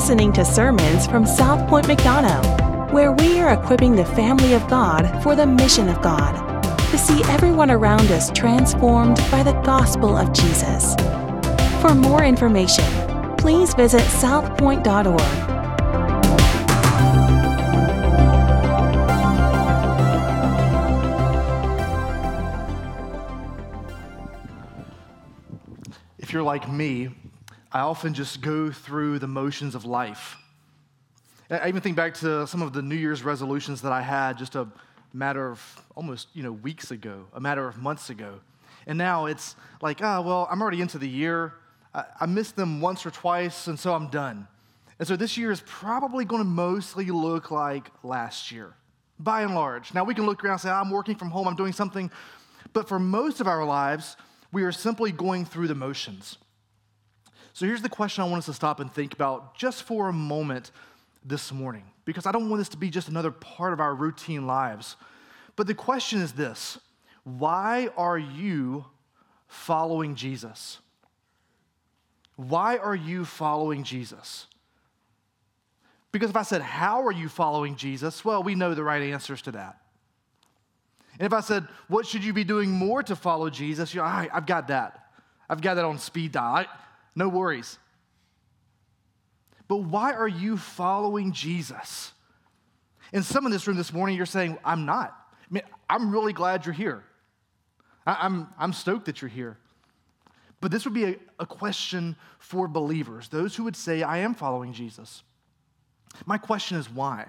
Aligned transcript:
listening 0.00 0.32
to 0.32 0.42
sermons 0.46 1.06
from 1.06 1.26
South 1.26 1.68
Point 1.68 1.86
McDonough, 1.86 2.90
where 2.90 3.12
we 3.12 3.38
are 3.38 3.52
equipping 3.52 3.94
the 3.94 4.04
family 4.06 4.54
of 4.54 4.66
God 4.66 5.22
for 5.22 5.36
the 5.36 5.44
mission 5.44 5.90
of 5.90 6.00
God 6.00 6.32
to 6.90 6.96
see 6.96 7.22
everyone 7.24 7.70
around 7.70 8.10
us 8.10 8.30
transformed 8.30 9.18
by 9.30 9.42
the 9.42 9.52
gospel 9.60 10.16
of 10.16 10.32
Jesus. 10.32 10.94
For 11.82 11.94
more 11.94 12.24
information, 12.24 12.86
please 13.36 13.74
visit 13.74 14.00
southpoint.org. 14.00 15.20
If 26.18 26.32
you're 26.32 26.42
like 26.42 26.70
me, 26.70 27.19
I 27.72 27.80
often 27.80 28.14
just 28.14 28.40
go 28.40 28.72
through 28.72 29.20
the 29.20 29.28
motions 29.28 29.76
of 29.76 29.84
life. 29.84 30.36
I 31.48 31.68
even 31.68 31.80
think 31.80 31.96
back 31.96 32.14
to 32.14 32.46
some 32.46 32.62
of 32.62 32.72
the 32.72 32.82
New 32.82 32.96
Year's 32.96 33.22
resolutions 33.22 33.82
that 33.82 33.92
I 33.92 34.02
had 34.02 34.38
just 34.38 34.56
a 34.56 34.66
matter 35.12 35.48
of 35.50 35.82
almost, 35.94 36.28
you 36.32 36.42
know, 36.42 36.52
weeks 36.52 36.90
ago, 36.90 37.26
a 37.32 37.40
matter 37.40 37.66
of 37.68 37.78
months 37.78 38.10
ago. 38.10 38.40
And 38.86 38.98
now 38.98 39.26
it's 39.26 39.54
like, 39.80 40.00
ah, 40.02 40.18
oh, 40.18 40.22
well, 40.22 40.48
I'm 40.50 40.60
already 40.60 40.80
into 40.80 40.98
the 40.98 41.08
year. 41.08 41.54
I, 41.94 42.04
I 42.20 42.26
missed 42.26 42.56
them 42.56 42.80
once 42.80 43.06
or 43.06 43.10
twice, 43.10 43.68
and 43.68 43.78
so 43.78 43.94
I'm 43.94 44.08
done. 44.08 44.48
And 44.98 45.06
so 45.06 45.14
this 45.16 45.36
year 45.36 45.52
is 45.52 45.62
probably 45.64 46.24
going 46.24 46.42
to 46.42 46.48
mostly 46.48 47.06
look 47.06 47.50
like 47.50 47.90
last 48.02 48.50
year, 48.50 48.74
by 49.18 49.42
and 49.42 49.54
large. 49.54 49.94
Now 49.94 50.02
we 50.02 50.14
can 50.14 50.26
look 50.26 50.44
around 50.44 50.54
and 50.54 50.60
say, 50.60 50.70
I'm 50.70 50.90
working 50.90 51.14
from 51.14 51.30
home, 51.30 51.46
I'm 51.46 51.56
doing 51.56 51.72
something. 51.72 52.10
But 52.72 52.88
for 52.88 52.98
most 52.98 53.40
of 53.40 53.46
our 53.46 53.64
lives, 53.64 54.16
we 54.52 54.64
are 54.64 54.72
simply 54.72 55.12
going 55.12 55.44
through 55.44 55.68
the 55.68 55.74
motions. 55.74 56.36
So 57.52 57.66
here's 57.66 57.82
the 57.82 57.88
question 57.88 58.22
I 58.22 58.26
want 58.26 58.38
us 58.38 58.46
to 58.46 58.52
stop 58.52 58.80
and 58.80 58.92
think 58.92 59.12
about 59.12 59.56
just 59.56 59.82
for 59.82 60.08
a 60.08 60.12
moment 60.12 60.70
this 61.24 61.52
morning, 61.52 61.84
because 62.04 62.26
I 62.26 62.32
don't 62.32 62.48
want 62.48 62.60
this 62.60 62.68
to 62.70 62.76
be 62.76 62.90
just 62.90 63.08
another 63.08 63.30
part 63.30 63.72
of 63.72 63.80
our 63.80 63.94
routine 63.94 64.46
lives. 64.46 64.96
But 65.56 65.66
the 65.66 65.74
question 65.74 66.20
is 66.20 66.32
this 66.32 66.78
why 67.24 67.88
are 67.96 68.18
you 68.18 68.86
following 69.46 70.14
Jesus? 70.14 70.78
Why 72.36 72.78
are 72.78 72.94
you 72.94 73.26
following 73.26 73.84
Jesus? 73.84 74.46
Because 76.12 76.30
if 76.30 76.36
I 76.36 76.42
said, 76.42 76.62
How 76.62 77.04
are 77.06 77.12
you 77.12 77.28
following 77.28 77.76
Jesus? 77.76 78.24
Well, 78.24 78.42
we 78.42 78.54
know 78.54 78.74
the 78.74 78.82
right 78.82 79.02
answers 79.02 79.42
to 79.42 79.52
that. 79.52 79.78
And 81.18 81.26
if 81.26 81.32
I 81.32 81.40
said, 81.40 81.68
What 81.88 82.06
should 82.06 82.24
you 82.24 82.32
be 82.32 82.44
doing 82.44 82.70
more 82.70 83.02
to 83.02 83.14
follow 83.14 83.50
Jesus? 83.50 83.94
You're, 83.94 84.04
I've 84.04 84.46
got 84.46 84.68
that. 84.68 85.10
I've 85.48 85.60
got 85.60 85.74
that 85.74 85.84
on 85.84 85.98
speed 85.98 86.32
dial. 86.32 86.64
I, 86.64 86.66
no 87.14 87.28
worries. 87.28 87.78
But 89.68 89.78
why 89.78 90.12
are 90.12 90.28
you 90.28 90.56
following 90.56 91.32
Jesus? 91.32 92.12
In 93.12 93.22
some 93.22 93.46
in 93.46 93.52
this 93.52 93.66
room 93.66 93.76
this 93.76 93.92
morning, 93.92 94.16
you're 94.16 94.26
saying, 94.26 94.58
I'm 94.64 94.84
not. 94.84 95.16
I 95.32 95.46
mean, 95.54 95.62
I'm 95.88 96.12
really 96.12 96.32
glad 96.32 96.66
you're 96.66 96.72
here. 96.72 97.04
I, 98.06 98.26
am 98.26 98.52
I'm, 98.58 98.72
stoked 98.72 99.06
that 99.06 99.22
you're 99.22 99.28
here. 99.28 99.58
But 100.60 100.70
this 100.70 100.84
would 100.84 100.94
be 100.94 101.04
a, 101.04 101.16
a 101.38 101.46
question 101.46 102.16
for 102.38 102.68
believers, 102.68 103.28
those 103.28 103.54
who 103.54 103.64
would 103.64 103.76
say, 103.76 104.02
I 104.02 104.18
am 104.18 104.34
following 104.34 104.72
Jesus. 104.72 105.22
My 106.26 106.38
question 106.38 106.76
is 106.76 106.90
why? 106.90 107.26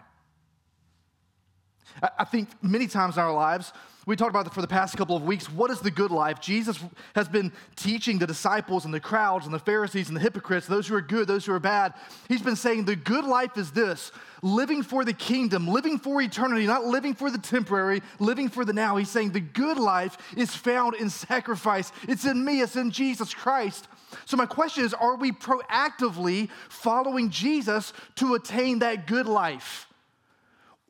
I 2.18 2.24
think 2.24 2.50
many 2.64 2.88
times 2.88 3.18
in 3.18 3.24
our 3.24 3.34
lives, 3.34 3.74
we 4.08 4.16
talked 4.16 4.32
about 4.32 4.48
it 4.48 4.54
for 4.54 4.62
the 4.62 4.68
past 4.68 4.98
couple 4.98 5.16
of 5.16 5.24
weeks. 5.24 5.48
What 5.48 5.70
is 5.70 5.80
the 5.80 5.92
good 5.92 6.10
life? 6.10 6.42
Jesus 6.42 6.80
has 7.14 7.28
been 7.28 7.52
teaching 7.76 8.18
the 8.18 8.26
disciples 8.26 8.86
and 8.86 8.94
the 8.94 9.00
crowds 9.00 9.46
and 9.46 9.54
the 9.54 9.60
Pharisees 9.60 10.08
and 10.08 10.18
the 10.18 10.22
hypocrites, 10.22 10.66
those 10.66 10.88
who 10.88 10.96
are 10.96 11.02
good, 11.02 11.28
those 11.28 11.46
who 11.46 11.54
are 11.54 11.60
bad. 11.60 11.94
He's 12.28 12.42
been 12.42 12.56
saying 12.56 12.86
the 12.86 12.96
good 12.96 13.26
life 13.26 13.58
is 13.58 13.72
this 13.72 14.12
living 14.42 14.82
for 14.82 15.06
the 15.06 15.14
kingdom, 15.14 15.68
living 15.68 16.00
for 16.00 16.20
eternity, 16.20 16.66
not 16.66 16.86
living 16.86 17.14
for 17.14 17.30
the 17.30 17.38
temporary, 17.38 18.02
living 18.18 18.50
for 18.50 18.66
the 18.66 18.74
now. 18.74 18.96
He's 18.96 19.10
saying 19.10 19.34
the 19.34 19.40
good 19.40 19.78
life 19.78 20.18
is 20.36 20.56
found 20.56 20.96
in 20.96 21.12
sacrifice. 21.12 21.92
It's 22.08 22.26
in 22.26 22.44
me, 22.44 22.62
it's 22.62 22.76
in 22.76 22.90
Jesus 22.90 23.36
Christ. 23.36 23.88
So, 24.26 24.36
my 24.36 24.48
question 24.48 24.84
is 24.84 24.96
are 24.96 25.16
we 25.16 25.32
proactively 25.32 26.50
following 26.70 27.30
Jesus 27.30 27.94
to 28.16 28.34
attain 28.34 28.80
that 28.80 29.06
good 29.06 29.28
life? 29.28 29.88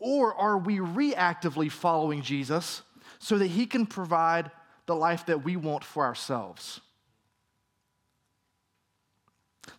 Or 0.02 0.34
are 0.34 0.58
we 0.58 0.80
reactively 0.80 1.72
following 1.72 2.24
Jesus 2.24 2.82
so 3.20 3.38
that 3.38 3.48
he 3.48 3.68
can 3.68 3.86
provide 3.86 4.50
the 4.88 4.96
life 4.96 5.28
that 5.28 5.44
we 5.44 5.56
want 5.56 5.84
for 5.84 6.04
ourselves? 6.04 6.82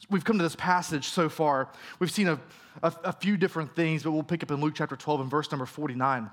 We've 0.08 0.24
come 0.24 0.38
to 0.38 0.44
this 0.44 0.54
passage 0.54 1.08
so 1.08 1.28
far. 1.28 1.68
We've 1.98 2.10
seen 2.10 2.28
a, 2.28 2.40
a, 2.84 2.94
a 3.04 3.12
few 3.12 3.36
different 3.36 3.74
things, 3.74 4.04
but 4.04 4.12
we'll 4.12 4.22
pick 4.22 4.44
up 4.44 4.52
in 4.52 4.60
Luke 4.60 4.74
chapter 4.76 4.94
12 4.94 5.22
and 5.22 5.30
verse 5.30 5.50
number 5.50 5.66
49. 5.66 6.30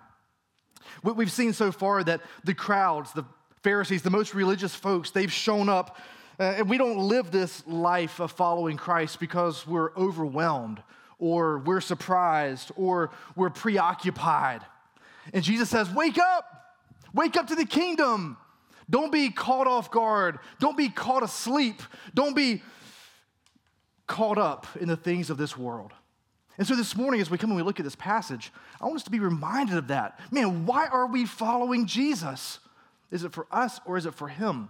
What 1.02 1.16
We've 1.16 1.32
seen 1.32 1.52
so 1.52 1.72
far 1.72 2.04
that 2.04 2.22
the 2.44 2.54
crowds, 2.54 3.12
the 3.14 3.26
Pharisees, 3.64 4.04
the 4.04 4.12
most 4.12 4.36
religious 4.36 4.76
folks, 4.76 5.10
they've 5.10 5.32
shown 5.32 5.68
up. 5.68 5.98
Uh, 6.40 6.44
and 6.58 6.70
we 6.70 6.78
don't 6.78 7.00
live 7.00 7.32
this 7.32 7.66
life 7.66 8.20
of 8.20 8.32
following 8.32 8.78
Christ 8.78 9.20
because 9.20 9.66
we're 9.66 9.92
overwhelmed 9.96 10.84
or 11.20 11.60
we're 11.60 11.82
surprised 11.82 12.72
or 12.76 13.12
we're 13.36 13.50
preoccupied. 13.50 14.62
And 15.34 15.44
Jesus 15.44 15.70
says, 15.70 15.94
Wake 15.94 16.18
up! 16.18 16.46
Wake 17.14 17.38
up 17.38 17.48
to 17.48 17.56
the 17.56 17.66
kingdom. 17.66 18.38
Don't 18.90 19.12
be 19.12 19.30
caught 19.30 19.68
off 19.68 19.92
guard. 19.92 20.40
Don't 20.60 20.78
be 20.78 20.90
caught 20.90 21.24
asleep. 21.24 21.82
Don't 22.14 22.36
be 22.36 22.62
caught 24.08 24.38
up 24.38 24.68
in 24.80 24.88
the 24.88 24.98
things 24.98 25.30
of 25.30 25.38
this 25.38 25.58
world. 25.58 25.92
And 26.58 26.68
so 26.68 26.76
this 26.76 26.96
morning, 26.96 27.22
as 27.22 27.30
we 27.30 27.38
come 27.38 27.52
and 27.52 27.58
we 27.58 27.64
look 27.64 27.80
at 27.80 27.86
this 27.86 27.96
passage, 27.96 28.52
I 28.82 28.86
want 28.86 28.98
us 28.98 29.04
to 29.04 29.12
be 29.12 29.20
reminded 29.20 29.78
of 29.78 29.88
that. 29.88 30.20
Man, 30.32 30.66
why 30.66 30.88
are 30.88 31.08
we 31.08 31.26
following 31.26 31.86
Jesus? 31.86 32.60
Is 33.12 33.24
it 33.24 33.32
for 33.32 33.48
us 33.52 33.80
or 33.86 33.98
is 33.98 34.06
it 34.06 34.14
for 34.14 34.28
him? 34.28 34.70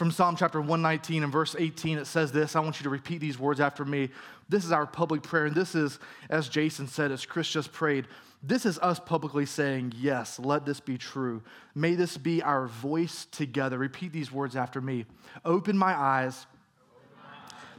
From 0.00 0.10
Psalm 0.10 0.34
chapter 0.34 0.62
119 0.62 1.24
and 1.24 1.30
verse 1.30 1.54
18, 1.58 1.98
it 1.98 2.06
says 2.06 2.32
this. 2.32 2.56
I 2.56 2.60
want 2.60 2.80
you 2.80 2.84
to 2.84 2.88
repeat 2.88 3.18
these 3.18 3.38
words 3.38 3.60
after 3.60 3.84
me. 3.84 4.08
This 4.48 4.64
is 4.64 4.72
our 4.72 4.86
public 4.86 5.22
prayer, 5.22 5.44
and 5.44 5.54
this 5.54 5.74
is, 5.74 5.98
as 6.30 6.48
Jason 6.48 6.88
said, 6.88 7.12
as 7.12 7.26
Chris 7.26 7.50
just 7.50 7.70
prayed, 7.70 8.06
this 8.42 8.64
is 8.64 8.78
us 8.78 8.98
publicly 8.98 9.44
saying, 9.44 9.92
Yes, 9.94 10.38
let 10.38 10.64
this 10.64 10.80
be 10.80 10.96
true. 10.96 11.42
May 11.74 11.96
this 11.96 12.16
be 12.16 12.42
our 12.42 12.66
voice 12.66 13.26
together. 13.30 13.76
Repeat 13.76 14.10
these 14.10 14.32
words 14.32 14.56
after 14.56 14.80
me. 14.80 15.04
Open 15.44 15.76
my 15.76 15.92
eyes, 15.92 16.46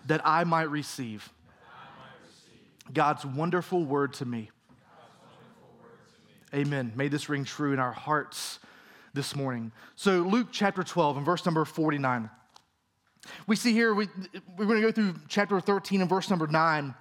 that 0.05 0.21
I 0.23 0.43
might 0.43 0.69
receive, 0.69 1.27
God's 2.93 3.25
wonderful 3.25 3.83
word 3.83 4.13
to 4.13 4.25
me. 4.25 4.51
Amen. 6.53 6.93
May 6.95 7.07
this 7.07 7.29
ring 7.29 7.45
true 7.45 7.73
in 7.73 7.79
our 7.79 7.91
hearts 7.91 8.59
this 9.13 9.35
morning. 9.35 9.71
So, 9.95 10.19
Luke 10.19 10.47
chapter 10.51 10.83
12 10.83 11.17
and 11.17 11.25
verse 11.25 11.45
number 11.45 11.65
49. 11.65 12.29
We 13.47 13.55
see 13.55 13.73
here, 13.73 13.93
we, 13.93 14.07
we're 14.57 14.65
going 14.65 14.81
to 14.81 14.87
go 14.87 14.91
through 14.91 15.15
chapter 15.27 15.59
13 15.59 16.01
and 16.01 16.09
verse 16.09 16.29
number 16.29 16.47
9. 16.47 16.95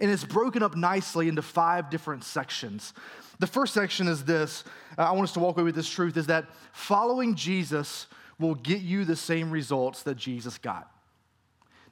And 0.00 0.10
it's 0.10 0.24
broken 0.24 0.62
up 0.62 0.76
nicely 0.76 1.28
into 1.28 1.42
five 1.42 1.90
different 1.90 2.24
sections. 2.24 2.92
The 3.38 3.46
first 3.46 3.74
section 3.74 4.08
is 4.08 4.24
this 4.24 4.64
uh, 4.96 5.02
I 5.02 5.12
want 5.12 5.24
us 5.24 5.32
to 5.34 5.40
walk 5.40 5.56
away 5.56 5.64
with 5.64 5.74
this 5.74 5.88
truth 5.88 6.16
is 6.16 6.26
that 6.26 6.46
following 6.72 7.34
Jesus 7.34 8.06
will 8.38 8.54
get 8.54 8.80
you 8.80 9.04
the 9.04 9.16
same 9.16 9.50
results 9.50 10.02
that 10.04 10.16
Jesus 10.16 10.58
got. 10.58 10.90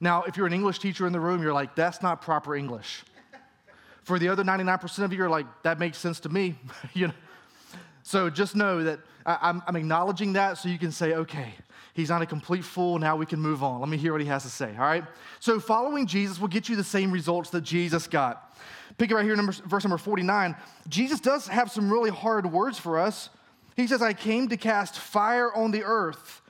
Now, 0.00 0.24
if 0.24 0.36
you're 0.36 0.46
an 0.46 0.52
English 0.52 0.78
teacher 0.78 1.06
in 1.06 1.12
the 1.12 1.20
room, 1.20 1.42
you're 1.42 1.54
like, 1.54 1.74
that's 1.74 2.02
not 2.02 2.20
proper 2.20 2.54
English. 2.54 3.02
For 4.02 4.18
the 4.18 4.28
other 4.28 4.44
99% 4.44 4.98
of 5.04 5.12
you, 5.12 5.18
you're 5.18 5.30
like, 5.30 5.46
that 5.62 5.78
makes 5.78 5.98
sense 5.98 6.20
to 6.20 6.28
me. 6.28 6.54
you 6.94 7.08
know? 7.08 7.14
So 8.06 8.30
just 8.30 8.54
know 8.54 8.84
that 8.84 9.00
I'm, 9.26 9.60
I'm 9.66 9.74
acknowledging 9.74 10.34
that 10.34 10.58
so 10.58 10.68
you 10.68 10.78
can 10.78 10.92
say, 10.92 11.14
okay, 11.14 11.52
he's 11.92 12.08
not 12.08 12.22
a 12.22 12.26
complete 12.26 12.62
fool. 12.62 13.00
Now 13.00 13.16
we 13.16 13.26
can 13.26 13.40
move 13.40 13.64
on. 13.64 13.80
Let 13.80 13.88
me 13.88 13.96
hear 13.96 14.12
what 14.12 14.20
he 14.20 14.28
has 14.28 14.44
to 14.44 14.48
say, 14.48 14.70
all 14.76 14.84
right? 14.84 15.02
So 15.40 15.58
following 15.58 16.06
Jesus 16.06 16.38
will 16.38 16.46
get 16.46 16.68
you 16.68 16.76
the 16.76 16.84
same 16.84 17.10
results 17.10 17.50
that 17.50 17.62
Jesus 17.62 18.06
got. 18.06 18.56
Pick 18.96 19.10
it 19.10 19.14
right 19.16 19.24
here, 19.24 19.34
number, 19.34 19.50
verse 19.50 19.82
number 19.82 19.98
49. 19.98 20.54
Jesus 20.86 21.18
does 21.18 21.48
have 21.48 21.68
some 21.72 21.92
really 21.92 22.10
hard 22.10 22.46
words 22.46 22.78
for 22.78 23.00
us. 23.00 23.28
He 23.74 23.88
says, 23.88 24.02
I 24.02 24.12
came 24.12 24.46
to 24.50 24.56
cast 24.56 24.96
fire 24.96 25.52
on 25.52 25.72
the 25.72 25.82
earth, 25.82 26.42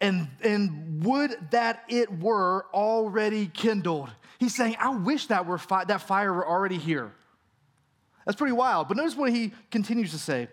and, 0.00 0.28
and 0.40 1.04
would 1.04 1.36
that 1.50 1.84
it 1.90 2.18
were 2.18 2.64
already 2.72 3.48
kindled. 3.48 4.08
He's 4.38 4.56
saying, 4.56 4.76
I 4.80 4.96
wish 4.96 5.26
that, 5.26 5.44
were 5.44 5.58
fi- 5.58 5.84
that 5.84 6.00
fire 6.00 6.32
were 6.32 6.48
already 6.48 6.78
here. 6.78 7.12
That's 8.24 8.38
pretty 8.38 8.54
wild. 8.54 8.88
But 8.88 8.96
notice 8.96 9.14
what 9.14 9.30
he 9.30 9.52
continues 9.70 10.10
to 10.12 10.18
say. 10.18 10.48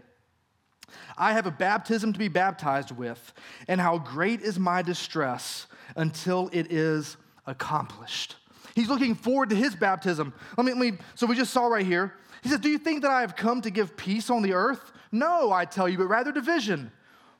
I 1.17 1.33
have 1.33 1.45
a 1.45 1.51
baptism 1.51 2.13
to 2.13 2.19
be 2.19 2.27
baptized 2.27 2.91
with, 2.91 3.33
and 3.67 3.79
how 3.79 3.97
great 3.97 4.41
is 4.41 4.59
my 4.59 4.81
distress 4.81 5.67
until 5.95 6.49
it 6.53 6.71
is 6.71 7.17
accomplished. 7.45 8.35
He's 8.75 8.87
looking 8.87 9.15
forward 9.15 9.49
to 9.49 9.55
his 9.55 9.75
baptism. 9.75 10.33
Let 10.57 10.65
me, 10.65 10.73
let 10.73 10.79
me, 10.79 10.97
so 11.15 11.27
we 11.27 11.35
just 11.35 11.51
saw 11.51 11.67
right 11.67 11.85
here. 11.85 12.13
He 12.41 12.49
says, 12.49 12.59
Do 12.59 12.69
you 12.69 12.77
think 12.77 13.01
that 13.01 13.11
I 13.11 13.21
have 13.21 13.35
come 13.35 13.61
to 13.61 13.69
give 13.69 13.97
peace 13.97 14.29
on 14.29 14.41
the 14.41 14.53
earth? 14.53 14.91
No, 15.11 15.51
I 15.51 15.65
tell 15.65 15.89
you, 15.89 15.97
but 15.97 16.07
rather 16.07 16.31
division. 16.31 16.91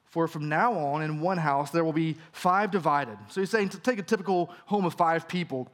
For 0.06 0.28
from 0.28 0.50
now 0.50 0.74
on, 0.74 1.02
in 1.02 1.22
one 1.22 1.38
house, 1.38 1.72
there 1.72 1.86
will 1.86 1.94
be 1.94 2.18
five 2.34 2.70
divided. 2.70 3.18
So 3.30 3.40
he's 3.40 3.50
saying 3.50 3.70
to 3.70 3.80
take 3.80 3.98
a 3.98 4.04
typical 4.04 4.54
home 4.66 4.84
of 4.84 4.94
five 4.94 5.26
people. 5.26 5.70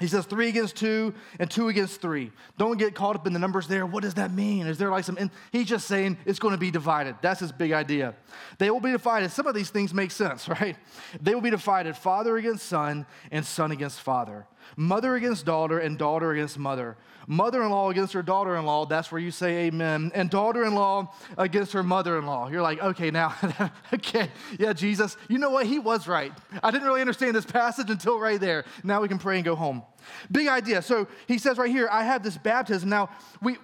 He 0.00 0.08
says 0.08 0.26
three 0.26 0.48
against 0.48 0.74
two 0.74 1.14
and 1.38 1.48
two 1.48 1.68
against 1.68 2.00
three. 2.00 2.32
Don't 2.58 2.78
get 2.78 2.96
caught 2.96 3.14
up 3.14 3.28
in 3.28 3.32
the 3.32 3.38
numbers 3.38 3.68
there. 3.68 3.86
What 3.86 4.02
does 4.02 4.14
that 4.14 4.32
mean? 4.32 4.66
Is 4.66 4.76
there 4.76 4.90
like 4.90 5.04
some. 5.04 5.30
He's 5.52 5.66
just 5.66 5.86
saying 5.86 6.18
it's 6.26 6.40
going 6.40 6.52
to 6.52 6.58
be 6.58 6.72
divided. 6.72 7.14
That's 7.22 7.38
his 7.38 7.52
big 7.52 7.70
idea. 7.70 8.14
They 8.58 8.70
will 8.70 8.80
be 8.80 8.90
divided. 8.90 9.30
Some 9.30 9.46
of 9.46 9.54
these 9.54 9.70
things 9.70 9.94
make 9.94 10.10
sense, 10.10 10.48
right? 10.60 10.76
They 11.20 11.32
will 11.32 11.42
be 11.42 11.50
divided 11.50 11.96
father 11.96 12.36
against 12.36 12.66
son 12.66 13.06
and 13.30 13.46
son 13.46 13.70
against 13.70 14.00
father, 14.00 14.46
mother 14.76 15.14
against 15.14 15.46
daughter 15.46 15.78
and 15.78 15.96
daughter 15.96 16.32
against 16.32 16.58
mother, 16.58 16.96
mother 17.26 17.62
in 17.62 17.70
law 17.70 17.90
against 17.90 18.12
her 18.12 18.22
daughter 18.22 18.56
in 18.56 18.64
law. 18.64 18.86
That's 18.86 19.10
where 19.10 19.20
you 19.20 19.30
say 19.30 19.66
amen. 19.66 20.12
And 20.14 20.30
daughter 20.30 20.64
in 20.64 20.74
law 20.74 21.14
against 21.38 21.72
her 21.72 21.82
mother 21.82 22.18
in 22.18 22.26
law. 22.26 22.48
You're 22.48 22.62
like, 22.62 22.80
okay, 22.82 23.10
now, 23.10 23.34
okay, 23.94 24.30
yeah, 24.58 24.72
Jesus, 24.72 25.16
you 25.28 25.38
know 25.38 25.50
what? 25.50 25.66
He 25.66 25.78
was 25.78 26.06
right. 26.08 26.32
I 26.62 26.70
didn't 26.70 26.86
really 26.86 27.00
understand 27.00 27.34
this 27.34 27.46
passage 27.46 27.90
until 27.90 28.18
right 28.18 28.40
there. 28.40 28.64
Now 28.82 29.00
we 29.00 29.08
can 29.08 29.18
pray 29.18 29.36
and 29.36 29.44
go 29.44 29.54
home. 29.54 29.82
Big 30.30 30.48
idea. 30.48 30.82
So 30.82 31.08
he 31.26 31.38
says 31.38 31.58
right 31.58 31.70
here, 31.70 31.88
I 31.90 32.04
have 32.04 32.22
this 32.22 32.36
baptism. 32.36 32.88
Now, 32.88 33.10
we, 33.40 33.56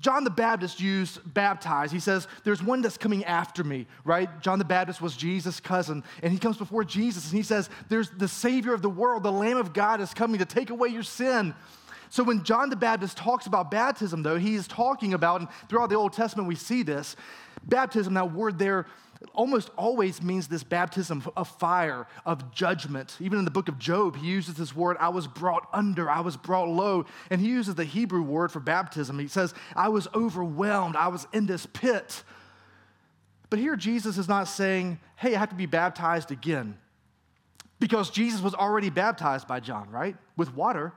John 0.00 0.24
the 0.24 0.30
Baptist 0.30 0.80
used 0.80 1.20
baptize. 1.34 1.92
He 1.92 2.00
says, 2.00 2.26
There's 2.42 2.62
one 2.62 2.82
that's 2.82 2.98
coming 2.98 3.24
after 3.24 3.62
me, 3.62 3.86
right? 4.04 4.28
John 4.40 4.58
the 4.58 4.64
Baptist 4.64 5.00
was 5.00 5.16
Jesus' 5.16 5.60
cousin, 5.60 6.02
and 6.22 6.32
he 6.32 6.38
comes 6.38 6.56
before 6.56 6.84
Jesus 6.84 7.30
and 7.30 7.36
he 7.36 7.42
says, 7.44 7.70
There's 7.88 8.10
the 8.10 8.28
Savior 8.28 8.74
of 8.74 8.82
the 8.82 8.90
world, 8.90 9.22
the 9.22 9.32
Lamb 9.32 9.56
of 9.56 9.72
God 9.72 10.00
is 10.00 10.12
coming 10.12 10.38
to 10.38 10.44
take 10.44 10.70
away 10.70 10.88
your 10.88 11.04
sin. 11.04 11.54
So 12.14 12.22
when 12.22 12.44
John 12.44 12.70
the 12.70 12.76
Baptist 12.76 13.16
talks 13.16 13.48
about 13.48 13.72
baptism, 13.72 14.22
though, 14.22 14.38
he 14.38 14.54
is 14.54 14.68
talking 14.68 15.14
about, 15.14 15.40
and 15.40 15.48
throughout 15.68 15.88
the 15.88 15.96
Old 15.96 16.12
Testament 16.12 16.46
we 16.46 16.54
see 16.54 16.84
this, 16.84 17.16
baptism, 17.64 18.14
that 18.14 18.32
word 18.32 18.56
there 18.56 18.86
almost 19.32 19.70
always 19.76 20.22
means 20.22 20.46
this 20.46 20.62
baptism 20.62 21.24
of 21.36 21.48
fire, 21.48 22.06
of 22.24 22.54
judgment. 22.54 23.16
Even 23.18 23.40
in 23.40 23.44
the 23.44 23.50
book 23.50 23.66
of 23.66 23.80
Job, 23.80 24.14
he 24.14 24.28
uses 24.28 24.54
this 24.54 24.76
word, 24.76 24.96
I 25.00 25.08
was 25.08 25.26
brought 25.26 25.66
under, 25.72 26.08
I 26.08 26.20
was 26.20 26.36
brought 26.36 26.68
low. 26.68 27.04
And 27.30 27.40
he 27.40 27.48
uses 27.48 27.74
the 27.74 27.82
Hebrew 27.82 28.22
word 28.22 28.52
for 28.52 28.60
baptism. 28.60 29.18
He 29.18 29.26
says, 29.26 29.52
I 29.74 29.88
was 29.88 30.06
overwhelmed, 30.14 30.94
I 30.94 31.08
was 31.08 31.26
in 31.32 31.46
this 31.46 31.66
pit. 31.66 32.22
But 33.50 33.58
here, 33.58 33.74
Jesus 33.74 34.18
is 34.18 34.28
not 34.28 34.46
saying, 34.46 35.00
hey, 35.16 35.34
I 35.34 35.40
have 35.40 35.48
to 35.48 35.56
be 35.56 35.66
baptized 35.66 36.30
again. 36.30 36.78
Because 37.80 38.08
Jesus 38.08 38.40
was 38.40 38.54
already 38.54 38.88
baptized 38.88 39.48
by 39.48 39.58
John, 39.58 39.90
right? 39.90 40.16
With 40.36 40.54
water. 40.54 40.92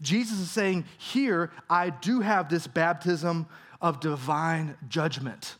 Jesus 0.00 0.38
is 0.38 0.50
saying, 0.50 0.84
Here, 0.98 1.50
I 1.68 1.90
do 1.90 2.20
have 2.20 2.48
this 2.48 2.66
baptism 2.66 3.46
of 3.80 4.00
divine 4.00 4.76
judgment. 4.88 5.56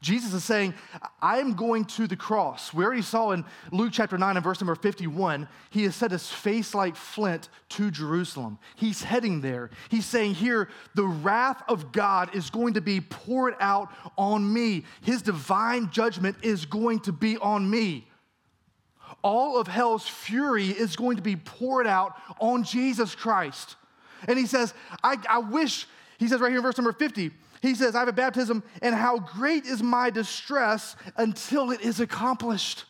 Jesus 0.00 0.32
is 0.32 0.44
saying, 0.44 0.74
I 1.20 1.38
am 1.38 1.54
going 1.54 1.84
to 1.86 2.06
the 2.06 2.14
cross. 2.14 2.72
We 2.72 2.84
already 2.84 3.02
saw 3.02 3.32
in 3.32 3.44
Luke 3.72 3.90
chapter 3.92 4.16
9 4.16 4.36
and 4.36 4.44
verse 4.44 4.60
number 4.60 4.76
51, 4.76 5.48
he 5.70 5.82
has 5.84 5.96
set 5.96 6.12
his 6.12 6.28
face 6.28 6.72
like 6.72 6.94
flint 6.94 7.48
to 7.70 7.90
Jerusalem. 7.90 8.58
He's 8.76 9.02
heading 9.02 9.40
there. 9.40 9.70
He's 9.88 10.06
saying, 10.06 10.34
Here, 10.34 10.68
the 10.94 11.06
wrath 11.06 11.62
of 11.68 11.90
God 11.90 12.34
is 12.34 12.48
going 12.48 12.74
to 12.74 12.80
be 12.80 13.00
poured 13.00 13.56
out 13.58 13.90
on 14.16 14.52
me. 14.52 14.84
His 15.00 15.20
divine 15.20 15.90
judgment 15.90 16.36
is 16.42 16.64
going 16.64 17.00
to 17.00 17.12
be 17.12 17.36
on 17.38 17.68
me 17.68 18.07
all 19.22 19.58
of 19.58 19.66
hell's 19.66 20.08
fury 20.08 20.68
is 20.68 20.96
going 20.96 21.16
to 21.16 21.22
be 21.22 21.36
poured 21.36 21.86
out 21.86 22.16
on 22.40 22.64
Jesus 22.64 23.14
Christ. 23.14 23.76
And 24.26 24.38
he 24.38 24.46
says, 24.46 24.74
I, 25.02 25.16
I 25.28 25.38
wish, 25.38 25.86
he 26.18 26.28
says 26.28 26.40
right 26.40 26.48
here 26.48 26.58
in 26.58 26.62
verse 26.62 26.78
number 26.78 26.92
50, 26.92 27.30
he 27.60 27.74
says, 27.74 27.94
I 27.94 28.00
have 28.00 28.08
a 28.08 28.12
baptism, 28.12 28.62
and 28.82 28.94
how 28.94 29.18
great 29.18 29.64
is 29.64 29.82
my 29.82 30.10
distress 30.10 30.96
until 31.16 31.70
it 31.70 31.80
is 31.80 32.00
accomplished. 32.00 32.84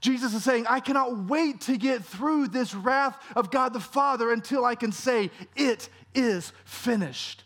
Jesus 0.00 0.34
is 0.34 0.44
saying, 0.44 0.66
I 0.68 0.80
cannot 0.80 1.26
wait 1.26 1.62
to 1.62 1.76
get 1.76 2.04
through 2.04 2.48
this 2.48 2.74
wrath 2.74 3.18
of 3.34 3.50
God 3.50 3.72
the 3.72 3.80
Father 3.80 4.32
until 4.32 4.64
I 4.64 4.74
can 4.74 4.92
say, 4.92 5.30
It 5.56 5.88
is 6.14 6.52
finished. 6.64 7.44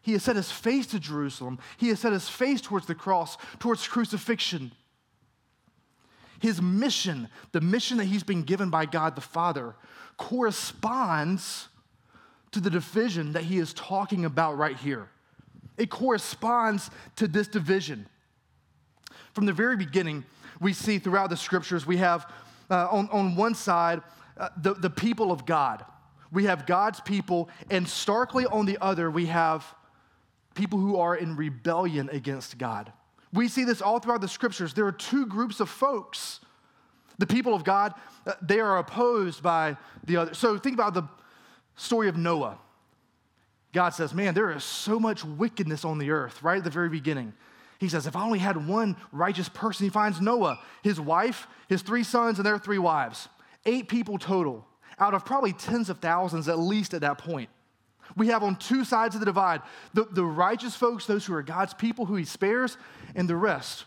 He 0.00 0.12
has 0.12 0.22
set 0.22 0.36
his 0.36 0.50
face 0.50 0.86
to 0.88 0.98
Jerusalem. 0.98 1.58
He 1.76 1.88
has 1.88 2.00
set 2.00 2.12
his 2.12 2.28
face 2.28 2.62
towards 2.62 2.86
the 2.86 2.94
cross, 2.94 3.36
towards 3.58 3.86
crucifixion. 3.86 4.72
His 6.38 6.62
mission, 6.62 7.28
the 7.52 7.60
mission 7.60 7.98
that 7.98 8.04
he's 8.04 8.22
been 8.22 8.42
given 8.42 8.70
by 8.70 8.86
God 8.86 9.16
the 9.16 9.20
Father, 9.20 9.74
corresponds 10.16 11.68
to 12.52 12.60
the 12.60 12.70
division 12.70 13.32
that 13.32 13.44
he 13.44 13.58
is 13.58 13.72
talking 13.74 14.24
about 14.24 14.56
right 14.56 14.76
here. 14.76 15.08
It 15.76 15.90
corresponds 15.90 16.90
to 17.16 17.28
this 17.28 17.48
division. 17.48 18.06
From 19.32 19.46
the 19.46 19.52
very 19.52 19.76
beginning, 19.76 20.24
we 20.60 20.72
see 20.72 20.98
throughout 20.98 21.30
the 21.30 21.36
scriptures, 21.36 21.86
we 21.86 21.98
have 21.98 22.30
uh, 22.70 22.88
on, 22.90 23.08
on 23.10 23.36
one 23.36 23.54
side 23.54 24.02
uh, 24.36 24.48
the, 24.56 24.74
the 24.74 24.90
people 24.90 25.30
of 25.30 25.46
God. 25.46 25.84
We 26.30 26.44
have 26.44 26.66
God's 26.66 27.00
people, 27.00 27.48
and 27.70 27.88
starkly 27.88 28.44
on 28.46 28.66
the 28.66 28.78
other, 28.80 29.10
we 29.10 29.26
have 29.26 29.64
people 30.54 30.78
who 30.78 30.96
are 30.96 31.16
in 31.16 31.36
rebellion 31.36 32.10
against 32.10 32.58
God. 32.58 32.92
We 33.32 33.48
see 33.48 33.64
this 33.64 33.82
all 33.82 33.98
throughout 33.98 34.20
the 34.20 34.28
scriptures. 34.28 34.74
There 34.74 34.86
are 34.86 34.92
two 34.92 35.26
groups 35.26 35.60
of 35.60 35.68
folks. 35.68 36.40
The 37.18 37.26
people 37.26 37.54
of 37.54 37.64
God, 37.64 37.94
uh, 38.26 38.34
they 38.40 38.60
are 38.60 38.78
opposed 38.78 39.42
by 39.42 39.76
the 40.04 40.16
other. 40.16 40.34
So 40.34 40.56
think 40.56 40.74
about 40.74 40.94
the 40.94 41.02
story 41.76 42.08
of 42.08 42.16
Noah. 42.16 42.58
God 43.72 43.90
says, 43.90 44.14
Man, 44.14 44.34
there 44.34 44.50
is 44.50 44.64
so 44.64 44.98
much 44.98 45.24
wickedness 45.24 45.84
on 45.84 45.98
the 45.98 46.10
earth, 46.10 46.42
right 46.42 46.58
at 46.58 46.64
the 46.64 46.70
very 46.70 46.88
beginning. 46.88 47.34
He 47.78 47.88
says, 47.88 48.06
If 48.06 48.16
I 48.16 48.22
only 48.22 48.38
had 48.38 48.66
one 48.66 48.96
righteous 49.12 49.48
person, 49.48 49.84
he 49.84 49.90
finds 49.90 50.20
Noah, 50.20 50.58
his 50.82 51.00
wife, 51.00 51.46
his 51.68 51.82
three 51.82 52.04
sons, 52.04 52.38
and 52.38 52.46
their 52.46 52.58
three 52.58 52.78
wives. 52.78 53.28
Eight 53.66 53.88
people 53.88 54.18
total, 54.18 54.66
out 54.98 55.14
of 55.14 55.24
probably 55.24 55.52
tens 55.52 55.90
of 55.90 55.98
thousands 55.98 56.48
at 56.48 56.58
least 56.58 56.94
at 56.94 57.02
that 57.02 57.18
point. 57.18 57.50
We 58.16 58.28
have 58.28 58.42
on 58.42 58.56
two 58.56 58.84
sides 58.84 59.14
of 59.14 59.20
the 59.20 59.26
divide 59.26 59.62
the, 59.94 60.04
the 60.04 60.24
righteous 60.24 60.74
folks, 60.74 61.06
those 61.06 61.24
who 61.24 61.34
are 61.34 61.42
God's 61.42 61.74
people, 61.74 62.06
who 62.06 62.16
he 62.16 62.24
spares, 62.24 62.76
and 63.14 63.28
the 63.28 63.36
rest 63.36 63.84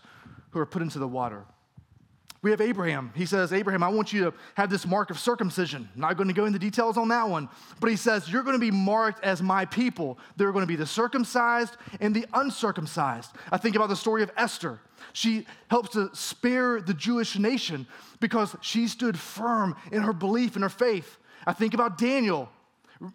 who 0.51 0.59
are 0.59 0.65
put 0.65 0.81
into 0.81 0.99
the 0.99 1.07
water. 1.07 1.45
We 2.43 2.49
have 2.49 2.61
Abraham. 2.61 3.11
He 3.15 3.27
says, 3.27 3.53
Abraham, 3.53 3.83
I 3.83 3.89
want 3.89 4.11
you 4.11 4.25
to 4.25 4.33
have 4.55 4.71
this 4.71 4.87
mark 4.87 5.11
of 5.11 5.19
circumcision. 5.19 5.87
I'm 5.93 6.01
not 6.01 6.17
going 6.17 6.27
to 6.27 6.33
go 6.33 6.45
into 6.45 6.57
details 6.57 6.97
on 6.97 7.09
that 7.09 7.29
one, 7.29 7.47
but 7.79 7.91
he 7.91 7.95
says, 7.95 8.31
You're 8.31 8.41
going 8.41 8.55
to 8.55 8.59
be 8.59 8.71
marked 8.71 9.23
as 9.23 9.43
my 9.43 9.65
people. 9.65 10.17
They're 10.37 10.51
going 10.51 10.63
to 10.63 10.67
be 10.67 10.75
the 10.75 10.87
circumcised 10.87 11.77
and 11.99 12.15
the 12.15 12.25
uncircumcised. 12.33 13.31
I 13.51 13.57
think 13.57 13.75
about 13.75 13.89
the 13.89 13.95
story 13.95 14.23
of 14.23 14.31
Esther. 14.37 14.79
She 15.13 15.45
helps 15.69 15.91
to 15.91 16.09
spare 16.13 16.81
the 16.81 16.95
Jewish 16.95 17.37
nation 17.37 17.85
because 18.19 18.55
she 18.61 18.87
stood 18.87 19.19
firm 19.19 19.75
in 19.91 20.01
her 20.01 20.13
belief 20.13 20.55
and 20.55 20.63
her 20.63 20.69
faith. 20.69 21.17
I 21.45 21.53
think 21.53 21.75
about 21.75 21.99
Daniel. 21.99 22.49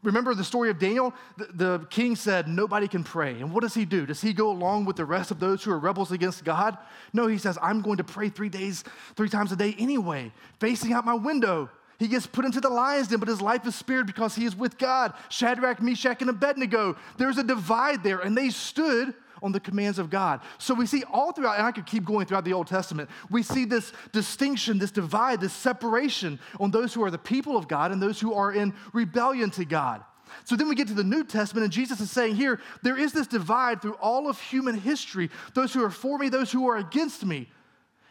Remember 0.02 0.34
the 0.34 0.42
story 0.42 0.70
of 0.70 0.80
Daniel? 0.80 1.14
The, 1.36 1.48
the, 1.54 1.86
king 1.90 2.16
said, 2.16 2.48
Nobody 2.48 2.88
can 2.88 3.04
pray. 3.04 3.40
And 3.40 3.52
what 3.52 3.62
does 3.62 3.74
he 3.74 3.84
do? 3.84 4.04
Does 4.04 4.20
he 4.20 4.32
go 4.32 4.50
along 4.50 4.84
with 4.84 4.96
the 4.96 5.04
rest 5.04 5.30
of 5.30 5.38
those 5.38 5.62
who 5.62 5.70
are 5.70 5.78
rebels 5.78 6.10
against 6.10 6.44
God? 6.44 6.76
No, 7.12 7.28
he 7.28 7.38
says, 7.38 7.56
I'm 7.62 7.82
going 7.82 7.98
to 7.98 8.04
pray 8.04 8.28
three 8.28 8.48
days, 8.48 8.82
three 9.14 9.28
times 9.28 9.52
a 9.52 9.56
day 9.56 9.76
anyway, 9.78 10.32
facing 10.58 10.92
out 10.92 11.04
my 11.04 11.14
window. 11.14 11.70
He 11.98 12.08
gets 12.08 12.26
put 12.26 12.44
into 12.44 12.60
the 12.60 12.68
lion's 12.68 13.08
den, 13.08 13.20
but 13.20 13.28
his 13.28 13.40
life 13.40 13.66
is 13.66 13.74
spared 13.74 14.06
because 14.06 14.34
he 14.34 14.44
is 14.44 14.56
with 14.56 14.76
God. 14.76 15.14
Shadrach, 15.28 15.80
Meshach, 15.80 16.20
and 16.20 16.30
Abednego. 16.30 16.96
There's 17.16 17.38
a 17.38 17.44
divide 17.44 18.02
there, 18.02 18.18
and 18.18 18.36
they 18.36 18.50
stood 18.50 19.14
on 19.42 19.52
the 19.52 19.60
commands 19.60 19.98
of 19.98 20.10
God. 20.10 20.40
So 20.58 20.74
we 20.74 20.86
see 20.86 21.04
all 21.12 21.32
throughout, 21.32 21.58
and 21.58 21.66
I 21.66 21.72
could 21.72 21.86
keep 21.86 22.04
going 22.04 22.26
throughout 22.26 22.44
the 22.44 22.52
Old 22.52 22.66
Testament, 22.66 23.10
we 23.30 23.42
see 23.42 23.64
this 23.64 23.92
distinction, 24.12 24.78
this 24.78 24.90
divide, 24.90 25.40
this 25.40 25.52
separation 25.52 26.38
on 26.60 26.70
those 26.70 26.94
who 26.94 27.02
are 27.04 27.10
the 27.10 27.18
people 27.18 27.56
of 27.56 27.68
God 27.68 27.92
and 27.92 28.00
those 28.00 28.20
who 28.20 28.34
are 28.34 28.52
in 28.52 28.74
rebellion 28.92 29.50
to 29.50 29.64
God. 29.64 30.02
So 30.44 30.56
then 30.56 30.68
we 30.68 30.74
get 30.74 30.88
to 30.88 30.94
the 30.94 31.04
New 31.04 31.24
Testament, 31.24 31.64
and 31.64 31.72
Jesus 31.72 32.00
is 32.00 32.10
saying 32.10 32.36
here, 32.36 32.60
there 32.82 32.96
is 32.96 33.12
this 33.12 33.26
divide 33.26 33.80
through 33.80 33.94
all 33.94 34.28
of 34.28 34.40
human 34.40 34.76
history 34.76 35.30
those 35.54 35.72
who 35.72 35.84
are 35.84 35.90
for 35.90 36.18
me, 36.18 36.28
those 36.28 36.52
who 36.52 36.68
are 36.68 36.76
against 36.76 37.24
me. 37.24 37.48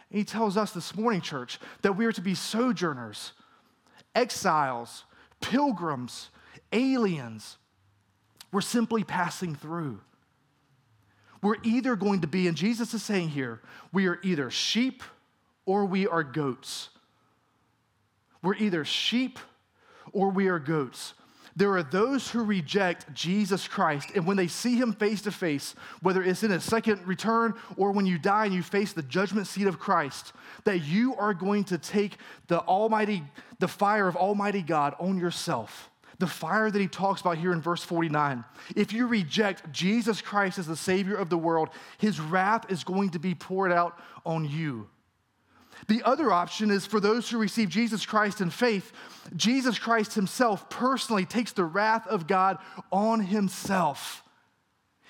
And 0.10 0.20
he 0.20 0.24
tells 0.24 0.58
us 0.58 0.72
this 0.72 0.96
morning, 0.96 1.22
church, 1.22 1.60
that 1.82 1.98
we 1.98 2.06
are 2.06 2.12
to 2.12 2.22
be 2.22 2.36
sojourners, 2.36 3.34
exiles, 4.14 5.04
pilgrims, 5.42 6.30
aliens. 6.72 7.58
We're 8.52 8.62
simply 8.62 9.04
passing 9.04 9.56
through. 9.56 10.00
We're 11.42 11.58
either 11.64 11.96
going 11.96 12.22
to 12.22 12.28
be, 12.28 12.48
and 12.48 12.58
Jesus 12.58 12.94
is 12.94 13.04
saying 13.04 13.30
here, 13.30 13.62
we 13.92 14.08
are 14.08 14.20
either 14.24 14.50
sheep 14.50 15.04
or 15.66 15.86
we 15.86 16.08
are 16.08 16.24
goats. 16.24 16.90
We're 18.42 18.56
either 18.56 18.86
sheep 18.86 19.40
or 20.12 20.30
we 20.30 20.48
are 20.48 20.60
goats. 20.60 21.14
There 21.58 21.72
are 21.78 21.84
those 21.84 22.30
who 22.30 22.44
reject 22.44 23.14
Jesus 23.14 23.66
Christ, 23.68 24.10
and 24.14 24.28
when 24.28 24.36
they 24.36 24.48
see 24.48 24.76
him 24.76 24.92
face 24.92 25.22
to 25.22 25.32
face, 25.32 25.74
whether 26.02 26.22
it's 26.22 26.44
in 26.44 26.52
a 26.52 26.60
second 26.60 27.08
return 27.08 27.54
or 27.78 27.92
when 27.92 28.06
you 28.06 28.20
die 28.20 28.46
and 28.46 28.54
you 28.54 28.62
face 28.62 28.92
the 28.92 29.02
judgment 29.02 29.48
seat 29.48 29.68
of 29.68 29.80
Christ, 29.80 30.34
that 30.66 30.80
you 30.80 31.16
are 31.16 31.34
going 31.34 31.64
to 31.66 31.78
take 31.78 32.18
the 32.48 32.60
almighty, 32.60 33.24
the 33.60 33.70
fire 33.70 34.08
of 34.08 34.18
Almighty 34.18 34.62
God 34.62 34.96
on 35.00 35.18
yourself 35.18 35.90
the 36.20 36.28
fire 36.28 36.72
that 36.72 36.80
he 36.80 36.88
talks 36.88 37.22
about 37.22 37.38
here 37.38 37.52
in 37.52 37.62
verse 37.62 37.84
49. 37.84 38.44
If 38.76 38.94
you 38.94 39.08
reject 39.08 39.72
Jesus 39.72 40.22
Christ 40.22 40.58
as 40.58 40.68
the 40.68 40.76
Savior 40.76 41.16
of 41.16 41.30
the 41.30 41.38
world, 41.38 41.70
his 41.98 42.20
wrath 42.20 42.72
is 42.72 42.84
going 42.84 43.10
to 43.12 43.20
be 43.20 43.36
poured 43.36 43.72
out 43.72 44.00
on 44.26 44.46
you. 44.46 44.88
The 45.88 46.04
other 46.04 46.32
option 46.32 46.72
is 46.72 46.86
for 46.86 47.00
those 47.00 47.30
who 47.30 47.38
receive 47.38 47.70
Jesus 47.70 48.06
Christ 48.06 48.42
in 48.42 48.50
faith, 48.50 48.94
Jesus 49.36 49.78
Christ 49.78 50.14
himself 50.14 50.70
personally 50.70 51.26
takes 51.26 51.52
the 51.52 51.66
wrath 51.66 52.08
of 52.08 52.28
God 52.28 52.58
on 52.92 53.20
himself. 53.20 54.24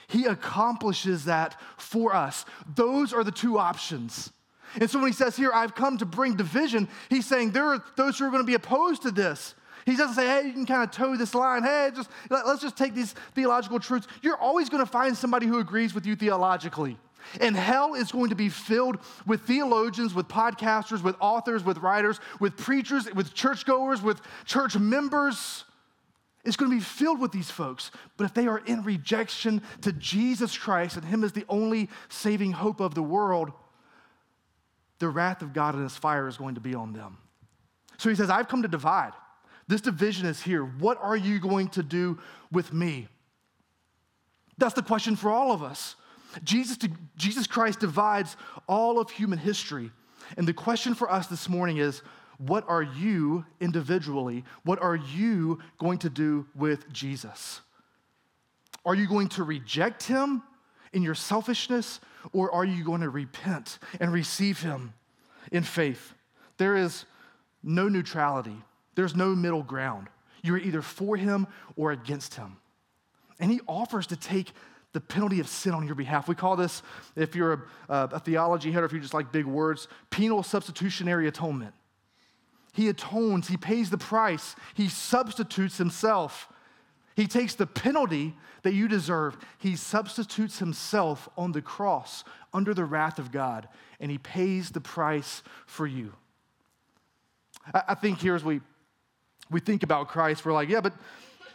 He 0.07 0.25
accomplishes 0.25 1.25
that 1.25 1.59
for 1.77 2.15
us. 2.15 2.45
Those 2.75 3.13
are 3.13 3.23
the 3.23 3.31
two 3.31 3.57
options. 3.57 4.31
And 4.79 4.89
so 4.89 4.99
when 4.99 5.07
he 5.07 5.13
says 5.13 5.35
here, 5.35 5.51
I've 5.53 5.75
come 5.75 5.97
to 5.99 6.05
bring 6.05 6.35
division, 6.35 6.87
he's 7.09 7.25
saying 7.25 7.51
there 7.51 7.65
are 7.65 7.83
those 7.95 8.19
who 8.19 8.25
are 8.25 8.29
going 8.29 8.43
to 8.43 8.47
be 8.47 8.55
opposed 8.55 9.03
to 9.03 9.11
this. 9.11 9.55
He 9.85 9.95
doesn't 9.95 10.15
say, 10.15 10.25
hey, 10.25 10.47
you 10.47 10.53
can 10.53 10.65
kind 10.65 10.83
of 10.83 10.89
toe 10.89 11.15
this 11.15 11.35
line. 11.35 11.61
Hey, 11.61 11.91
just 11.95 12.09
let's 12.29 12.61
just 12.61 12.75
take 12.75 12.95
these 12.95 13.13
theological 13.35 13.79
truths. 13.79 14.07
You're 14.23 14.37
always 14.37 14.67
going 14.67 14.83
to 14.83 14.91
find 14.91 15.15
somebody 15.15 15.45
who 15.45 15.59
agrees 15.59 15.93
with 15.93 16.07
you 16.07 16.15
theologically. 16.15 16.97
And 17.39 17.55
hell 17.55 17.93
is 17.93 18.11
going 18.11 18.29
to 18.29 18.35
be 18.35 18.49
filled 18.49 18.97
with 19.25 19.41
theologians, 19.41 20.13
with 20.13 20.27
podcasters, 20.27 21.03
with 21.03 21.15
authors, 21.19 21.63
with 21.63 21.79
writers, 21.79 22.19
with 22.39 22.57
preachers, 22.57 23.11
with 23.13 23.33
churchgoers, 23.33 24.01
with 24.01 24.21
church 24.45 24.77
members. 24.77 25.65
It's 26.43 26.55
going 26.55 26.69
to 26.71 26.77
be 26.77 26.83
filled 26.83 27.19
with 27.19 27.31
these 27.31 27.49
folks. 27.49 27.89
But 28.17 28.25
if 28.25 28.33
they 28.33 28.47
are 28.47 28.59
in 28.59 28.83
rejection 28.83 29.61
to 29.81 29.91
Jesus 29.91 30.57
Christ 30.57 30.97
and 30.97 31.05
Him 31.05 31.23
as 31.23 31.31
the 31.31 31.45
only 31.49 31.89
saving 32.09 32.53
hope 32.53 32.79
of 32.79 32.93
the 32.93 33.03
world, 33.03 33.51
the 34.99 35.09
wrath 35.09 35.41
of 35.41 35.53
God 35.53 35.73
and 35.75 35.83
His 35.83 35.97
fire 35.97 36.27
is 36.27 36.37
going 36.37 36.55
to 36.55 36.61
be 36.61 36.75
on 36.75 36.93
them. 36.93 37.17
So 37.97 38.09
He 38.09 38.15
says, 38.15 38.29
I've 38.29 38.47
come 38.47 38.61
to 38.61 38.67
divide. 38.67 39.13
This 39.67 39.81
division 39.81 40.27
is 40.27 40.41
here. 40.41 40.63
What 40.63 40.99
are 41.01 41.17
you 41.17 41.39
going 41.39 41.69
to 41.69 41.83
do 41.83 42.19
with 42.51 42.71
me? 42.71 43.07
That's 44.57 44.75
the 44.75 44.83
question 44.83 45.15
for 45.15 45.31
all 45.31 45.51
of 45.51 45.63
us. 45.63 45.95
Jesus, 46.43 46.77
Jesus 47.15 47.47
Christ 47.47 47.79
divides 47.79 48.37
all 48.67 48.99
of 48.99 49.09
human 49.09 49.39
history. 49.39 49.91
And 50.37 50.47
the 50.47 50.53
question 50.53 50.93
for 50.93 51.11
us 51.11 51.27
this 51.27 51.49
morning 51.49 51.77
is 51.77 52.01
what 52.37 52.67
are 52.67 52.83
you 52.83 53.45
individually, 53.61 54.43
what 54.63 54.81
are 54.81 54.95
you 54.95 55.59
going 55.77 55.99
to 55.99 56.09
do 56.09 56.45
with 56.55 56.91
Jesus? 56.91 57.61
Are 58.85 58.95
you 58.95 59.07
going 59.07 59.29
to 59.29 59.43
reject 59.43 60.03
him 60.03 60.43
in 60.93 61.01
your 61.01 61.15
selfishness, 61.15 61.99
or 62.33 62.51
are 62.53 62.65
you 62.65 62.83
going 62.83 63.01
to 63.01 63.09
repent 63.09 63.79
and 63.99 64.11
receive 64.11 64.61
him 64.61 64.93
in 65.51 65.63
faith? 65.63 66.13
There 66.57 66.75
is 66.75 67.05
no 67.63 67.89
neutrality, 67.89 68.55
there's 68.95 69.15
no 69.15 69.35
middle 69.35 69.63
ground. 69.63 70.07
You're 70.41 70.57
either 70.57 70.81
for 70.81 71.17
him 71.17 71.47
or 71.75 71.91
against 71.91 72.35
him. 72.35 72.57
And 73.39 73.51
he 73.51 73.59
offers 73.67 74.07
to 74.07 74.15
take 74.15 74.51
the 74.93 75.01
penalty 75.01 75.41
of 75.41 75.47
sin 75.47 75.73
on 75.73 75.85
your 75.85 75.95
behalf. 75.95 76.29
We 76.29 76.35
call 76.35 76.55
this, 76.55 76.81
if 77.17 77.35
you're 77.35 77.53
a, 77.89 77.91
uh, 77.91 78.07
a 78.13 78.19
theology 78.19 78.71
head 78.71 78.81
or 78.81 78.85
if 78.85 78.93
you 78.93 78.99
just 78.99 79.13
like 79.13 79.31
big 79.31 79.45
words, 79.45 79.89
penal 80.09 80.41
substitutionary 80.41 81.27
atonement. 81.27 81.73
He 82.71 82.87
atones, 82.87 83.47
he 83.47 83.57
pays 83.57 83.89
the 83.89 83.97
price, 83.97 84.55
he 84.73 84.87
substitutes 84.87 85.77
himself. 85.77 86.49
He 87.15 87.27
takes 87.27 87.55
the 87.55 87.65
penalty 87.65 88.35
that 88.63 88.73
you 88.73 88.87
deserve, 88.87 89.37
he 89.57 89.75
substitutes 89.75 90.59
himself 90.59 91.29
on 91.37 91.51
the 91.51 91.61
cross 91.61 92.23
under 92.53 92.73
the 92.73 92.85
wrath 92.85 93.19
of 93.19 93.31
God, 93.31 93.67
and 93.99 94.09
he 94.09 94.17
pays 94.17 94.71
the 94.71 94.81
price 94.81 95.43
for 95.65 95.85
you. 95.85 96.13
I, 97.73 97.83
I 97.89 97.93
think 97.95 98.19
here 98.19 98.35
as 98.35 98.43
we, 98.43 98.61
we 99.49 99.59
think 99.59 99.83
about 99.83 100.07
Christ, 100.07 100.45
we're 100.45 100.53
like, 100.53 100.69
yeah, 100.69 100.81
but 100.81 100.93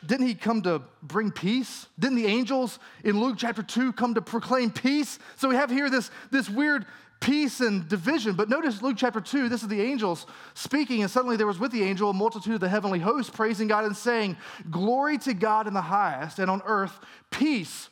didn't 0.06 0.26
he 0.26 0.34
come 0.34 0.62
to 0.62 0.82
bring 1.02 1.30
peace? 1.30 1.86
Didn't 1.98 2.16
the 2.16 2.26
angels 2.26 2.78
in 3.04 3.20
Luke 3.20 3.36
chapter 3.38 3.62
2 3.62 3.92
come 3.92 4.14
to 4.14 4.22
proclaim 4.22 4.70
peace? 4.70 5.18
So 5.36 5.48
we 5.48 5.56
have 5.56 5.70
here 5.70 5.90
this, 5.90 6.10
this 6.30 6.48
weird 6.48 6.86
peace 7.20 7.60
and 7.60 7.86
division. 7.86 8.34
But 8.34 8.48
notice 8.48 8.80
Luke 8.80 8.96
chapter 8.96 9.20
2, 9.20 9.48
this 9.50 9.62
is 9.62 9.68
the 9.68 9.80
angels 9.80 10.26
speaking, 10.54 11.02
and 11.02 11.10
suddenly 11.10 11.36
there 11.36 11.46
was 11.46 11.58
with 11.58 11.70
the 11.70 11.82
angel 11.82 12.10
a 12.10 12.14
multitude 12.14 12.54
of 12.54 12.60
the 12.60 12.68
heavenly 12.68 12.98
hosts 12.98 13.30
praising 13.30 13.68
God 13.68 13.84
and 13.84 13.96
saying, 13.96 14.36
Glory 14.70 15.18
to 15.18 15.34
God 15.34 15.66
in 15.66 15.74
the 15.74 15.82
highest, 15.82 16.38
and 16.38 16.50
on 16.50 16.62
earth, 16.64 16.98
peace. 17.30 17.90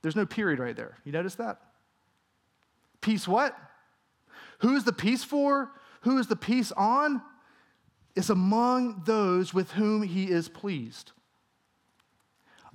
There's 0.00 0.16
no 0.16 0.26
period 0.26 0.58
right 0.58 0.74
there. 0.74 0.96
You 1.04 1.12
notice 1.12 1.34
that? 1.36 1.60
Peace 3.02 3.28
what? 3.28 3.56
Who 4.60 4.74
is 4.74 4.84
the 4.84 4.92
peace 4.92 5.22
for? 5.22 5.70
Who 6.02 6.18
is 6.18 6.26
the 6.26 6.36
peace 6.36 6.72
on? 6.72 7.20
It's 8.14 8.30
among 8.30 9.02
those 9.04 9.54
with 9.54 9.72
whom 9.72 10.02
he 10.02 10.30
is 10.30 10.48
pleased 10.48 11.12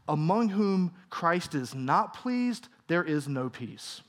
among 0.07 0.49
whom 0.49 0.93
Christ 1.09 1.53
is 1.55 1.75
not 1.75 2.13
pleased, 2.13 2.69
there 2.87 3.03
is 3.03 3.27
no 3.27 3.49
peace. 3.49 4.01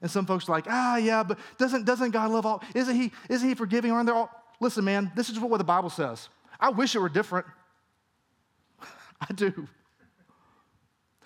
And 0.00 0.10
some 0.10 0.26
folks 0.26 0.48
are 0.48 0.52
like, 0.52 0.66
ah, 0.68 0.96
yeah, 0.96 1.22
but 1.22 1.38
doesn't, 1.58 1.84
doesn't 1.84 2.10
God 2.10 2.30
love 2.30 2.46
all? 2.46 2.62
Isn't 2.74 2.96
he, 2.96 3.12
isn't 3.28 3.48
he 3.48 3.54
forgiving? 3.54 3.90
Aren't 3.90 4.06
there 4.06 4.14
all? 4.14 4.30
Listen, 4.60 4.84
man, 4.84 5.10
this 5.14 5.28
is 5.28 5.38
what 5.38 5.56
the 5.58 5.64
Bible 5.64 5.90
says. 5.90 6.28
I 6.60 6.70
wish 6.70 6.94
it 6.94 6.98
were 6.98 7.08
different. 7.08 7.46
I 9.20 9.32
do. 9.32 9.68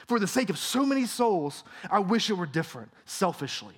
For 0.06 0.18
the 0.18 0.26
sake 0.26 0.48
of 0.48 0.58
so 0.58 0.86
many 0.86 1.06
souls, 1.06 1.64
I 1.90 1.98
wish 1.98 2.30
it 2.30 2.34
were 2.34 2.46
different, 2.46 2.90
selfishly. 3.04 3.74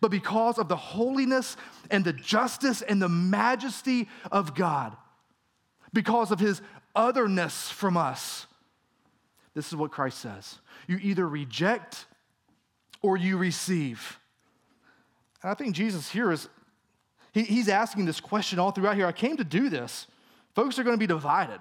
But 0.00 0.10
because 0.10 0.58
of 0.58 0.68
the 0.68 0.76
holiness 0.76 1.56
and 1.90 2.04
the 2.04 2.12
justice 2.12 2.82
and 2.82 3.00
the 3.00 3.08
majesty 3.08 4.08
of 4.30 4.54
God, 4.54 4.96
because 5.92 6.30
of 6.30 6.40
his 6.40 6.62
otherness 6.94 7.70
from 7.70 7.96
us. 7.96 8.46
This 9.54 9.68
is 9.68 9.76
what 9.76 9.90
Christ 9.90 10.18
says 10.18 10.58
you 10.88 10.98
either 11.00 11.28
reject 11.28 12.06
or 13.02 13.16
you 13.16 13.36
receive. 13.36 14.18
And 15.42 15.50
I 15.50 15.54
think 15.54 15.74
Jesus 15.74 16.10
here 16.10 16.30
is, 16.32 16.48
he, 17.32 17.42
he's 17.42 17.68
asking 17.68 18.04
this 18.04 18.20
question 18.20 18.58
all 18.58 18.72
throughout 18.72 18.96
here. 18.96 19.06
I 19.06 19.12
came 19.12 19.36
to 19.36 19.44
do 19.44 19.68
this. 19.68 20.06
Folks 20.54 20.78
are 20.78 20.84
going 20.84 20.94
to 20.94 21.00
be 21.00 21.06
divided. 21.06 21.60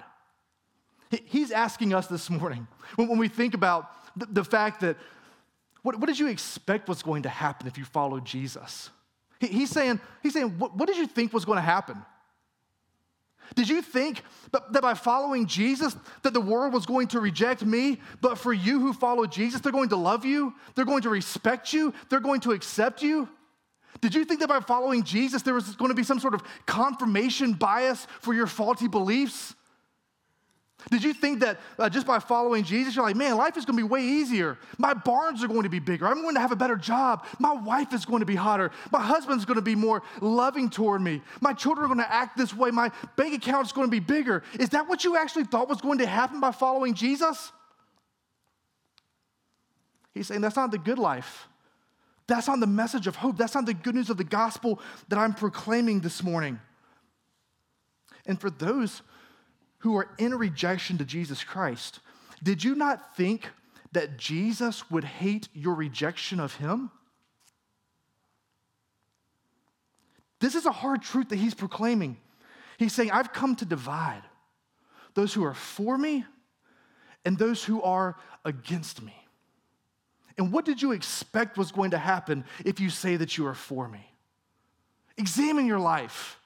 He, 1.10 1.22
he's 1.25 1.51
asking 1.51 1.94
us 1.94 2.08
this 2.08 2.30
morning 2.30 2.68
when, 2.96 3.08
when 3.08 3.20
we 3.20 3.28
think 3.28 3.54
about 3.54 3.92
the, 4.16 4.25
the 4.25 4.44
fact 4.44 4.82
that 4.82 4.98
what, 5.84 6.00
what, 6.00 6.08
did 6.08 6.20
you 6.20 6.28
expect 6.28 6.88
was 6.88 7.02
going 7.02 7.24
to 7.24 7.30
happen 7.30 7.68
if 7.68 7.78
you 7.78 7.86
followed 7.86 8.26
Jesus? 8.26 8.90
He, 9.40 9.48
he's 9.48 9.70
saying, 9.70 10.00
he's 10.22 10.34
saying 10.34 10.58
what, 10.60 10.76
what 10.76 10.88
did 10.88 10.98
you 10.98 11.08
think 11.08 11.34
was 11.34 11.46
going 11.46 11.58
to 11.58 11.62
happen? 11.62 11.98
Did 13.56 13.68
you 13.68 13.82
think 13.82 14.24
that 14.52 14.82
by 14.82 14.94
following 14.94 15.46
Jesus 15.46 15.96
that 16.24 16.34
the 16.34 16.40
world 16.40 16.74
was 16.74 16.86
going 16.86 17.08
to 17.08 17.20
reject 17.20 17.66
me, 17.66 18.00
but 18.22 18.38
for 18.38 18.54
you 18.54 18.80
who 18.80 18.94
follow 18.94 19.26
Jesus, 19.26 19.60
they're 19.60 19.74
going 19.74 19.90
to 19.90 19.98
love 19.98 20.24
you, 20.24 20.54
they're 20.76 20.86
going 20.86 21.02
to 21.02 21.10
respect 21.10 21.74
you, 21.74 21.94
they're 22.10 22.22
going 22.22 22.40
to 22.42 22.52
accept 22.52 23.02
you? 23.02 23.28
Did 24.00 24.16
you 24.16 24.24
think 24.24 24.40
that 24.40 24.48
by 24.48 24.62
following 24.62 25.04
Jesus 25.04 25.42
there 25.42 25.54
was 25.54 25.76
going 25.76 25.90
to 25.90 25.96
be 25.96 26.04
some 26.04 26.20
sort 26.20 26.34
of 26.34 26.44
confirmation 26.66 27.54
bias 27.54 28.08
for 28.22 28.34
your 28.34 28.48
faulty 28.48 28.88
beliefs? 28.88 29.54
Did 30.90 31.04
you 31.04 31.14
think 31.14 31.42
that 31.42 31.60
uh, 31.78 31.90
just 31.90 32.08
by 32.08 32.20
following 32.20 32.64
Jesus, 32.64 32.96
you're 32.96 33.06
like, 33.06 33.16
man, 33.16 33.38
life 33.38 33.56
is 33.56 33.66
going 33.66 33.78
to 33.78 33.84
be 33.84 33.88
way 33.88 34.04
easier. 34.04 34.58
My 34.78 34.94
barns 34.94 35.44
are 35.44 35.48
going 35.48 35.64
to 35.64 35.70
be 35.70 35.80
bigger. 35.80 36.08
I'm 36.08 36.22
going 36.22 36.36
to 36.36 36.42
have 36.42 36.52
a 36.52 36.56
better 36.56 36.76
job. 36.76 37.26
My 37.40 37.54
wife 37.54 37.94
is 37.94 38.06
going 38.06 38.22
to 38.22 38.26
be 38.26 38.36
hotter. 38.36 38.72
My 38.92 39.02
husband's 39.02 39.46
going 39.46 39.56
to 39.56 39.62
be 39.62 39.76
more 39.76 40.02
loving 40.22 40.70
toward 40.70 41.02
me. 41.02 41.22
My 41.40 41.54
children 41.54 41.86
are 41.86 41.88
going 41.88 42.06
to 42.06 42.14
act 42.14 42.38
this 42.38 42.54
way. 42.54 42.72
My 42.72 42.92
bank 43.16 43.36
account 43.36 43.68
is 43.68 43.72
going 43.72 43.88
to 43.88 43.92
be 43.92 44.00
bigger. 44.00 44.44
Is 44.60 44.70
that 44.70 44.90
what 44.90 45.04
you 45.04 45.18
actually 45.18 45.44
thought 45.44 45.70
was 45.70 45.82
going 45.82 46.00
to 46.00 46.08
happen 46.08 46.40
by 46.40 46.52
following 46.52 46.94
Jesus? 46.94 47.52
He's 50.14 50.28
saying 50.28 50.42
that's 50.42 50.56
not 50.56 50.72
the 50.72 50.78
good 50.78 51.00
life. 51.00 51.48
That's 52.28 52.48
not 52.48 52.60
the 52.60 52.68
message 52.68 53.08
of 53.08 53.16
hope. 53.16 53.38
That's 53.38 53.56
not 53.56 53.66
the 53.66 53.74
good 53.74 53.96
news 53.96 54.10
of 54.10 54.18
the 54.18 54.24
gospel 54.24 54.80
that 55.10 55.20
I'm 55.20 55.34
proclaiming 55.34 56.00
this 56.00 56.24
morning. 56.24 56.60
And 58.26 58.40
for 58.40 58.50
those 58.50 59.02
who 59.82 59.98
are 59.98 60.10
in 60.18 60.34
rejection 60.34 60.98
to 60.98 61.06
Jesus 61.06 61.44
Christ, 61.44 62.00
did 62.42 62.64
you 62.64 62.76
not 62.76 63.16
think 63.16 63.50
that 63.92 64.18
Jesus 64.18 64.90
would 64.90 65.04
hate 65.04 65.50
your 65.54 65.76
rejection 65.76 66.40
of 66.40 66.56
him? 66.56 66.90
This 70.40 70.56
is 70.56 70.66
a 70.66 70.72
hard 70.72 71.04
truth 71.04 71.30
that 71.30 71.36
he's 71.36 71.54
proclaiming. 71.54 72.18
He's 72.78 72.94
saying, 72.94 73.12
I've 73.12 73.32
come 73.32 73.56
to 73.58 73.66
divide 73.66 74.24
those 75.14 75.34
who 75.34 75.44
are 75.44 75.54
for 75.54 75.98
me 75.98 76.26
and 77.26 77.38
those 77.38 77.64
who 77.64 77.82
are 77.84 78.16
against 78.44 79.04
me. 79.04 79.16
And 80.38 80.52
what 80.52 80.66
did 80.66 80.82
you 80.82 80.92
expect 80.92 81.58
was 81.58 81.72
going 81.72 81.92
to 81.92 81.98
happen 81.98 82.46
if 82.66 82.80
you 82.80 82.90
say 82.90 83.18
that 83.18 83.38
you 83.38 83.46
are 83.46 83.54
for 83.54 83.88
me? 83.88 84.12
Examine 85.18 85.68
your 85.68 85.80
life. 85.80 86.40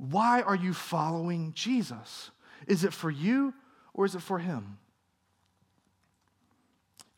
Why 0.00 0.40
are 0.40 0.56
you 0.56 0.72
following 0.72 1.52
Jesus? 1.54 2.30
Is 2.66 2.84
it 2.84 2.94
for 2.94 3.10
you 3.10 3.52
or 3.92 4.06
is 4.06 4.14
it 4.14 4.22
for 4.22 4.38
him? 4.38 4.78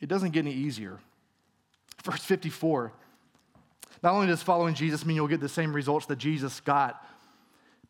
It 0.00 0.08
doesn't 0.08 0.32
get 0.32 0.40
any 0.40 0.52
easier. 0.52 0.98
Verse 2.02 2.24
54 2.24 2.92
not 4.02 4.14
only 4.14 4.26
does 4.26 4.42
following 4.42 4.74
Jesus 4.74 5.06
mean 5.06 5.14
you'll 5.14 5.28
get 5.28 5.40
the 5.40 5.48
same 5.48 5.72
results 5.72 6.06
that 6.06 6.16
Jesus 6.16 6.58
got, 6.58 7.06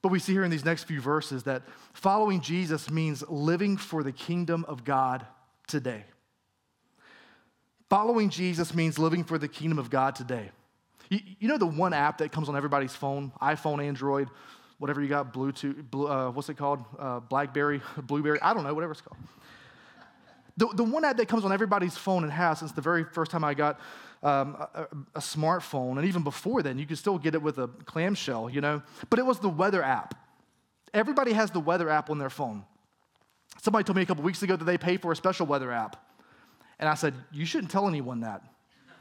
but 0.02 0.10
we 0.10 0.18
see 0.18 0.34
here 0.34 0.44
in 0.44 0.50
these 0.50 0.64
next 0.64 0.84
few 0.84 1.00
verses 1.00 1.44
that 1.44 1.62
following 1.94 2.42
Jesus 2.42 2.90
means 2.90 3.24
living 3.30 3.78
for 3.78 4.02
the 4.02 4.12
kingdom 4.12 4.66
of 4.68 4.84
God 4.84 5.24
today. 5.66 6.04
Following 7.88 8.28
Jesus 8.28 8.74
means 8.74 8.98
living 8.98 9.24
for 9.24 9.38
the 9.38 9.48
kingdom 9.48 9.78
of 9.78 9.88
God 9.88 10.14
today. 10.14 10.50
You, 11.08 11.48
know 11.48 11.56
the 11.56 11.64
one 11.64 11.94
app 11.94 12.18
that 12.18 12.30
comes 12.30 12.50
on 12.50 12.56
everybody's 12.56 12.94
phone, 12.94 13.32
iPhone, 13.40 13.82
Android, 13.82 14.28
whatever 14.82 15.00
you 15.00 15.06
got, 15.06 15.32
Bluetooth, 15.32 15.88
blue, 15.92 16.08
uh, 16.08 16.28
what's 16.32 16.48
it 16.48 16.56
called? 16.56 16.84
Uh, 16.98 17.20
Blackberry, 17.20 17.80
Blueberry, 18.02 18.42
I 18.42 18.52
don't 18.52 18.64
know, 18.64 18.74
whatever 18.74 18.90
it's 18.90 19.00
called. 19.00 19.16
The, 20.56 20.66
the 20.74 20.82
one 20.82 21.04
app 21.04 21.18
that 21.18 21.28
comes 21.28 21.44
on 21.44 21.52
everybody's 21.52 21.96
phone 21.96 22.24
and 22.24 22.32
has 22.32 22.58
since 22.58 22.72
the 22.72 22.80
very 22.80 23.04
first 23.04 23.30
time 23.30 23.44
I 23.44 23.54
got 23.54 23.78
um, 24.24 24.56
a, 24.74 24.88
a, 25.14 25.20
smartphone, 25.20 25.98
and 25.98 26.04
even 26.04 26.24
before 26.24 26.62
then, 26.62 26.80
you 26.80 26.86
could 26.86 26.98
still 26.98 27.16
get 27.16 27.36
it 27.36 27.42
with 27.42 27.58
a 27.58 27.68
clamshell, 27.84 28.50
you 28.50 28.60
know, 28.60 28.82
but 29.08 29.20
it 29.20 29.24
was 29.24 29.38
the 29.38 29.48
weather 29.48 29.84
app. 29.84 30.16
Everybody 30.92 31.32
has 31.32 31.52
the 31.52 31.60
weather 31.60 31.88
app 31.88 32.10
on 32.10 32.18
their 32.18 32.30
phone. 32.30 32.64
Somebody 33.62 33.84
told 33.84 33.96
me 33.96 34.02
a 34.02 34.06
couple 34.06 34.24
weeks 34.24 34.42
ago 34.42 34.56
that 34.56 34.64
they 34.64 34.78
pay 34.78 34.96
for 34.96 35.12
a 35.12 35.16
special 35.16 35.46
weather 35.46 35.70
app. 35.70 36.04
And 36.80 36.88
I 36.88 36.94
said, 36.94 37.14
You 37.30 37.46
shouldn't 37.46 37.70
tell 37.70 37.86
anyone 37.86 38.20
that. 38.20 38.42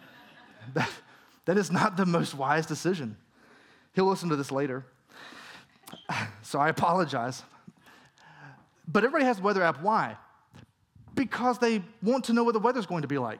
that, 0.75 0.89
that 1.45 1.57
is 1.57 1.71
not 1.71 1.97
the 1.97 2.05
most 2.05 2.35
wise 2.35 2.67
decision. 2.67 3.17
He'll 3.93 4.05
listen 4.05 4.29
to 4.29 4.35
this 4.35 4.51
later. 4.51 4.85
So 6.51 6.59
I 6.59 6.67
apologize. 6.67 7.43
But 8.85 9.05
everybody 9.05 9.23
has 9.23 9.37
the 9.37 9.43
weather 9.43 9.63
app. 9.63 9.81
Why? 9.81 10.17
Because 11.15 11.59
they 11.59 11.81
want 12.03 12.25
to 12.25 12.33
know 12.33 12.43
what 12.43 12.51
the 12.51 12.59
weather's 12.59 12.85
going 12.85 13.03
to 13.03 13.07
be 13.07 13.17
like, 13.17 13.39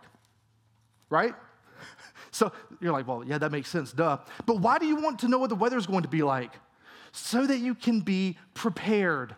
right? 1.10 1.36
So 2.32 2.54
you're 2.80 2.94
like, 2.94 3.06
well, 3.06 3.26
yeah, 3.26 3.38
that 3.40 3.52
makes 3.52 3.68
sense, 3.68 3.92
duh. 3.92 4.20
But 4.46 4.62
why 4.62 4.78
do 4.78 4.86
you 4.86 4.96
want 4.96 5.20
to 5.20 5.28
know 5.28 5.38
what 5.38 5.50
the 5.50 5.56
weather's 5.56 5.86
going 5.86 6.04
to 6.04 6.08
be 6.08 6.24
like? 6.24 6.54
So 7.12 7.46
that 7.46 7.58
you 7.58 7.76
can 7.76 8.00
be 8.00 8.38
prepared. 8.54 9.36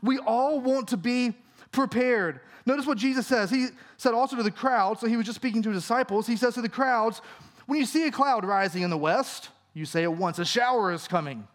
We 0.00 0.18
all 0.18 0.60
want 0.60 0.86
to 0.88 0.96
be 0.96 1.34
prepared. 1.72 2.38
Notice 2.66 2.86
what 2.86 2.98
Jesus 2.98 3.26
says. 3.26 3.50
He 3.50 3.66
said 3.96 4.14
also 4.14 4.36
to 4.36 4.44
the 4.44 4.52
crowd, 4.52 5.00
so 5.00 5.08
he 5.08 5.16
was 5.16 5.26
just 5.26 5.34
speaking 5.34 5.62
to 5.62 5.70
his 5.70 5.82
disciples. 5.82 6.28
He 6.28 6.36
says 6.36 6.54
to 6.54 6.62
the 6.62 6.68
crowds, 6.68 7.20
When 7.66 7.80
you 7.80 7.86
see 7.86 8.06
a 8.06 8.12
cloud 8.12 8.44
rising 8.44 8.82
in 8.82 8.90
the 8.90 8.96
west, 8.96 9.48
you 9.74 9.86
say 9.86 10.04
at 10.04 10.12
once, 10.14 10.38
A 10.38 10.44
shower 10.44 10.92
is 10.92 11.08
coming. 11.08 11.48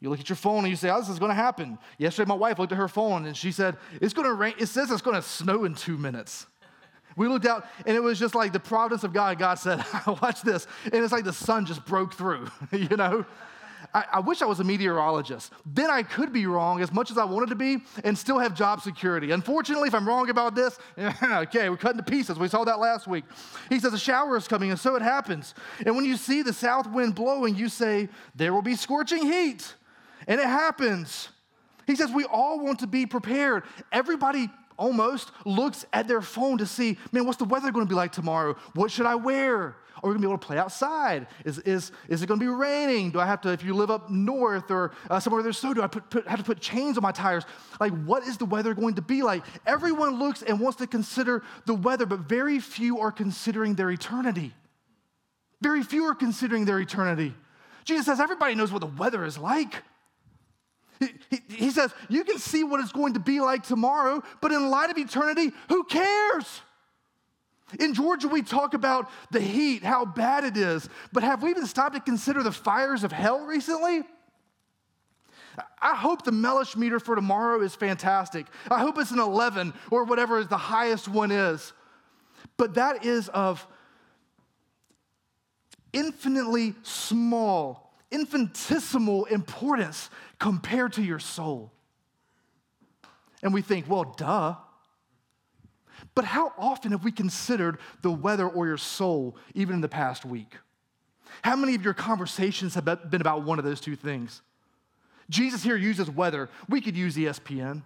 You 0.00 0.10
look 0.10 0.20
at 0.20 0.28
your 0.28 0.36
phone 0.36 0.58
and 0.58 0.68
you 0.68 0.76
say, 0.76 0.90
Oh, 0.90 1.00
this 1.00 1.08
is 1.08 1.18
going 1.18 1.30
to 1.30 1.34
happen. 1.34 1.78
Yesterday, 1.98 2.28
my 2.28 2.34
wife 2.34 2.58
looked 2.58 2.72
at 2.72 2.78
her 2.78 2.88
phone 2.88 3.26
and 3.26 3.36
she 3.36 3.52
said, 3.52 3.76
It's 4.00 4.12
going 4.12 4.26
to 4.26 4.34
rain. 4.34 4.54
It 4.58 4.66
says 4.66 4.90
it's 4.90 5.02
going 5.02 5.16
to 5.16 5.22
snow 5.22 5.64
in 5.64 5.74
two 5.74 5.96
minutes. 5.96 6.46
We 7.16 7.28
looked 7.28 7.46
out 7.46 7.66
and 7.86 7.96
it 7.96 8.02
was 8.02 8.18
just 8.18 8.34
like 8.34 8.52
the 8.52 8.60
providence 8.60 9.04
of 9.04 9.12
God. 9.14 9.38
God 9.38 9.54
said, 9.54 9.82
Watch 10.06 10.42
this. 10.42 10.66
And 10.84 10.94
it's 10.94 11.12
like 11.12 11.24
the 11.24 11.32
sun 11.32 11.64
just 11.64 11.84
broke 11.86 12.14
through, 12.14 12.48
you 12.72 12.96
know? 12.96 13.24
I, 13.94 14.04
I, 14.14 14.20
wish 14.20 14.42
I 14.42 14.46
was 14.46 14.60
a 14.60 14.64
meteorologist. 14.64 15.52
Then 15.64 15.90
I 15.90 16.02
could 16.02 16.32
be 16.32 16.46
wrong 16.46 16.80
as 16.82 16.92
much 16.92 17.10
as 17.10 17.18
I 17.18 17.24
wanted 17.24 17.50
to 17.50 17.54
be 17.54 17.78
and 18.04 18.16
still 18.16 18.38
have 18.38 18.54
job 18.54 18.80
security. 18.82 19.30
Unfortunately, 19.30 19.88
if 19.88 19.94
I'm 19.94 20.06
wrong 20.06 20.28
about 20.28 20.54
this, 20.54 20.78
okay, 21.22 21.70
we're 21.70 21.76
cutting 21.76 21.98
to 21.98 22.04
pieces. 22.04 22.38
We 22.38 22.48
saw 22.48 22.64
that 22.64 22.78
last 22.78 23.06
week. 23.06 23.24
He 23.68 23.78
says, 23.78 23.94
A 23.94 23.98
shower 23.98 24.36
is 24.36 24.48
coming, 24.48 24.70
and 24.70 24.78
so 24.78 24.96
it 24.96 25.02
happens. 25.02 25.54
And 25.84 25.94
when 25.96 26.04
you 26.04 26.16
see 26.16 26.42
the 26.42 26.52
south 26.52 26.90
wind 26.90 27.14
blowing, 27.14 27.54
you 27.54 27.68
say, 27.68 28.08
There 28.34 28.52
will 28.52 28.62
be 28.62 28.76
scorching 28.76 29.22
heat. 29.22 29.74
And 30.26 30.40
it 30.40 30.46
happens. 30.46 31.28
He 31.86 31.96
says, 31.96 32.10
We 32.10 32.24
all 32.24 32.60
want 32.60 32.80
to 32.80 32.86
be 32.86 33.06
prepared. 33.06 33.64
Everybody 33.92 34.48
almost 34.78 35.30
looks 35.44 35.86
at 35.92 36.08
their 36.08 36.20
phone 36.20 36.58
to 36.58 36.66
see, 36.66 36.98
man, 37.12 37.26
what's 37.26 37.38
the 37.38 37.44
weather 37.44 37.70
going 37.70 37.86
to 37.86 37.88
be 37.88 37.94
like 37.94 38.12
tomorrow? 38.12 38.56
What 38.74 38.90
should 38.90 39.06
I 39.06 39.14
wear? 39.14 39.76
Are 40.02 40.10
we 40.10 40.10
going 40.10 40.22
to 40.22 40.28
be 40.28 40.30
able 40.30 40.38
to 40.38 40.46
play 40.46 40.58
outside? 40.58 41.26
Is, 41.44 41.58
is, 41.60 41.90
is 42.08 42.22
it 42.22 42.26
going 42.26 42.38
to 42.38 42.44
be 42.44 42.52
raining? 42.52 43.10
Do 43.10 43.20
I 43.20 43.24
have 43.24 43.40
to, 43.42 43.48
if 43.50 43.64
you 43.64 43.72
live 43.72 43.90
up 43.90 44.10
north 44.10 44.70
or 44.70 44.92
uh, 45.08 45.18
somewhere 45.18 45.42
there's 45.42 45.56
snow, 45.56 45.72
do 45.72 45.82
I 45.82 45.86
put, 45.86 46.10
put, 46.10 46.28
have 46.28 46.38
to 46.38 46.44
put 46.44 46.60
chains 46.60 46.98
on 46.98 47.02
my 47.02 47.12
tires? 47.12 47.44
Like, 47.80 47.92
what 48.04 48.22
is 48.24 48.36
the 48.36 48.44
weather 48.44 48.74
going 48.74 48.96
to 48.96 49.02
be 49.02 49.22
like? 49.22 49.42
Everyone 49.66 50.18
looks 50.18 50.42
and 50.42 50.60
wants 50.60 50.76
to 50.78 50.86
consider 50.86 51.42
the 51.64 51.74
weather, 51.74 52.04
but 52.04 52.20
very 52.20 52.60
few 52.60 53.00
are 53.00 53.10
considering 53.10 53.74
their 53.74 53.90
eternity. 53.90 54.52
Very 55.62 55.82
few 55.82 56.04
are 56.04 56.14
considering 56.14 56.66
their 56.66 56.78
eternity. 56.78 57.34
Jesus 57.84 58.04
says 58.04 58.20
everybody 58.20 58.54
knows 58.54 58.70
what 58.70 58.80
the 58.80 58.86
weather 58.86 59.24
is 59.24 59.38
like. 59.38 59.82
He, 60.98 61.08
he, 61.30 61.42
he, 61.48 61.70
says, 61.70 61.92
You 62.08 62.24
can 62.24 62.38
see 62.38 62.64
what 62.64 62.80
it's 62.80 62.92
going 62.92 63.14
to 63.14 63.20
be 63.20 63.40
like 63.40 63.62
tomorrow, 63.62 64.22
but 64.40 64.52
in 64.52 64.70
light 64.70 64.90
of 64.90 64.98
eternity, 64.98 65.52
who 65.68 65.84
cares? 65.84 66.62
In 67.80 67.94
Georgia, 67.94 68.28
we 68.28 68.42
talk 68.42 68.74
about 68.74 69.10
the 69.32 69.40
heat, 69.40 69.82
how 69.82 70.04
bad 70.04 70.44
it 70.44 70.56
is, 70.56 70.88
but 71.12 71.22
have 71.22 71.42
we 71.42 71.50
even 71.50 71.66
stopped 71.66 71.94
to 71.94 72.00
consider 72.00 72.42
the 72.42 72.52
fires 72.52 73.02
of 73.02 73.10
hell 73.10 73.40
recently? 73.40 74.04
I 75.80 75.94
hope 75.94 76.22
the 76.22 76.32
Mellish 76.32 76.76
meter 76.76 77.00
for 77.00 77.16
tomorrow 77.16 77.62
is 77.62 77.74
fantastic. 77.74 78.46
I 78.70 78.80
hope 78.80 78.98
it's 78.98 79.10
an 79.10 79.18
11 79.18 79.72
or 79.90 80.04
whatever 80.04 80.44
the 80.44 80.56
highest 80.56 81.08
one 81.08 81.30
is. 81.30 81.72
But 82.56 82.74
that 82.74 83.04
is 83.04 83.28
of 83.28 83.66
infinitely 85.92 86.74
small, 86.82 87.85
infinitesimal 88.16 89.26
importance 89.26 90.08
compared 90.38 90.94
to 90.94 91.02
your 91.02 91.18
soul. 91.18 91.70
And 93.42 93.52
we 93.52 93.60
think, 93.62 93.88
well, 93.88 94.14
duh. 94.16 94.56
But 96.14 96.24
how 96.24 96.52
often 96.56 96.92
have 96.92 97.04
we 97.04 97.12
considered 97.12 97.78
the 98.00 98.10
weather 98.10 98.48
or 98.48 98.66
your 98.66 98.78
soul, 98.78 99.36
even 99.54 99.74
in 99.74 99.80
the 99.82 99.88
past 99.88 100.24
week? 100.24 100.56
How 101.42 101.56
many 101.56 101.74
of 101.74 101.84
your 101.84 101.94
conversations 101.94 102.74
have 102.74 102.84
been 102.84 103.20
about 103.20 103.42
one 103.42 103.58
of 103.58 103.64
those 103.64 103.80
two 103.80 103.96
things? 103.96 104.40
Jesus 105.28 105.62
here 105.62 105.76
uses 105.76 106.10
weather. 106.10 106.48
We 106.68 106.80
could 106.80 106.96
use 106.96 107.16
ESPN, 107.16 107.82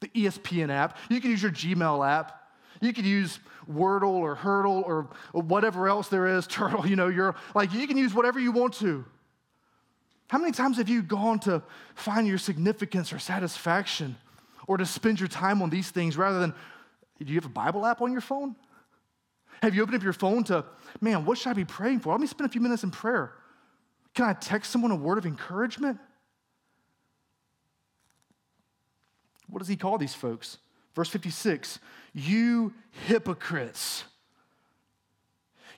the 0.00 0.08
ESPN 0.08 0.70
app. 0.70 0.98
You 1.08 1.20
could 1.20 1.30
use 1.30 1.42
your 1.42 1.52
Gmail 1.52 2.06
app. 2.06 2.45
You 2.80 2.92
could 2.92 3.06
use 3.06 3.38
Wordle 3.70 4.14
or 4.14 4.34
Hurdle 4.34 4.82
or 4.86 5.08
whatever 5.32 5.88
else 5.88 6.08
there 6.08 6.26
is, 6.26 6.46
Turtle, 6.48 6.86
you 6.86 6.96
know, 6.96 7.08
you're 7.08 7.34
like, 7.54 7.72
you 7.72 7.86
can 7.86 7.96
use 7.96 8.14
whatever 8.14 8.38
you 8.38 8.52
want 8.52 8.74
to. 8.74 9.04
How 10.28 10.38
many 10.38 10.52
times 10.52 10.78
have 10.78 10.88
you 10.88 11.02
gone 11.02 11.38
to 11.40 11.62
find 11.94 12.26
your 12.26 12.38
significance 12.38 13.12
or 13.12 13.18
satisfaction 13.18 14.16
or 14.66 14.76
to 14.76 14.86
spend 14.86 15.20
your 15.20 15.28
time 15.28 15.62
on 15.62 15.70
these 15.70 15.90
things 15.90 16.16
rather 16.16 16.40
than, 16.40 16.52
do 17.20 17.32
you 17.32 17.36
have 17.36 17.46
a 17.46 17.48
Bible 17.48 17.86
app 17.86 18.02
on 18.02 18.12
your 18.12 18.20
phone? 18.20 18.56
Have 19.62 19.74
you 19.74 19.82
opened 19.82 19.96
up 19.96 20.02
your 20.02 20.12
phone 20.12 20.44
to, 20.44 20.64
man, 21.00 21.24
what 21.24 21.38
should 21.38 21.50
I 21.50 21.54
be 21.54 21.64
praying 21.64 22.00
for? 22.00 22.12
Let 22.12 22.20
me 22.20 22.26
spend 22.26 22.48
a 22.48 22.52
few 22.52 22.60
minutes 22.60 22.82
in 22.82 22.90
prayer. 22.90 23.32
Can 24.14 24.24
I 24.24 24.32
text 24.32 24.72
someone 24.72 24.90
a 24.90 24.96
word 24.96 25.18
of 25.18 25.26
encouragement? 25.26 25.98
What 29.48 29.60
does 29.60 29.68
he 29.68 29.76
call 29.76 29.96
these 29.96 30.14
folks? 30.14 30.58
Verse 30.96 31.08
56 31.08 31.78
You 32.12 32.74
hypocrites. 33.06 34.02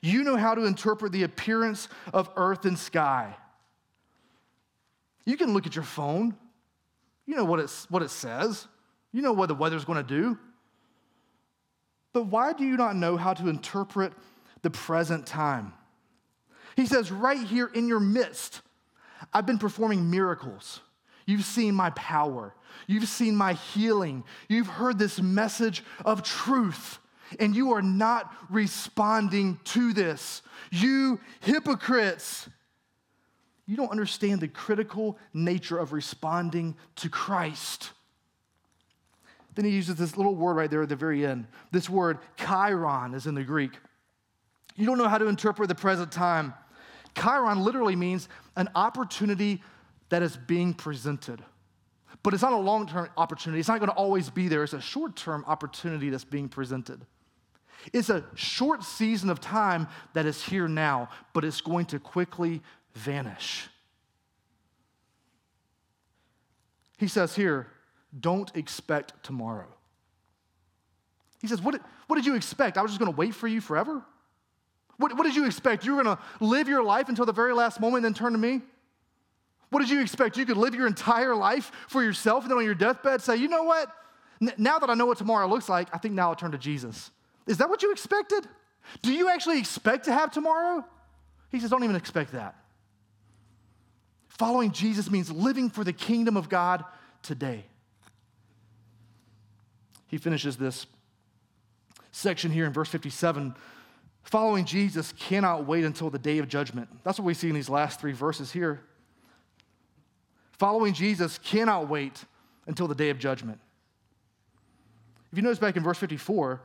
You 0.01 0.23
know 0.23 0.37
how 0.37 0.55
to 0.55 0.65
interpret 0.65 1.11
the 1.11 1.23
appearance 1.23 1.89
of 2.13 2.31
earth 2.35 2.65
and 2.65 2.79
sky 2.79 3.35
you 5.29 5.37
can 5.37 5.53
look 5.53 5.67
at 5.67 5.75
your 5.75 5.83
phone. 5.83 6.35
You 7.27 7.35
know 7.35 7.45
what, 7.45 7.59
it's, 7.59 7.87
what 7.91 8.01
it 8.01 8.09
says. 8.09 8.67
You 9.11 9.21
know 9.21 9.31
what 9.31 9.47
the 9.47 9.53
weather's 9.53 9.85
going 9.85 10.03
to 10.03 10.07
do. 10.21 10.39
But 12.13 12.25
why 12.25 12.53
do 12.53 12.65
you 12.65 12.75
not 12.77 12.95
know 12.95 13.15
how 13.15 13.35
to 13.35 13.47
interpret 13.47 14.11
the 14.63 14.71
present 14.71 15.27
time? 15.27 15.73
He 16.75 16.87
says, 16.87 17.11
right 17.11 17.45
here 17.45 17.67
in 17.67 17.87
your 17.87 17.99
midst, 17.99 18.61
I've 19.31 19.45
been 19.45 19.59
performing 19.59 20.09
miracles. 20.09 20.81
You've 21.29 21.45
seen 21.45 21.75
my 21.75 21.91
power. 21.91 22.55
You've 22.87 23.07
seen 23.07 23.35
my 23.35 23.53
healing. 23.53 24.23
You've 24.47 24.67
heard 24.67 24.97
this 24.97 25.21
message 25.21 25.83
of 26.03 26.23
truth, 26.23 26.97
and 27.39 27.55
you 27.55 27.73
are 27.73 27.83
not 27.83 28.33
responding 28.49 29.59
to 29.65 29.93
this. 29.93 30.41
You 30.71 31.19
hypocrites 31.41 32.49
you 33.67 33.77
don't 33.77 33.91
understand 33.91 34.41
the 34.41 34.47
critical 34.47 35.19
nature 35.31 35.77
of 35.77 35.93
responding 35.93 36.75
to 36.95 37.07
Christ. 37.07 37.91
Then 39.53 39.63
he 39.63 39.69
uses 39.69 39.93
this 39.93 40.17
little 40.17 40.33
word 40.33 40.55
right 40.55 40.71
there 40.71 40.81
at 40.81 40.89
the 40.89 40.95
very 40.95 41.23
end. 41.23 41.45
This 41.71 41.87
word, 41.87 42.17
kairon, 42.35 43.13
is 43.13 43.27
in 43.27 43.35
the 43.35 43.43
Greek. 43.43 43.73
You 44.75 44.87
don't 44.87 44.97
know 44.97 45.07
how 45.07 45.19
to 45.19 45.27
interpret 45.27 45.69
the 45.69 45.75
present 45.75 46.11
time. 46.11 46.55
Kairon 47.13 47.63
literally 47.63 47.95
means 47.95 48.27
an 48.55 48.69
opportunity 48.73 49.61
that 50.09 50.21
is 50.21 50.37
being 50.37 50.73
presented. 50.73 51.43
But 52.21 52.33
it's 52.33 52.43
not 52.43 52.53
a 52.53 52.57
long 52.57 52.87
term 52.87 53.09
opportunity. 53.17 53.59
It's 53.59 53.69
not 53.69 53.79
going 53.79 53.91
to 53.91 53.95
always 53.95 54.29
be 54.29 54.47
there. 54.47 54.63
It's 54.63 54.73
a 54.73 54.81
short 54.81 55.15
term 55.15 55.43
opportunity 55.47 56.09
that's 56.09 56.25
being 56.25 56.49
presented. 56.49 57.05
It's 57.93 58.09
a 58.09 58.25
short 58.35 58.83
season 58.83 59.29
of 59.29 59.39
time 59.39 59.87
that 60.13 60.25
is 60.25 60.43
here 60.43 60.67
now, 60.67 61.09
but 61.33 61.45
it's 61.45 61.61
going 61.61 61.85
to 61.87 61.99
quickly 61.99 62.61
vanish. 62.93 63.69
He 66.97 67.07
says 67.07 67.35
here, 67.35 67.67
don't 68.19 68.53
expect 68.55 69.13
tomorrow. 69.23 69.67
He 71.41 71.47
says, 71.47 71.61
What, 71.61 71.79
what 72.07 72.17
did 72.17 72.25
you 72.25 72.35
expect? 72.35 72.77
I 72.77 72.81
was 72.81 72.91
just 72.91 72.99
going 72.99 73.11
to 73.11 73.17
wait 73.17 73.33
for 73.33 73.47
you 73.47 73.61
forever? 73.61 74.03
What, 74.97 75.15
what 75.15 75.23
did 75.23 75.35
you 75.35 75.45
expect? 75.45 75.85
You 75.85 75.95
were 75.95 76.03
going 76.03 76.17
to 76.17 76.21
live 76.43 76.67
your 76.67 76.83
life 76.83 77.07
until 77.07 77.25
the 77.25 77.31
very 77.31 77.53
last 77.53 77.79
moment 77.79 78.05
and 78.05 78.13
then 78.13 78.19
turn 78.19 78.33
to 78.33 78.37
me? 78.37 78.61
What 79.69 79.79
did 79.79 79.89
you 79.89 80.01
expect? 80.01 80.37
You 80.37 80.45
could 80.45 80.57
live 80.57 80.73
your 80.73 80.87
entire 80.87 81.35
life 81.35 81.71
for 81.87 82.03
yourself 82.03 82.43
and 82.43 82.51
then 82.51 82.57
on 82.57 82.65
your 82.65 82.75
deathbed 82.75 83.21
say, 83.21 83.35
you 83.35 83.47
know 83.47 83.63
what? 83.63 83.91
Now 84.57 84.79
that 84.79 84.89
I 84.89 84.93
know 84.93 85.05
what 85.05 85.17
tomorrow 85.17 85.47
looks 85.47 85.69
like, 85.69 85.89
I 85.93 85.97
think 85.97 86.15
now 86.15 86.29
I'll 86.29 86.35
turn 86.35 86.51
to 86.51 86.57
Jesus. 86.57 87.11
Is 87.45 87.57
that 87.57 87.69
what 87.69 87.83
you 87.83 87.91
expected? 87.91 88.47
Do 89.01 89.11
you 89.11 89.29
actually 89.29 89.59
expect 89.59 90.05
to 90.05 90.13
have 90.13 90.31
tomorrow? 90.31 90.83
He 91.49 91.59
says, 91.59 91.69
Don't 91.69 91.83
even 91.83 91.95
expect 91.95 92.31
that. 92.31 92.55
Following 94.29 94.71
Jesus 94.71 95.11
means 95.11 95.29
living 95.29 95.69
for 95.69 95.83
the 95.83 95.91
kingdom 95.91 96.37
of 96.37 96.47
God 96.47 96.85
today. 97.21 97.65
He 100.07 100.17
finishes 100.17 100.57
this 100.57 100.87
section 102.11 102.51
here 102.51 102.65
in 102.65 102.73
verse 102.73 102.89
57. 102.89 103.53
Following 104.23 104.65
Jesus 104.65 105.11
cannot 105.13 105.65
wait 105.65 105.83
until 105.83 106.09
the 106.09 106.19
day 106.19 106.37
of 106.37 106.47
judgment. 106.47 106.87
That's 107.03 107.19
what 107.19 107.25
we 107.25 107.33
see 107.33 107.49
in 107.49 107.55
these 107.55 107.69
last 107.69 107.99
three 107.99 108.13
verses 108.13 108.51
here. 108.51 108.81
Following 110.59 110.93
Jesus 110.93 111.37
cannot 111.37 111.87
wait 111.87 112.25
until 112.67 112.87
the 112.87 112.95
day 112.95 113.09
of 113.09 113.17
judgment. 113.17 113.59
If 115.31 115.37
you 115.37 115.41
notice 115.41 115.57
back 115.57 115.77
in 115.77 115.83
verse 115.83 115.97
54, 115.97 116.61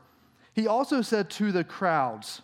he 0.53 0.67
also 0.67 1.01
said 1.01 1.31
to 1.31 1.53
the 1.53 1.63
crowds, 1.63 2.43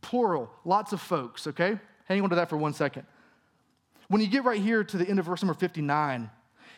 plural, 0.00 0.50
lots 0.64 0.92
of 0.92 1.00
folks, 1.00 1.48
okay? 1.48 1.78
Hang 2.04 2.22
on 2.22 2.30
to 2.30 2.36
that 2.36 2.48
for 2.48 2.56
one 2.56 2.72
second. 2.72 3.04
When 4.08 4.20
you 4.20 4.28
get 4.28 4.44
right 4.44 4.60
here 4.60 4.84
to 4.84 4.96
the 4.96 5.08
end 5.08 5.18
of 5.18 5.26
verse 5.26 5.42
number 5.42 5.58
59, 5.58 6.30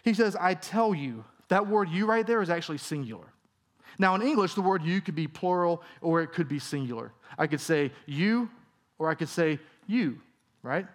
he 0.03 0.15
says, 0.15 0.35
I 0.35 0.55
tell 0.55 0.95
you, 0.95 1.25
that 1.49 1.67
word 1.67 1.91
you 1.91 2.07
right 2.07 2.27
there 2.27 2.41
is 2.41 2.49
actually 2.49 2.79
singular. 2.79 3.27
Now, 3.99 4.15
in 4.15 4.23
English, 4.23 4.55
the 4.55 4.63
word 4.63 4.83
you 4.83 5.01
could 5.01 5.15
be 5.15 5.27
plural 5.27 5.83
or 6.01 6.23
it 6.23 6.29
could 6.33 6.49
be 6.49 6.59
singular. 6.59 7.13
I 7.39 7.47
could 7.47 7.61
say 7.61 7.93
you 8.07 8.49
or 8.99 9.11
I 9.11 9.15
could 9.15 9.29
say 9.29 9.59
you, 9.87 10.21
right? 10.63 10.87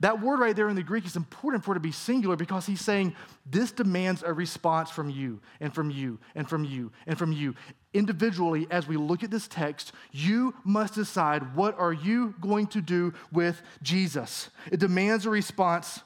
That 0.00 0.22
word 0.22 0.38
right 0.38 0.54
there 0.54 0.68
in 0.68 0.76
the 0.76 0.82
Greek 0.82 1.06
is 1.06 1.16
important 1.16 1.64
for 1.64 1.72
it 1.72 1.74
to 1.74 1.80
be 1.80 1.90
singular 1.90 2.36
because 2.36 2.66
he's 2.66 2.80
saying 2.80 3.16
this 3.44 3.72
demands 3.72 4.22
a 4.22 4.32
response 4.32 4.90
from 4.90 5.10
you 5.10 5.40
and 5.60 5.74
from 5.74 5.90
you 5.90 6.20
and 6.36 6.48
from 6.48 6.64
you 6.64 6.92
and 7.06 7.18
from 7.18 7.32
you. 7.32 7.56
Individually, 7.92 8.68
as 8.70 8.86
we 8.86 8.96
look 8.96 9.24
at 9.24 9.30
this 9.30 9.48
text, 9.48 9.92
you 10.12 10.54
must 10.62 10.94
decide 10.94 11.56
what 11.56 11.76
are 11.80 11.92
you 11.92 12.34
going 12.40 12.68
to 12.68 12.80
do 12.80 13.12
with 13.32 13.60
Jesus. 13.82 14.50
It 14.70 14.78
demands 14.78 15.26
a 15.26 15.30
response 15.30 16.00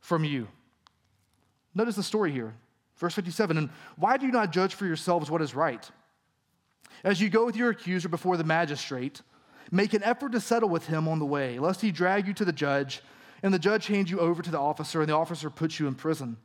from 0.00 0.24
you. 0.24 0.46
Notice 1.74 1.96
the 1.96 2.02
story 2.02 2.30
here, 2.30 2.54
verse 2.98 3.14
57. 3.14 3.56
And 3.56 3.70
why 3.96 4.18
do 4.18 4.26
you 4.26 4.32
not 4.32 4.52
judge 4.52 4.74
for 4.74 4.84
yourselves 4.84 5.30
what 5.30 5.40
is 5.40 5.54
right? 5.54 5.90
As 7.04 7.22
you 7.22 7.30
go 7.30 7.46
with 7.46 7.56
your 7.56 7.70
accuser 7.70 8.08
before 8.08 8.36
the 8.36 8.44
magistrate, 8.44 9.22
Make 9.70 9.94
an 9.94 10.02
effort 10.02 10.32
to 10.32 10.40
settle 10.40 10.68
with 10.68 10.86
him 10.86 11.08
on 11.08 11.18
the 11.18 11.26
way, 11.26 11.58
lest 11.58 11.80
he 11.80 11.90
drag 11.90 12.26
you 12.26 12.34
to 12.34 12.44
the 12.44 12.52
judge, 12.52 13.02
and 13.42 13.52
the 13.52 13.58
judge 13.58 13.86
hand 13.86 14.08
you 14.08 14.20
over 14.20 14.42
to 14.42 14.50
the 14.50 14.58
officer, 14.58 15.00
and 15.00 15.08
the 15.08 15.14
officer 15.14 15.50
puts 15.50 15.78
you 15.80 15.86
in 15.86 15.94
prison. 15.94 16.36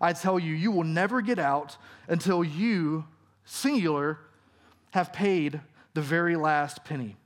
I 0.00 0.12
tell 0.12 0.38
you, 0.38 0.54
you 0.54 0.72
will 0.72 0.84
never 0.84 1.20
get 1.20 1.38
out 1.38 1.76
until 2.08 2.42
you, 2.42 3.04
singular, 3.44 4.18
have 4.90 5.12
paid 5.12 5.60
the 5.94 6.02
very 6.02 6.36
last 6.36 6.84
penny. 6.84 7.16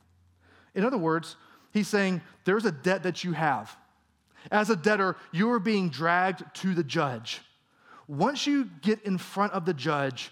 In 0.75 0.85
other 0.85 0.99
words, 0.99 1.37
he's 1.73 1.89
saying 1.89 2.21
there's 2.45 2.65
a 2.65 2.73
debt 2.73 3.05
that 3.05 3.25
you 3.25 3.33
have. 3.33 3.75
As 4.51 4.71
a 4.71 4.77
debtor, 4.77 5.17
you 5.33 5.51
are 5.51 5.59
being 5.59 5.89
dragged 5.89 6.43
to 6.57 6.75
the 6.75 6.85
judge. 6.85 7.41
Once 8.07 8.47
you 8.47 8.69
get 8.83 9.03
in 9.03 9.19
front 9.19 9.53
of 9.53 9.65
the 9.65 9.75
judge, 9.75 10.31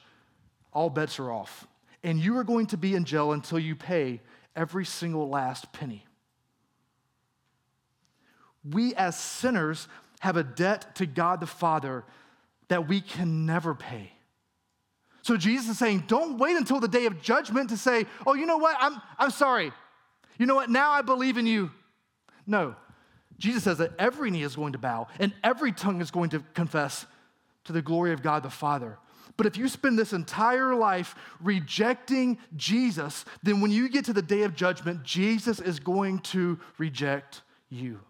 all 0.72 0.90
bets 0.90 1.18
are 1.18 1.32
off. 1.32 1.66
And 2.02 2.20
you 2.20 2.36
are 2.36 2.44
going 2.44 2.66
to 2.66 2.76
be 2.76 2.94
in 2.94 3.04
jail 3.04 3.32
until 3.32 3.58
you 3.58 3.74
pay 3.74 4.20
every 4.56 4.84
single 4.84 5.28
last 5.28 5.72
penny. 5.72 6.04
We 8.68 8.94
as 8.94 9.18
sinners 9.18 9.88
have 10.20 10.36
a 10.36 10.42
debt 10.42 10.94
to 10.96 11.06
God 11.06 11.40
the 11.40 11.46
Father 11.46 12.04
that 12.68 12.88
we 12.88 13.00
can 13.00 13.46
never 13.46 13.74
pay. 13.74 14.10
So 15.22 15.36
Jesus 15.36 15.70
is 15.70 15.78
saying, 15.78 16.04
don't 16.06 16.38
wait 16.38 16.56
until 16.56 16.80
the 16.80 16.88
day 16.88 17.06
of 17.06 17.20
judgment 17.22 17.70
to 17.70 17.76
say, 17.76 18.06
oh, 18.26 18.34
you 18.34 18.46
know 18.46 18.58
what? 18.58 18.76
I'm, 18.78 19.00
I'm 19.18 19.30
sorry. 19.30 19.72
You 20.38 20.46
know 20.46 20.54
what? 20.54 20.70
Now 20.70 20.90
I 20.90 21.02
believe 21.02 21.38
in 21.38 21.46
you. 21.46 21.70
No. 22.46 22.74
Jesus 23.38 23.64
says 23.64 23.78
that 23.78 23.92
every 23.98 24.30
knee 24.30 24.42
is 24.42 24.56
going 24.56 24.72
to 24.72 24.78
bow 24.78 25.08
and 25.18 25.32
every 25.42 25.72
tongue 25.72 26.00
is 26.00 26.10
going 26.10 26.30
to 26.30 26.40
confess 26.54 27.06
to 27.64 27.72
the 27.72 27.82
glory 27.82 28.12
of 28.12 28.22
God 28.22 28.42
the 28.42 28.50
Father. 28.50 28.98
But 29.36 29.46
if 29.46 29.56
you 29.56 29.68
spend 29.68 29.98
this 29.98 30.12
entire 30.12 30.74
life 30.74 31.14
rejecting 31.40 32.38
Jesus, 32.56 33.24
then 33.42 33.60
when 33.60 33.70
you 33.70 33.88
get 33.88 34.04
to 34.04 34.12
the 34.12 34.22
day 34.22 34.42
of 34.42 34.54
judgment, 34.54 35.02
Jesus 35.02 35.60
is 35.60 35.80
going 35.80 36.20
to 36.20 36.58
reject 36.78 37.42
you. 37.68 38.00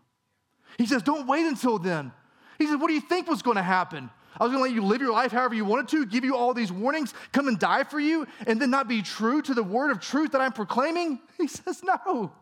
He 0.77 0.87
says, 0.87 1.03
Don't 1.03 1.27
wait 1.27 1.47
until 1.47 1.79
then. 1.79 2.13
He 2.59 2.67
says, 2.67 2.77
What 2.77 2.89
do 2.89 2.95
you 2.95 3.01
think 3.01 3.29
was 3.29 3.43
going 3.43 3.57
to 3.57 3.63
happen? 3.63 4.11
I 4.39 4.45
was 4.45 4.53
going 4.53 4.65
to 4.65 4.69
let 4.69 4.75
you 4.75 4.85
live 4.85 5.01
your 5.01 5.13
life 5.13 5.31
however 5.31 5.55
you 5.55 5.65
wanted 5.65 5.89
to, 5.89 6.07
give 6.07 6.25
you 6.25 6.37
all 6.37 6.55
these 6.55 6.73
warnings, 6.73 7.15
come 7.33 7.47
and 7.47 7.59
die 7.59 7.85
for 7.85 8.01
you, 8.01 8.27
and 8.47 8.61
then 8.61 8.69
not 8.69 8.89
be 8.89 9.01
true 9.01 9.41
to 9.43 9.55
the 9.55 9.63
word 9.63 9.93
of 9.93 10.01
truth 10.01 10.33
that 10.33 10.41
I'm 10.41 10.53
proclaiming? 10.53 11.21
He 11.39 11.49
says, 11.49 11.83
No. 11.83 12.33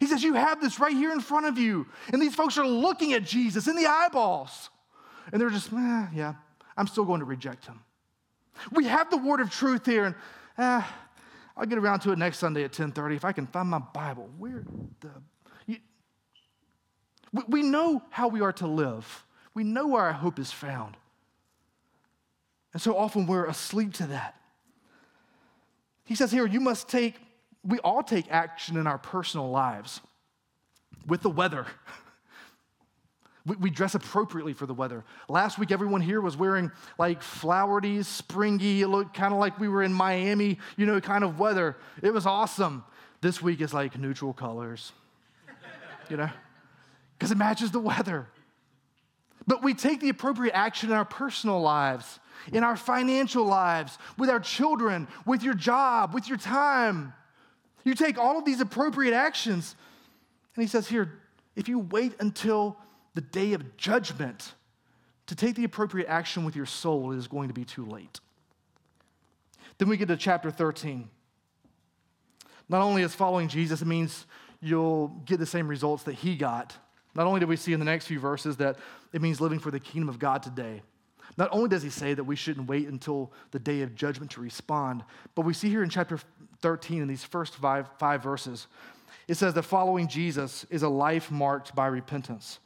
He 0.00 0.06
says, 0.06 0.22
You 0.22 0.34
have 0.34 0.60
this 0.60 0.80
right 0.80 0.94
here 0.94 1.12
in 1.12 1.20
front 1.20 1.46
of 1.46 1.58
you. 1.58 1.86
And 2.12 2.20
these 2.20 2.34
folks 2.34 2.58
are 2.58 2.66
looking 2.66 3.12
at 3.12 3.24
Jesus 3.24 3.68
in 3.68 3.76
the 3.76 3.86
eyeballs. 3.86 4.70
And 5.32 5.40
they're 5.40 5.50
just, 5.50 5.72
eh, 5.72 6.06
yeah, 6.14 6.34
I'm 6.78 6.86
still 6.86 7.04
going 7.04 7.20
to 7.20 7.26
reject 7.26 7.66
him. 7.66 7.80
We 8.72 8.86
have 8.86 9.10
the 9.10 9.18
word 9.18 9.40
of 9.40 9.50
truth 9.50 9.84
here, 9.84 10.04
and 10.04 10.14
eh, 10.56 10.82
I'll 11.56 11.66
get 11.66 11.76
around 11.76 12.00
to 12.00 12.12
it 12.12 12.18
next 12.18 12.38
Sunday 12.38 12.64
at 12.64 12.72
10:30 12.72 13.16
if 13.16 13.24
I 13.24 13.32
can 13.32 13.46
find 13.46 13.68
my 13.68 13.80
Bible. 13.80 14.30
Where 14.38 14.64
the 15.00 15.10
you, 15.66 15.78
we, 17.32 17.42
we 17.48 17.62
know 17.62 18.02
how 18.10 18.28
we 18.28 18.40
are 18.40 18.52
to 18.54 18.66
live. 18.66 19.24
We 19.54 19.64
know 19.64 19.88
where 19.88 20.02
our 20.02 20.12
hope 20.12 20.38
is 20.38 20.52
found. 20.52 20.96
And 22.72 22.80
so 22.80 22.96
often 22.96 23.26
we're 23.26 23.46
asleep 23.46 23.94
to 23.94 24.06
that. 24.06 24.36
He 26.04 26.14
says 26.14 26.30
here, 26.30 26.46
you 26.46 26.60
must 26.60 26.88
take, 26.88 27.16
we 27.64 27.78
all 27.80 28.02
take 28.02 28.30
action 28.30 28.76
in 28.76 28.86
our 28.86 28.98
personal 28.98 29.50
lives 29.50 30.00
with 31.06 31.22
the 31.22 31.30
weather. 31.30 31.66
We, 33.46 33.56
we 33.56 33.70
dress 33.70 33.94
appropriately 33.94 34.52
for 34.52 34.66
the 34.66 34.74
weather. 34.74 35.04
Last 35.28 35.58
week, 35.58 35.70
everyone 35.72 36.00
here 36.00 36.20
was 36.20 36.36
wearing 36.36 36.70
like 36.98 37.22
flowery, 37.22 38.02
springy, 38.02 38.82
it 38.82 38.88
looked 38.88 39.14
kind 39.14 39.32
of 39.32 39.40
like 39.40 39.58
we 39.58 39.68
were 39.68 39.82
in 39.82 39.92
Miami, 39.92 40.58
you 40.76 40.86
know, 40.86 41.00
kind 41.00 41.24
of 41.24 41.38
weather. 41.38 41.76
It 42.02 42.12
was 42.12 42.26
awesome. 42.26 42.84
This 43.20 43.42
week 43.42 43.60
is 43.60 43.74
like 43.74 43.98
neutral 43.98 44.32
colors, 44.32 44.92
you 46.08 46.16
know, 46.16 46.30
because 47.18 47.32
it 47.32 47.38
matches 47.38 47.70
the 47.70 47.80
weather. 47.80 48.28
But 49.46 49.62
we 49.62 49.72
take 49.74 50.00
the 50.00 50.10
appropriate 50.10 50.52
action 50.52 50.90
in 50.90 50.96
our 50.96 51.06
personal 51.06 51.60
lives, 51.60 52.20
in 52.52 52.62
our 52.62 52.76
financial 52.76 53.44
lives, 53.44 53.98
with 54.18 54.28
our 54.28 54.40
children, 54.40 55.08
with 55.24 55.42
your 55.42 55.54
job, 55.54 56.12
with 56.12 56.28
your 56.28 56.36
time. 56.36 57.14
You 57.82 57.94
take 57.94 58.18
all 58.18 58.38
of 58.38 58.44
these 58.44 58.60
appropriate 58.60 59.14
actions. 59.14 59.74
And 60.54 60.62
he 60.62 60.68
says 60.68 60.86
here, 60.86 61.12
if 61.56 61.68
you 61.68 61.78
wait 61.78 62.12
until 62.20 62.76
the 63.14 63.20
day 63.20 63.52
of 63.52 63.76
judgment, 63.76 64.54
to 65.26 65.34
take 65.34 65.54
the 65.54 65.64
appropriate 65.64 66.08
action 66.08 66.44
with 66.44 66.56
your 66.56 66.66
soul 66.66 67.12
is 67.12 67.28
going 67.28 67.48
to 67.48 67.54
be 67.54 67.64
too 67.64 67.84
late. 67.84 68.20
Then 69.76 69.88
we 69.88 69.96
get 69.96 70.08
to 70.08 70.16
chapter 70.16 70.50
13. 70.50 71.08
Not 72.68 72.80
only 72.82 73.02
is 73.02 73.14
following 73.14 73.48
Jesus, 73.48 73.82
it 73.82 73.86
means 73.86 74.26
you'll 74.60 75.08
get 75.24 75.38
the 75.38 75.46
same 75.46 75.68
results 75.68 76.02
that 76.04 76.14
he 76.14 76.34
got. 76.36 76.76
Not 77.14 77.26
only 77.26 77.40
do 77.40 77.46
we 77.46 77.56
see 77.56 77.72
in 77.72 77.78
the 77.78 77.84
next 77.84 78.06
few 78.06 78.18
verses 78.18 78.56
that 78.56 78.76
it 79.12 79.22
means 79.22 79.40
living 79.40 79.58
for 79.58 79.70
the 79.70 79.80
kingdom 79.80 80.08
of 80.08 80.18
God 80.18 80.42
today, 80.42 80.82
not 81.36 81.48
only 81.52 81.68
does 81.68 81.82
he 81.82 81.90
say 81.90 82.14
that 82.14 82.24
we 82.24 82.34
shouldn't 82.34 82.68
wait 82.68 82.88
until 82.88 83.32
the 83.52 83.58
day 83.58 83.82
of 83.82 83.94
judgment 83.94 84.32
to 84.32 84.40
respond, 84.40 85.04
but 85.34 85.42
we 85.42 85.54
see 85.54 85.68
here 85.68 85.82
in 85.82 85.90
chapter 85.90 86.18
13, 86.62 87.02
in 87.02 87.08
these 87.08 87.22
first 87.22 87.54
five, 87.54 87.88
five 87.98 88.22
verses, 88.22 88.66
it 89.28 89.36
says 89.36 89.54
that 89.54 89.62
following 89.62 90.08
Jesus 90.08 90.66
is 90.70 90.82
a 90.82 90.88
life 90.88 91.30
marked 91.30 91.74
by 91.74 91.86
repentance. 91.86 92.58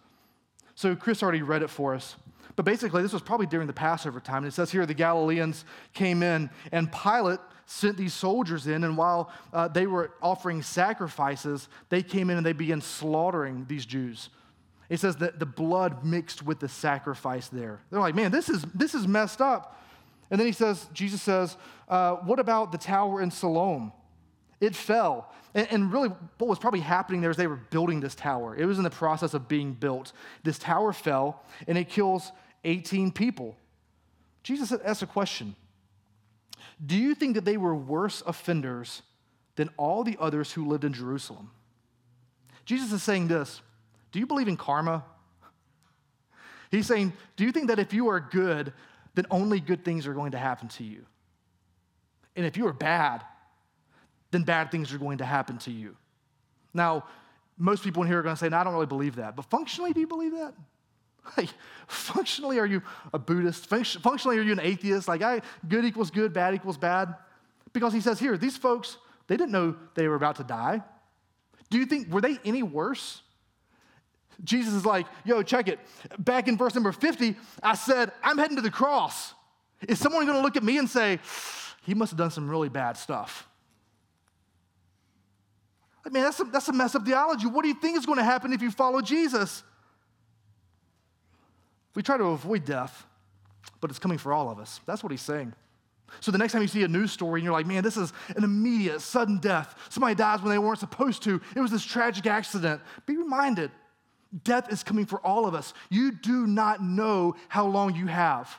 So 0.74 0.96
Chris 0.96 1.22
already 1.22 1.42
read 1.42 1.62
it 1.62 1.70
for 1.70 1.94
us. 1.94 2.16
But 2.54 2.64
basically, 2.64 3.02
this 3.02 3.12
was 3.12 3.22
probably 3.22 3.46
during 3.46 3.66
the 3.66 3.72
Passover 3.72 4.20
time. 4.20 4.38
And 4.38 4.46
it 4.46 4.54
says 4.54 4.70
here 4.70 4.84
the 4.84 4.94
Galileans 4.94 5.64
came 5.94 6.22
in, 6.22 6.50
and 6.70 6.92
Pilate 6.92 7.40
sent 7.64 7.96
these 7.96 8.12
soldiers 8.12 8.66
in. 8.66 8.84
And 8.84 8.96
while 8.96 9.30
uh, 9.52 9.68
they 9.68 9.86
were 9.86 10.12
offering 10.20 10.62
sacrifices, 10.62 11.68
they 11.88 12.02
came 12.02 12.28
in 12.28 12.36
and 12.36 12.44
they 12.44 12.52
began 12.52 12.80
slaughtering 12.80 13.64
these 13.68 13.86
Jews. 13.86 14.28
It 14.90 15.00
says 15.00 15.16
that 15.16 15.38
the 15.38 15.46
blood 15.46 16.04
mixed 16.04 16.42
with 16.42 16.60
the 16.60 16.68
sacrifice 16.68 17.48
there. 17.48 17.80
They're 17.90 18.00
like, 18.00 18.14
man, 18.14 18.30
this 18.30 18.50
is, 18.50 18.62
this 18.74 18.94
is 18.94 19.08
messed 19.08 19.40
up. 19.40 19.80
And 20.30 20.38
then 20.38 20.46
he 20.46 20.52
says, 20.52 20.86
Jesus 20.92 21.22
says, 21.22 21.56
uh, 21.88 22.16
what 22.16 22.38
about 22.38 22.72
the 22.72 22.78
tower 22.78 23.22
in 23.22 23.30
Siloam? 23.30 23.92
It 24.62 24.76
fell. 24.76 25.28
And, 25.54 25.66
and, 25.72 25.92
really, 25.92 26.08
what 26.38 26.48
was 26.48 26.58
probably 26.60 26.80
happening 26.80 27.20
there 27.20 27.32
is 27.32 27.36
they 27.36 27.48
were 27.48 27.56
building 27.56 27.98
this 27.98 28.14
tower. 28.14 28.56
It 28.56 28.64
was 28.64 28.78
in 28.78 28.84
the 28.84 28.90
process 28.90 29.34
of 29.34 29.48
being 29.48 29.72
built. 29.72 30.12
This 30.44 30.56
tower 30.56 30.92
fell, 30.92 31.42
and 31.66 31.76
it 31.76 31.88
kills 31.88 32.30
18 32.62 33.10
people. 33.10 33.56
Jesus 34.44 34.72
asked 34.72 35.02
a 35.02 35.06
question 35.06 35.56
Do 36.86 36.96
you 36.96 37.16
think 37.16 37.34
that 37.34 37.44
they 37.44 37.56
were 37.56 37.74
worse 37.74 38.22
offenders 38.24 39.02
than 39.56 39.68
all 39.76 40.04
the 40.04 40.16
others 40.20 40.52
who 40.52 40.68
lived 40.68 40.84
in 40.84 40.92
Jerusalem? 40.92 41.50
Jesus 42.64 42.92
is 42.92 43.02
saying 43.02 43.26
this 43.26 43.60
Do 44.12 44.20
you 44.20 44.26
believe 44.26 44.46
in 44.46 44.56
karma? 44.56 45.04
He's 46.70 46.86
saying, 46.86 47.14
Do 47.34 47.44
you 47.44 47.50
think 47.50 47.66
that 47.66 47.80
if 47.80 47.92
you 47.92 48.08
are 48.10 48.20
good, 48.20 48.72
then 49.16 49.26
only 49.28 49.58
good 49.58 49.84
things 49.84 50.06
are 50.06 50.14
going 50.14 50.30
to 50.32 50.38
happen 50.38 50.68
to 50.68 50.84
you? 50.84 51.04
And 52.36 52.46
if 52.46 52.56
you 52.56 52.68
are 52.68 52.72
bad, 52.72 53.24
then 54.32 54.42
bad 54.42 54.70
things 54.72 54.92
are 54.92 54.98
going 54.98 55.18
to 55.18 55.24
happen 55.24 55.58
to 55.58 55.70
you. 55.70 55.96
Now, 56.74 57.04
most 57.56 57.84
people 57.84 58.02
in 58.02 58.08
here 58.08 58.18
are 58.18 58.22
going 58.22 58.34
to 58.34 58.40
say, 58.40 58.48
no, 58.48 58.56
I 58.56 58.64
don't 58.64 58.72
really 58.72 58.86
believe 58.86 59.16
that. 59.16 59.36
But 59.36 59.44
functionally, 59.44 59.92
do 59.92 60.00
you 60.00 60.08
believe 60.08 60.32
that? 60.32 60.54
Like, 61.36 61.50
functionally, 61.86 62.58
are 62.58 62.66
you 62.66 62.82
a 63.14 63.18
Buddhist? 63.18 63.68
Functionally, 63.68 64.38
are 64.38 64.42
you 64.42 64.50
an 64.50 64.58
atheist? 64.58 65.06
Like, 65.06 65.22
I, 65.22 65.40
good 65.68 65.84
equals 65.84 66.10
good, 66.10 66.32
bad 66.32 66.52
equals 66.52 66.76
bad? 66.76 67.14
Because 67.72 67.92
he 67.92 68.00
says 68.00 68.18
here, 68.18 68.36
these 68.36 68.56
folks, 68.56 68.96
they 69.28 69.36
didn't 69.36 69.52
know 69.52 69.76
they 69.94 70.08
were 70.08 70.16
about 70.16 70.34
to 70.36 70.42
die. 70.42 70.82
Do 71.70 71.78
you 71.78 71.86
think, 71.86 72.12
were 72.12 72.20
they 72.20 72.40
any 72.44 72.64
worse? 72.64 73.22
Jesus 74.42 74.74
is 74.74 74.84
like, 74.84 75.06
yo, 75.24 75.44
check 75.44 75.68
it. 75.68 75.78
Back 76.18 76.48
in 76.48 76.56
verse 76.56 76.74
number 76.74 76.90
50, 76.90 77.36
I 77.62 77.76
said, 77.76 78.10
I'm 78.22 78.36
heading 78.36 78.56
to 78.56 78.62
the 78.62 78.70
cross. 78.70 79.32
Is 79.86 80.00
someone 80.00 80.26
going 80.26 80.38
to 80.38 80.42
look 80.42 80.56
at 80.56 80.64
me 80.64 80.78
and 80.78 80.90
say, 80.90 81.20
he 81.84 81.94
must 81.94 82.10
have 82.10 82.18
done 82.18 82.32
some 82.32 82.50
really 82.50 82.68
bad 82.68 82.96
stuff? 82.96 83.48
I 86.04 86.08
mean, 86.08 86.22
that's 86.22 86.40
a, 86.40 86.44
that's 86.44 86.68
a 86.68 86.72
mess 86.72 86.94
of 86.94 87.04
theology. 87.04 87.46
What 87.46 87.62
do 87.62 87.68
you 87.68 87.74
think 87.74 87.96
is 87.96 88.06
going 88.06 88.18
to 88.18 88.24
happen 88.24 88.52
if 88.52 88.60
you 88.62 88.70
follow 88.70 89.00
Jesus? 89.00 89.62
We 91.94 92.02
try 92.02 92.16
to 92.16 92.24
avoid 92.24 92.64
death, 92.64 93.06
but 93.80 93.90
it's 93.90 93.98
coming 93.98 94.18
for 94.18 94.32
all 94.32 94.50
of 94.50 94.58
us. 94.58 94.80
That's 94.86 95.02
what 95.02 95.12
he's 95.12 95.22
saying. 95.22 95.52
So 96.20 96.30
the 96.30 96.38
next 96.38 96.52
time 96.52 96.62
you 96.62 96.68
see 96.68 96.82
a 96.82 96.88
news 96.88 97.12
story 97.12 97.40
and 97.40 97.44
you're 97.44 97.52
like, 97.52 97.66
man, 97.66 97.82
this 97.82 97.96
is 97.96 98.12
an 98.36 98.44
immediate, 98.44 99.00
sudden 99.00 99.38
death. 99.38 99.74
Somebody 99.88 100.14
dies 100.14 100.42
when 100.42 100.50
they 100.50 100.58
weren't 100.58 100.78
supposed 100.78 101.22
to. 101.24 101.40
It 101.56 101.60
was 101.60 101.70
this 101.70 101.84
tragic 101.84 102.26
accident. 102.26 102.80
Be 103.06 103.16
reminded 103.16 103.70
death 104.44 104.72
is 104.72 104.82
coming 104.82 105.06
for 105.06 105.20
all 105.20 105.46
of 105.46 105.54
us. 105.54 105.74
You 105.90 106.12
do 106.12 106.46
not 106.46 106.82
know 106.82 107.36
how 107.48 107.66
long 107.66 107.94
you 107.94 108.06
have. 108.06 108.54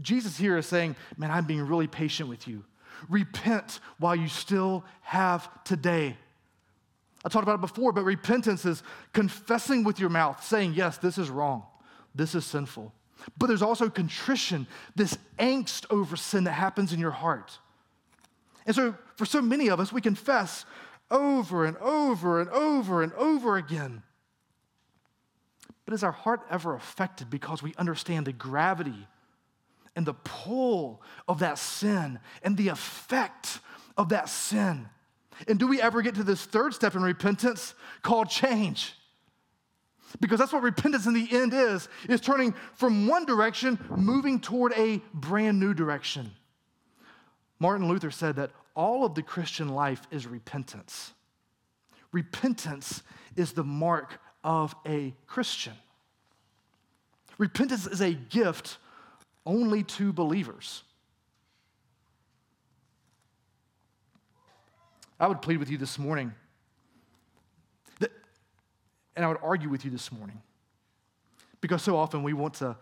Jesus 0.00 0.36
here 0.36 0.56
is 0.56 0.66
saying, 0.66 0.96
man, 1.16 1.30
I'm 1.30 1.44
being 1.44 1.62
really 1.62 1.86
patient 1.86 2.28
with 2.28 2.48
you. 2.48 2.64
Repent 3.08 3.80
while 3.98 4.16
you 4.16 4.28
still 4.28 4.84
have 5.02 5.48
today. 5.64 6.16
I 7.24 7.28
talked 7.28 7.44
about 7.44 7.56
it 7.56 7.60
before, 7.62 7.92
but 7.92 8.04
repentance 8.04 8.64
is 8.64 8.82
confessing 9.12 9.82
with 9.82 9.98
your 9.98 10.10
mouth, 10.10 10.44
saying, 10.44 10.74
yes, 10.74 10.98
this 10.98 11.16
is 11.16 11.30
wrong. 11.30 11.64
This 12.14 12.34
is 12.34 12.44
sinful. 12.44 12.92
But 13.38 13.46
there's 13.46 13.62
also 13.62 13.88
contrition, 13.88 14.66
this 14.94 15.16
angst 15.38 15.86
over 15.90 16.16
sin 16.16 16.44
that 16.44 16.52
happens 16.52 16.92
in 16.92 17.00
your 17.00 17.10
heart. 17.10 17.58
And 18.66 18.76
so, 18.76 18.94
for 19.16 19.24
so 19.24 19.40
many 19.40 19.68
of 19.68 19.80
us, 19.80 19.92
we 19.92 20.00
confess 20.00 20.64
over 21.10 21.64
and 21.64 21.76
over 21.78 22.40
and 22.40 22.50
over 22.50 23.02
and 23.02 23.12
over 23.14 23.56
again. 23.56 24.02
But 25.84 25.94
is 25.94 26.04
our 26.04 26.12
heart 26.12 26.40
ever 26.50 26.74
affected 26.74 27.30
because 27.30 27.62
we 27.62 27.74
understand 27.76 28.26
the 28.26 28.32
gravity 28.32 29.06
and 29.96 30.06
the 30.06 30.14
pull 30.14 31.02
of 31.28 31.38
that 31.40 31.58
sin 31.58 32.18
and 32.42 32.56
the 32.56 32.68
effect 32.68 33.60
of 33.96 34.10
that 34.10 34.28
sin? 34.28 34.88
And 35.48 35.58
do 35.58 35.66
we 35.66 35.80
ever 35.80 36.02
get 36.02 36.14
to 36.16 36.22
this 36.22 36.44
third 36.44 36.74
step 36.74 36.94
in 36.94 37.02
repentance 37.02 37.74
called 38.02 38.30
change? 38.30 38.94
Because 40.20 40.38
that's 40.38 40.52
what 40.52 40.62
repentance 40.62 41.06
in 41.06 41.14
the 41.14 41.28
end 41.32 41.52
is, 41.52 41.88
is 42.08 42.20
turning 42.20 42.54
from 42.74 43.08
one 43.08 43.24
direction, 43.24 43.78
moving 43.96 44.38
toward 44.38 44.72
a 44.76 45.02
brand 45.12 45.58
new 45.58 45.74
direction. 45.74 46.30
Martin 47.58 47.88
Luther 47.88 48.10
said 48.10 48.36
that 48.36 48.52
all 48.76 49.04
of 49.04 49.14
the 49.14 49.22
Christian 49.22 49.68
life 49.68 50.02
is 50.10 50.26
repentance. 50.26 51.12
Repentance 52.12 53.02
is 53.36 53.52
the 53.52 53.64
mark 53.64 54.20
of 54.44 54.74
a 54.86 55.14
Christian. 55.26 55.72
Repentance 57.38 57.86
is 57.86 58.00
a 58.00 58.12
gift 58.12 58.78
only 59.46 59.82
to 59.82 60.12
believers. 60.12 60.82
I 65.20 65.28
would 65.28 65.42
plead 65.42 65.58
with 65.58 65.70
you 65.70 65.78
this 65.78 65.98
morning 65.98 66.32
and 69.16 69.24
I 69.24 69.28
would 69.28 69.38
argue 69.42 69.68
with 69.68 69.84
you 69.84 69.90
this 69.90 70.10
morning. 70.10 70.40
Because 71.60 71.82
so 71.82 71.96
often 71.96 72.22
we 72.22 72.32
want 72.32 72.54
to 72.54 72.76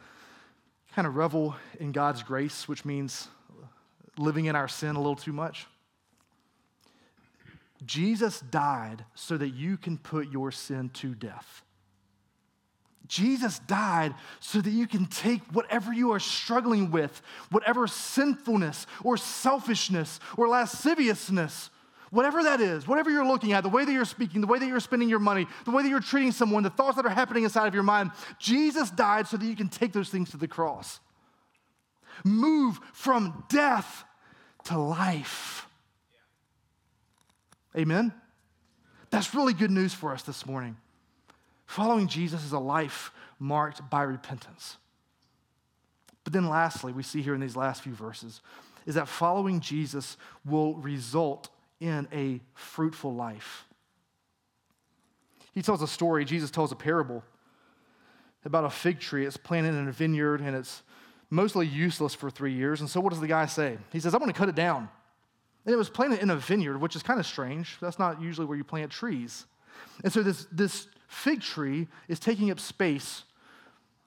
kind 0.94 1.06
of 1.06 1.16
revel 1.16 1.56
in 1.78 1.92
God's 1.92 2.22
grace, 2.22 2.68
which 2.68 2.84
means 2.84 3.28
living 4.18 4.46
in 4.46 4.56
our 4.56 4.68
sin 4.68 4.96
a 4.96 4.98
little 4.98 5.16
too 5.16 5.32
much. 5.32 5.66
Jesus 7.84 8.40
died 8.40 9.04
so 9.14 9.36
that 9.36 9.48
you 9.48 9.76
can 9.76 9.98
put 9.98 10.30
your 10.30 10.52
sin 10.52 10.90
to 10.94 11.14
death. 11.14 11.62
Jesus 13.12 13.58
died 13.58 14.14
so 14.40 14.62
that 14.62 14.70
you 14.70 14.86
can 14.86 15.04
take 15.04 15.42
whatever 15.52 15.92
you 15.92 16.12
are 16.12 16.18
struggling 16.18 16.90
with, 16.90 17.20
whatever 17.50 17.86
sinfulness 17.86 18.86
or 19.04 19.18
selfishness 19.18 20.18
or 20.38 20.48
lasciviousness 20.48 21.68
Whatever 22.12 22.42
that 22.42 22.60
is, 22.60 22.86
whatever 22.86 23.10
you're 23.10 23.24
looking 23.24 23.54
at, 23.54 23.62
the 23.62 23.70
way 23.70 23.86
that 23.86 23.92
you're 23.92 24.04
speaking, 24.04 24.42
the 24.42 24.46
way 24.46 24.58
that 24.58 24.66
you're 24.66 24.80
spending 24.80 25.08
your 25.08 25.18
money, 25.18 25.46
the 25.64 25.70
way 25.70 25.82
that 25.82 25.88
you're 25.88 25.98
treating 25.98 26.30
someone, 26.30 26.62
the 26.62 26.68
thoughts 26.68 26.96
that 26.96 27.06
are 27.06 27.08
happening 27.08 27.44
inside 27.44 27.66
of 27.66 27.72
your 27.72 27.82
mind, 27.82 28.10
Jesus 28.38 28.90
died 28.90 29.26
so 29.26 29.38
that 29.38 29.46
you 29.46 29.56
can 29.56 29.70
take 29.70 29.94
those 29.94 30.10
things 30.10 30.30
to 30.32 30.36
the 30.36 30.46
cross. 30.46 31.00
Move 32.22 32.78
from 32.92 33.44
death 33.48 34.04
to 34.64 34.76
life. 34.76 35.66
Amen? 37.74 38.12
That's 39.08 39.34
really 39.34 39.54
good 39.54 39.70
news 39.70 39.94
for 39.94 40.12
us 40.12 40.22
this 40.22 40.44
morning. 40.44 40.76
Following 41.72 42.06
Jesus 42.06 42.44
is 42.44 42.52
a 42.52 42.58
life 42.58 43.12
marked 43.38 43.88
by 43.88 44.02
repentance. 44.02 44.76
But 46.22 46.34
then, 46.34 46.46
lastly, 46.46 46.92
we 46.92 47.02
see 47.02 47.22
here 47.22 47.34
in 47.34 47.40
these 47.40 47.56
last 47.56 47.80
few 47.80 47.94
verses 47.94 48.42
is 48.84 48.96
that 48.96 49.08
following 49.08 49.58
Jesus 49.58 50.18
will 50.44 50.74
result 50.74 51.48
in 51.80 52.08
a 52.12 52.42
fruitful 52.52 53.14
life. 53.14 53.64
He 55.54 55.62
tells 55.62 55.80
a 55.80 55.86
story, 55.86 56.26
Jesus 56.26 56.50
tells 56.50 56.72
a 56.72 56.76
parable 56.76 57.24
about 58.44 58.64
a 58.64 58.70
fig 58.70 59.00
tree. 59.00 59.24
It's 59.24 59.38
planted 59.38 59.74
in 59.74 59.88
a 59.88 59.92
vineyard 59.92 60.42
and 60.42 60.54
it's 60.54 60.82
mostly 61.30 61.66
useless 61.66 62.14
for 62.14 62.30
three 62.30 62.52
years. 62.52 62.82
And 62.82 62.90
so, 62.90 63.00
what 63.00 63.12
does 63.12 63.20
the 63.20 63.26
guy 63.26 63.46
say? 63.46 63.78
He 63.94 63.98
says, 63.98 64.12
I'm 64.12 64.20
going 64.20 64.30
to 64.30 64.38
cut 64.38 64.50
it 64.50 64.54
down. 64.54 64.90
And 65.64 65.72
it 65.72 65.78
was 65.78 65.88
planted 65.88 66.20
in 66.20 66.28
a 66.28 66.36
vineyard, 66.36 66.82
which 66.82 66.96
is 66.96 67.02
kind 67.02 67.18
of 67.18 67.24
strange. 67.24 67.78
That's 67.80 67.98
not 67.98 68.20
usually 68.20 68.46
where 68.46 68.58
you 68.58 68.64
plant 68.64 68.92
trees. 68.92 69.46
And 70.04 70.12
so, 70.12 70.22
this, 70.22 70.46
this 70.52 70.86
fig 71.12 71.40
tree 71.40 71.88
is 72.08 72.18
taking 72.18 72.50
up 72.50 72.58
space 72.58 73.24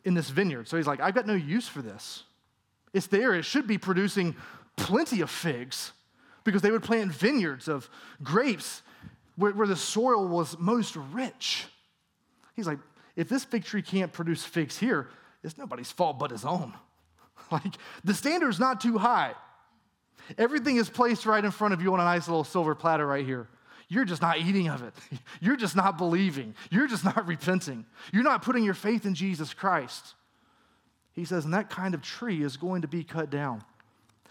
in 0.03 0.13
this 0.13 0.29
vineyard. 0.29 0.67
So, 0.67 0.77
he's 0.77 0.87
like, 0.87 0.99
I've 0.99 1.15
got 1.15 1.27
no 1.27 1.33
use 1.33 1.67
for 1.67 1.81
this. 1.81 2.23
It's 2.93 3.07
there, 3.07 3.33
it 3.33 3.43
should 3.43 3.67
be 3.67 3.77
producing 3.77 4.35
plenty 4.77 5.21
of 5.21 5.29
figs 5.29 5.91
because 6.43 6.61
they 6.61 6.71
would 6.71 6.83
plant 6.83 7.11
vineyards 7.11 7.67
of 7.67 7.89
grapes 8.23 8.81
where, 9.35 9.51
where 9.51 9.67
the 9.67 9.75
soil 9.75 10.27
was 10.27 10.57
most 10.57 10.95
rich. 10.95 11.65
He's 12.55 12.67
like, 12.67 12.79
if 13.15 13.29
this 13.29 13.43
fig 13.43 13.65
tree 13.65 13.81
can't 13.81 14.11
produce 14.11 14.43
figs 14.43 14.77
here, 14.77 15.09
it's 15.43 15.57
nobody's 15.57 15.91
fault 15.91 16.19
but 16.19 16.31
his 16.31 16.45
own. 16.45 16.73
like, 17.51 17.73
the 18.03 18.13
standard's 18.13 18.59
not 18.59 18.81
too 18.81 18.97
high. 18.97 19.33
Everything 20.37 20.77
is 20.77 20.89
placed 20.89 21.25
right 21.25 21.43
in 21.43 21.51
front 21.51 21.73
of 21.73 21.81
you 21.81 21.93
on 21.93 21.99
a 21.99 22.03
nice 22.03 22.27
little 22.27 22.43
silver 22.43 22.75
platter 22.75 23.05
right 23.05 23.25
here. 23.25 23.47
You're 23.87 24.05
just 24.05 24.21
not 24.21 24.39
eating 24.39 24.67
of 24.67 24.81
it. 24.83 24.93
You're 25.41 25.57
just 25.57 25.75
not 25.75 25.97
believing. 25.97 26.55
You're 26.71 26.87
just 26.87 27.05
not 27.05 27.27
repenting. 27.27 27.85
You're 28.11 28.23
not 28.23 28.41
putting 28.41 28.63
your 28.63 28.73
faith 28.73 29.05
in 29.05 29.15
Jesus 29.15 29.53
Christ. 29.53 30.15
He 31.13 31.25
says, 31.25 31.45
and 31.45 31.53
that 31.53 31.69
kind 31.69 31.93
of 31.93 32.01
tree 32.01 32.43
is 32.43 32.57
going 32.57 32.81
to 32.81 32.87
be 32.87 33.03
cut 33.03 33.29
down. 33.29 33.63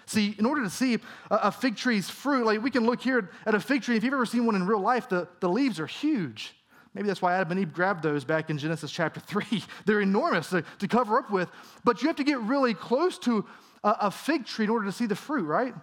See, 0.07 0.35
in 0.39 0.45
order 0.45 0.63
to 0.63 0.71
see 0.71 0.99
a, 1.31 1.51
fig 1.51 1.77
tree's 1.77 2.11
fruit, 2.11 2.45
like 2.45 2.63
we 2.63 2.71
can 2.71 2.85
look 2.85 3.01
here 3.01 3.31
at 3.47 3.55
a 3.55 3.61
fig 3.61 3.83
tree. 3.83 3.97
If 3.97 4.05
you've 4.05 4.13
ever 4.13 4.27
seen 4.27 4.45
one 4.45 4.55
in 4.55 4.67
real 4.67 4.81
life, 4.81 5.09
the, 5.09 5.27
the 5.41 5.49
leaves 5.49 5.81
are 5.81 5.87
huge. 5.87 6.55
Maybe 6.93 7.09
that's 7.09 7.23
why 7.23 7.35
Adam 7.35 7.53
and 7.53 7.61
Eve 7.61 7.73
grabbed 7.73 8.03
those 8.03 8.23
back 8.25 8.51
in 8.51 8.59
Genesis 8.59 8.91
chapter 8.91 9.21
3. 9.27 9.65
They're 9.87 10.03
enormous 10.03 10.51
to, 10.51 10.63
to 10.81 10.89
cover 10.89 11.19
up 11.19 11.31
with. 11.31 11.49
But 11.85 12.03
you 12.03 12.09
have 12.09 12.17
to 12.17 12.25
get 12.25 12.39
really 12.41 12.75
close 12.75 13.19
to 13.21 13.47
a, 13.83 13.97
a, 14.03 14.11
fig 14.11 14.45
tree 14.45 14.67
in 14.67 14.71
order 14.71 14.85
to 14.87 14.93
see 14.93 15.07
the 15.07 15.17
fruit, 15.17 15.47
right? 15.47 15.75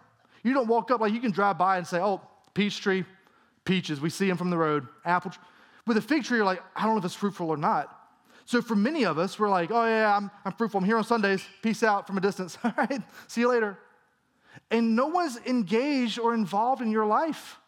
You 0.44 0.54
don't 0.54 0.68
walk 0.68 0.92
up 0.92 1.02
like 1.02 1.14
you 1.14 1.20
can 1.20 1.32
drive 1.32 1.58
by 1.58 1.78
and 1.78 1.88
say, 1.88 2.00
oh, 2.00 2.22
peach 2.54 2.80
tree, 2.80 3.06
peaches. 3.66 4.02
We 4.02 4.10
see 4.10 4.28
them 4.28 4.38
from 4.38 4.50
the 4.50 4.58
road. 4.58 4.88
Apple. 5.06 5.32
With 5.88 5.98
a 5.98 6.02
fig 6.02 6.24
tree, 6.24 6.38
you're 6.38 6.46
like, 6.46 6.62
I 6.76 6.84
don't 6.84 6.94
know 6.94 7.00
if 7.00 7.06
it's 7.06 7.16
fruitful 7.16 7.50
or 7.50 7.58
not. 7.58 7.98
So 8.46 8.62
for 8.62 8.76
many 8.76 9.06
of 9.06 9.18
us, 9.18 9.40
we're 9.40 9.50
like, 9.50 9.72
oh, 9.72 9.86
yeah, 9.86 10.16
I'm, 10.16 10.30
I'm 10.46 10.52
fruitful. 10.54 10.80
I'm 10.80 10.86
here 10.86 10.98
on 10.98 11.04
Sundays. 11.04 11.44
Peace 11.62 11.84
out 11.84 12.08
from 12.08 12.18
a 12.18 12.22
distance. 12.22 12.58
All 12.64 12.74
right, 12.78 13.02
see 13.28 13.42
you 13.42 13.50
later 13.50 13.78
and 14.70 14.96
no 14.96 15.08
one's 15.08 15.38
engaged 15.46 16.18
or 16.18 16.34
involved 16.34 16.82
in 16.82 16.92
your 16.92 17.06
life. 17.06 17.60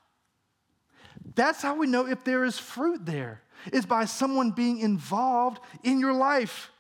That's 1.36 1.62
how 1.62 1.76
we 1.76 1.88
know 1.88 2.08
if 2.08 2.24
there 2.24 2.44
is 2.44 2.58
fruit 2.58 3.06
there, 3.06 3.42
is 3.72 3.86
by 3.86 4.06
someone 4.06 4.52
being 4.52 4.80
involved 4.80 5.60
in 5.84 6.00
your 6.00 6.14
life. 6.14 6.72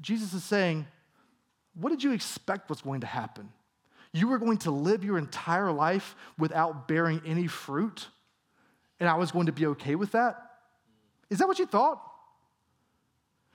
Jesus 0.00 0.32
is 0.34 0.44
saying, 0.44 0.86
What 1.74 1.90
did 1.90 2.02
you 2.02 2.12
expect 2.12 2.68
was 2.68 2.82
going 2.82 3.00
to 3.00 3.06
happen? 3.06 3.50
You 4.14 4.28
were 4.28 4.38
going 4.38 4.58
to 4.58 4.70
live 4.70 5.04
your 5.04 5.18
entire 5.18 5.72
life 5.72 6.14
without 6.38 6.86
bearing 6.86 7.20
any 7.26 7.48
fruit, 7.48 8.08
and 9.00 9.08
I 9.08 9.16
was 9.16 9.32
going 9.32 9.46
to 9.46 9.52
be 9.52 9.66
okay 9.66 9.96
with 9.96 10.12
that? 10.12 10.40
Is 11.30 11.40
that 11.40 11.48
what 11.48 11.58
you 11.58 11.66
thought? 11.66 12.00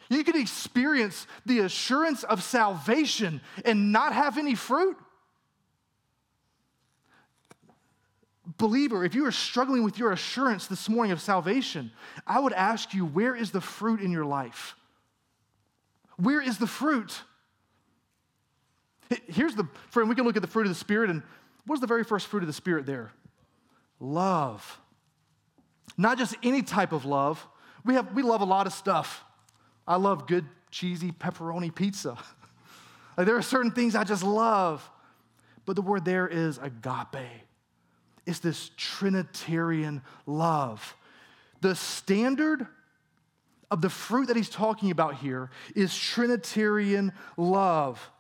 You 0.10 0.24
could 0.24 0.36
experience 0.36 1.28
the 1.46 1.60
assurance 1.60 2.24
of 2.24 2.44
salvation 2.44 3.40
and 3.64 3.94
not 3.94 4.12
have 4.14 4.38
any 4.38 4.54
fruit? 4.54 4.98
believer, 8.58 9.06
if 9.06 9.16
you 9.16 9.26
are 9.26 9.32
struggling 9.32 9.84
with 9.84 9.98
your 9.98 10.12
assurance 10.12 10.68
this 10.68 10.90
morning 10.90 11.12
of 11.12 11.22
salvation, 11.22 11.92
I 12.28 12.40
would 12.40 12.52
ask 12.52 12.94
you, 12.94 13.06
where 13.06 13.34
is 13.34 13.52
the 13.52 13.62
fruit 13.62 14.02
in 14.02 14.12
your 14.12 14.26
life? 14.26 14.76
Where 16.18 16.42
is 16.42 16.58
the 16.58 16.68
fruit? 16.68 17.22
Here's 19.28 19.56
the, 19.56 19.68
friend, 19.90 20.08
we 20.08 20.16
can 20.16 20.26
look 20.26 20.36
at 20.36 20.42
the 20.42 20.48
fruit 20.48 20.64
of 20.64 20.70
the 20.70 20.76
Spirit, 20.76 21.10
and 21.10 21.24
what's 21.66 21.82
the 21.82 21.88
very 21.88 22.04
first 22.04 22.28
fruit 22.28 22.44
of 22.44 22.48
the 22.48 22.54
Spirit 22.54 22.86
there? 22.86 23.12
Love. 24.00 24.80
Not 25.98 26.18
just 26.18 26.36
any 26.44 26.62
type 26.62 26.92
of 26.92 27.06
love. 27.06 27.46
We, 27.84 27.96
have, 27.96 28.14
we 28.14 28.22
love 28.22 28.42
a 28.42 28.46
lot 28.46 28.68
of 28.68 28.74
stuff. 28.74 29.24
I 29.88 29.96
love 29.96 30.28
good, 30.28 30.46
cheesy 30.70 31.12
pepperoni 31.12 31.74
pizza. 31.74 32.18
like 33.18 33.26
there 33.26 33.36
are 33.36 33.42
certain 33.42 33.72
things 33.72 33.96
I 33.96 34.04
just 34.04 34.24
love. 34.24 34.88
But 35.66 35.76
the 35.76 35.82
word 35.82 36.06
there 36.06 36.28
is 36.28 36.58
agape. 36.60 37.26
It's 38.26 38.40
this 38.40 38.72
Trinitarian 38.78 40.04
love. 40.26 40.96
The 41.62 41.76
standard 41.76 42.68
of 43.72 43.82
the 43.82 43.90
fruit 43.90 44.28
that 44.28 44.36
he's 44.36 44.50
talking 44.50 44.92
about 44.92 45.16
here 45.16 45.50
is 45.76 45.96
Trinitarian 45.96 47.12
love. 47.38 48.12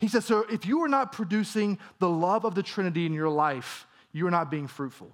He 0.00 0.08
says, 0.08 0.24
so 0.24 0.44
if 0.50 0.66
you 0.66 0.82
are 0.82 0.88
not 0.88 1.12
producing 1.12 1.78
the 1.98 2.08
love 2.08 2.44
of 2.44 2.54
the 2.54 2.62
Trinity 2.62 3.06
in 3.06 3.12
your 3.12 3.28
life, 3.28 3.86
you 4.12 4.26
are 4.26 4.30
not 4.30 4.50
being 4.50 4.66
fruitful. 4.66 5.10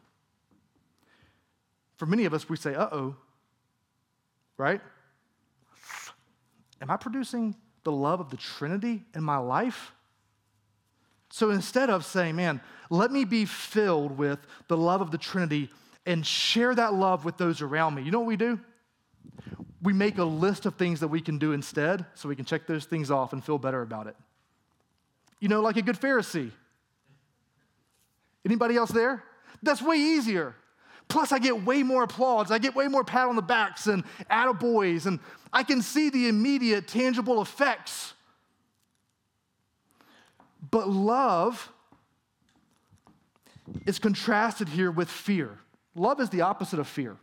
For 1.96 2.06
many 2.06 2.24
of 2.24 2.34
us, 2.34 2.48
we 2.48 2.56
say, 2.56 2.74
uh 2.74 2.88
oh, 2.90 3.16
right? 4.56 4.80
Am 6.80 6.90
I 6.90 6.96
producing 6.96 7.54
the 7.84 7.92
love 7.92 8.20
of 8.20 8.30
the 8.30 8.36
Trinity 8.36 9.02
in 9.14 9.22
my 9.22 9.36
life? 9.36 9.92
So 11.30 11.50
instead 11.50 11.90
of 11.90 12.04
saying, 12.04 12.36
man, 12.36 12.60
let 12.88 13.12
me 13.12 13.24
be 13.24 13.44
filled 13.44 14.18
with 14.18 14.38
the 14.68 14.76
love 14.76 15.00
of 15.00 15.10
the 15.10 15.18
Trinity 15.18 15.70
and 16.06 16.26
share 16.26 16.74
that 16.74 16.94
love 16.94 17.24
with 17.24 17.36
those 17.36 17.62
around 17.62 17.94
me, 17.94 18.02
you 18.02 18.10
know 18.10 18.20
what 18.20 18.26
we 18.26 18.36
do? 18.36 18.58
We 19.82 19.92
make 19.92 20.18
a 20.18 20.24
list 20.24 20.66
of 20.66 20.74
things 20.74 21.00
that 21.00 21.08
we 21.08 21.20
can 21.20 21.38
do 21.38 21.52
instead 21.52 22.04
so 22.14 22.28
we 22.28 22.36
can 22.36 22.44
check 22.44 22.66
those 22.66 22.84
things 22.84 23.10
off 23.10 23.32
and 23.32 23.42
feel 23.42 23.58
better 23.58 23.82
about 23.82 24.06
it. 24.06 24.16
You 25.40 25.48
know, 25.48 25.60
like 25.60 25.76
a 25.76 25.82
good 25.82 25.98
Pharisee. 25.98 26.52
Anybody 28.44 28.76
else 28.76 28.90
there? 28.90 29.24
That's 29.62 29.82
way 29.82 29.96
easier. 29.96 30.54
Plus, 31.08 31.32
I 31.32 31.38
get 31.38 31.64
way 31.64 31.82
more 31.82 32.04
applause. 32.04 32.50
I 32.50 32.58
get 32.58 32.74
way 32.74 32.86
more 32.86 33.02
pat 33.02 33.26
on 33.26 33.36
the 33.36 33.42
backs 33.42 33.86
and 33.86 34.04
attaboys, 34.30 35.06
and 35.06 35.18
I 35.52 35.64
can 35.64 35.82
see 35.82 36.08
the 36.08 36.28
immediate, 36.28 36.86
tangible 36.86 37.42
effects. 37.42 38.14
But 40.70 40.88
love 40.88 41.70
is 43.86 43.98
contrasted 43.98 44.68
here 44.68 44.90
with 44.90 45.08
fear. 45.08 45.58
Love 45.94 46.20
is 46.20 46.30
the 46.30 46.42
opposite 46.42 46.78
of 46.78 46.86
fear. 46.86 47.16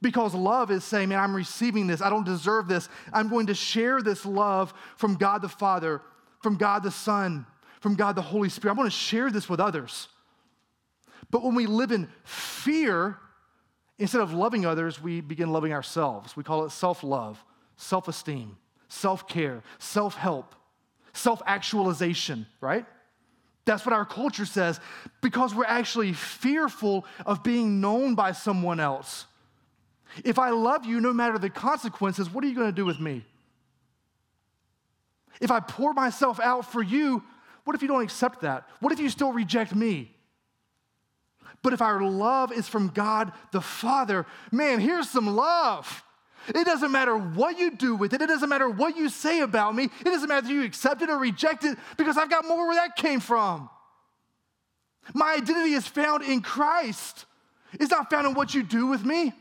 Because 0.00 0.34
love 0.34 0.72
is 0.72 0.82
saying, 0.82 1.10
man, 1.10 1.20
I'm 1.20 1.36
receiving 1.36 1.86
this. 1.86 2.02
I 2.02 2.10
don't 2.10 2.24
deserve 2.24 2.66
this. 2.66 2.88
I'm 3.12 3.28
going 3.28 3.46
to 3.46 3.54
share 3.54 4.02
this 4.02 4.26
love 4.26 4.74
from 4.96 5.14
God 5.14 5.42
the 5.42 5.48
Father, 5.48 6.02
from 6.42 6.56
God 6.56 6.82
the 6.82 6.90
Son, 6.90 7.46
from 7.80 7.94
God 7.94 8.16
the 8.16 8.22
Holy 8.22 8.48
Spirit. 8.48 8.74
I 8.74 8.78
want 8.78 8.90
to 8.90 8.96
share 8.96 9.30
this 9.30 9.48
with 9.48 9.60
others. 9.60 10.08
But 11.30 11.42
when 11.42 11.54
we 11.54 11.66
live 11.66 11.92
in 11.92 12.08
fear, 12.24 13.16
instead 13.98 14.20
of 14.20 14.34
loving 14.34 14.66
others, 14.66 15.00
we 15.00 15.20
begin 15.20 15.50
loving 15.50 15.72
ourselves. 15.72 16.36
We 16.36 16.42
call 16.42 16.64
it 16.64 16.70
self 16.70 17.02
love, 17.02 17.42
self 17.76 18.08
esteem, 18.08 18.56
self 18.88 19.26
care, 19.28 19.62
self 19.78 20.14
help, 20.14 20.54
self 21.12 21.40
actualization, 21.46 22.46
right? 22.60 22.84
That's 23.64 23.86
what 23.86 23.92
our 23.92 24.04
culture 24.04 24.44
says 24.44 24.80
because 25.20 25.54
we're 25.54 25.64
actually 25.64 26.12
fearful 26.12 27.06
of 27.24 27.44
being 27.44 27.80
known 27.80 28.16
by 28.16 28.32
someone 28.32 28.80
else. 28.80 29.26
If 30.24 30.38
I 30.38 30.50
love 30.50 30.84
you, 30.84 31.00
no 31.00 31.12
matter 31.12 31.38
the 31.38 31.48
consequences, 31.48 32.28
what 32.28 32.44
are 32.44 32.48
you 32.48 32.54
going 32.54 32.66
to 32.66 32.72
do 32.72 32.84
with 32.84 33.00
me? 33.00 33.24
If 35.40 35.50
I 35.50 35.60
pour 35.60 35.92
myself 35.92 36.40
out 36.40 36.70
for 36.70 36.82
you, 36.82 37.22
what 37.64 37.74
if 37.74 37.82
you 37.82 37.88
don't 37.88 38.02
accept 38.02 38.42
that? 38.42 38.68
What 38.80 38.92
if 38.92 39.00
you 39.00 39.08
still 39.08 39.32
reject 39.32 39.74
me? 39.74 40.10
But 41.62 41.72
if 41.72 41.80
our 41.80 42.02
love 42.02 42.52
is 42.52 42.68
from 42.68 42.88
God 42.88 43.32
the 43.52 43.60
Father, 43.60 44.26
man, 44.50 44.80
here's 44.80 45.08
some 45.08 45.28
love. 45.28 46.02
It 46.48 46.64
doesn't 46.64 46.90
matter 46.90 47.16
what 47.16 47.58
you 47.58 47.70
do 47.70 47.94
with 47.94 48.14
it. 48.14 48.20
It 48.20 48.26
doesn't 48.26 48.48
matter 48.48 48.68
what 48.68 48.96
you 48.96 49.08
say 49.08 49.40
about 49.40 49.76
me. 49.76 49.84
It 49.84 50.04
doesn't 50.04 50.28
matter 50.28 50.44
if 50.46 50.52
you 50.52 50.64
accept 50.64 51.00
it 51.02 51.08
or 51.08 51.18
reject 51.18 51.64
it 51.64 51.78
because 51.96 52.18
I've 52.18 52.30
got 52.30 52.46
more 52.46 52.66
where 52.66 52.74
that 52.74 52.96
came 52.96 53.20
from. 53.20 53.70
My 55.14 55.34
identity 55.34 55.74
is 55.74 55.86
found 55.86 56.24
in 56.24 56.40
Christ. 56.40 57.26
It's 57.74 57.90
not 57.90 58.10
found 58.10 58.26
in 58.26 58.34
what 58.34 58.54
you 58.54 58.64
do 58.64 58.88
with 58.88 59.04
me. 59.04 59.32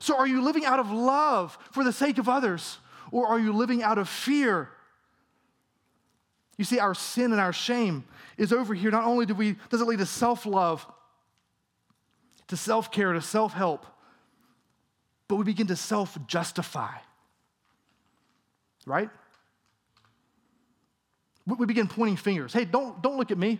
So, 0.00 0.16
are 0.16 0.26
you 0.26 0.42
living 0.42 0.64
out 0.64 0.80
of 0.80 0.90
love 0.90 1.56
for 1.72 1.84
the 1.84 1.92
sake 1.92 2.18
of 2.18 2.28
others, 2.28 2.78
or 3.12 3.26
are 3.26 3.38
you 3.38 3.52
living 3.52 3.82
out 3.82 3.98
of 3.98 4.08
fear? 4.08 4.70
You 6.60 6.64
see, 6.64 6.78
our 6.78 6.94
sin 6.94 7.32
and 7.32 7.40
our 7.40 7.54
shame 7.54 8.04
is 8.36 8.52
over 8.52 8.74
here. 8.74 8.90
Not 8.90 9.04
only 9.04 9.24
do 9.24 9.34
we, 9.34 9.56
does 9.70 9.80
it 9.80 9.86
lead 9.86 10.00
to 10.00 10.04
self 10.04 10.44
love, 10.44 10.86
to 12.48 12.56
self 12.58 12.92
care, 12.92 13.14
to 13.14 13.22
self 13.22 13.54
help, 13.54 13.86
but 15.26 15.36
we 15.36 15.44
begin 15.44 15.68
to 15.68 15.76
self 15.76 16.18
justify. 16.26 16.92
Right? 18.84 19.08
We 21.46 21.64
begin 21.64 21.88
pointing 21.88 22.18
fingers. 22.18 22.52
Hey, 22.52 22.66
don't, 22.66 23.00
don't 23.00 23.16
look 23.16 23.30
at 23.30 23.38
me. 23.38 23.58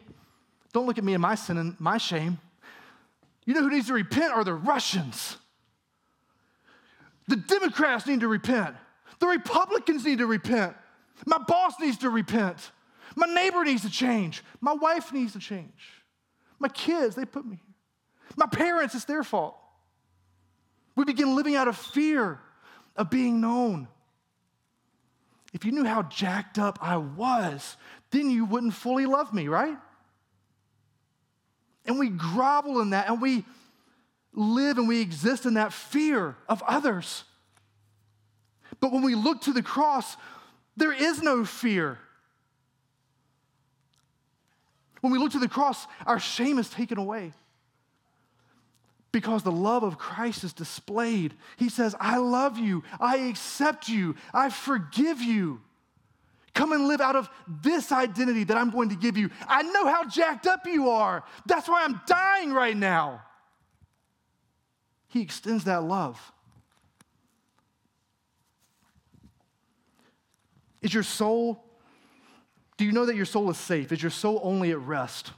Don't 0.75 0.85
look 0.85 0.99
at 0.99 1.05
me 1.05 1.15
and 1.15 1.23
my 1.23 1.37
sin 1.37 1.57
and 1.57 1.81
my 1.81 1.97
shame. 1.97 2.39
You 3.47 3.55
know 3.55 3.63
who 3.63 3.71
needs 3.71 3.87
to 3.87 3.95
repent 3.95 4.35
are 4.35 4.45
the 4.45 4.53
Russians. 4.53 5.39
The 7.29 7.37
Democrats 7.37 8.07
need 8.07 8.21
to 8.21 8.29
repent. 8.29 8.77
The 9.21 9.27
Republicans 9.27 10.05
need 10.05 10.19
to 10.19 10.27
repent. 10.27 10.77
My 11.25 11.39
boss 11.39 11.81
needs 11.81 11.97
to 11.99 12.11
repent. 12.11 12.73
My 13.17 13.27
neighbor 13.27 13.65
needs 13.65 13.83
to 13.83 13.91
change. 13.91 14.43
My 14.61 14.73
wife 14.73 15.13
needs 15.13 15.33
to 15.33 15.39
change. 15.39 16.03
My 16.59 16.69
kids, 16.69 17.17
they 17.17 17.25
put 17.25 17.45
me 17.45 17.57
here. 17.57 17.75
My 18.37 18.47
parents, 18.47 18.95
it's 18.95 19.05
their 19.05 19.25
fault. 19.25 19.57
We 20.95 21.05
begin 21.05 21.35
living 21.35 21.57
out 21.57 21.69
of 21.69 21.77
fear 21.77 22.41
of 22.97 23.11
being 23.11 23.41
known. 23.41 23.89
If 25.53 25.65
you 25.65 25.73
knew 25.73 25.85
how 25.85 26.03
jacked 26.03 26.59
up 26.59 26.79
I 26.81 26.97
was, 26.97 27.77
then 28.11 28.31
you 28.31 28.45
wouldn't 28.45 28.75
fully 28.75 29.07
love 29.07 29.33
me, 29.33 29.49
right? 29.49 29.77
And 31.87 31.99
we 31.99 32.09
grovel 32.09 32.81
in 32.81 32.91
that 32.91 33.09
and 33.09 33.21
we 33.21 33.45
live 34.33 34.79
and 34.79 34.87
we 34.87 35.01
exist 35.01 35.47
in 35.47 35.55
that 35.55 35.73
fear 35.73 36.37
of 36.49 36.63
others. 36.69 37.25
But 38.79 38.93
when 38.93 39.03
we 39.03 39.15
look 39.15 39.41
to 39.43 39.53
the 39.53 39.63
cross, 39.63 40.17
there 40.77 40.93
is 40.93 41.23
no 41.23 41.45
fear. 41.45 41.99
When 45.01 45.13
we 45.13 45.19
look 45.19 45.33
to 45.33 45.39
the 45.39 45.49
cross, 45.49 45.87
our 46.07 46.19
shame 46.19 46.59
is 46.59 46.69
taken 46.69 46.99
away 46.99 47.33
because 49.13 49.43
the 49.43 49.53
love 49.53 49.83
of 49.83 49.99
Christ 49.99 50.45
is 50.45 50.53
displayed. 50.53 51.35
He 51.57 51.69
says, 51.69 51.95
I 51.99 52.19
love 52.19 52.59
you, 52.59 52.85
I 52.99 53.17
accept 53.17 53.89
you, 53.89 54.15
I 54.33 54.51
forgive 54.51 55.21
you. 55.21 55.61
Come 56.53 56.73
and 56.73 56.89
live 56.89 57.01
out 57.01 57.17
of 57.17 57.31
this 57.47 57.93
identity 57.93 58.45
that 58.45 58.57
I'm 58.57 58.71
going 58.71 58.89
to 58.89 58.97
give 58.97 59.17
you. 59.17 59.31
I 59.47 59.63
know 59.63 59.87
how 59.87 60.05
jacked 60.09 60.47
up 60.47 60.67
you 60.67 60.91
are. 60.91 61.23
That's 61.47 61.69
why 61.69 61.85
I'm 61.85 62.01
dying 62.07 62.53
right 62.53 62.77
now. 62.77 63.23
He 65.09 65.23
extends 65.23 65.65
that 65.65 65.85
love. 65.85 66.21
Is 70.83 70.93
your 70.93 71.03
soul, 71.03 71.65
do 72.81 72.87
you 72.87 72.93
know 72.93 73.05
that 73.05 73.15
your 73.15 73.27
soul 73.27 73.51
is 73.51 73.59
safe? 73.59 73.93
Is 73.93 74.03
your 74.03 74.09
soul 74.09 74.41
only 74.43 74.71
at 74.71 74.79
rest? 74.81 75.33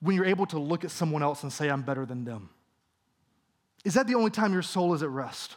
when 0.00 0.16
you're 0.16 0.24
able 0.24 0.46
to 0.46 0.58
look 0.58 0.82
at 0.82 0.90
someone 0.90 1.22
else 1.22 1.42
and 1.42 1.52
say, 1.52 1.68
I'm 1.68 1.82
better 1.82 2.06
than 2.06 2.24
them? 2.24 2.48
Is 3.84 3.92
that 3.94 4.06
the 4.06 4.14
only 4.14 4.30
time 4.30 4.54
your 4.54 4.62
soul 4.62 4.94
is 4.94 5.02
at 5.02 5.10
rest? 5.10 5.56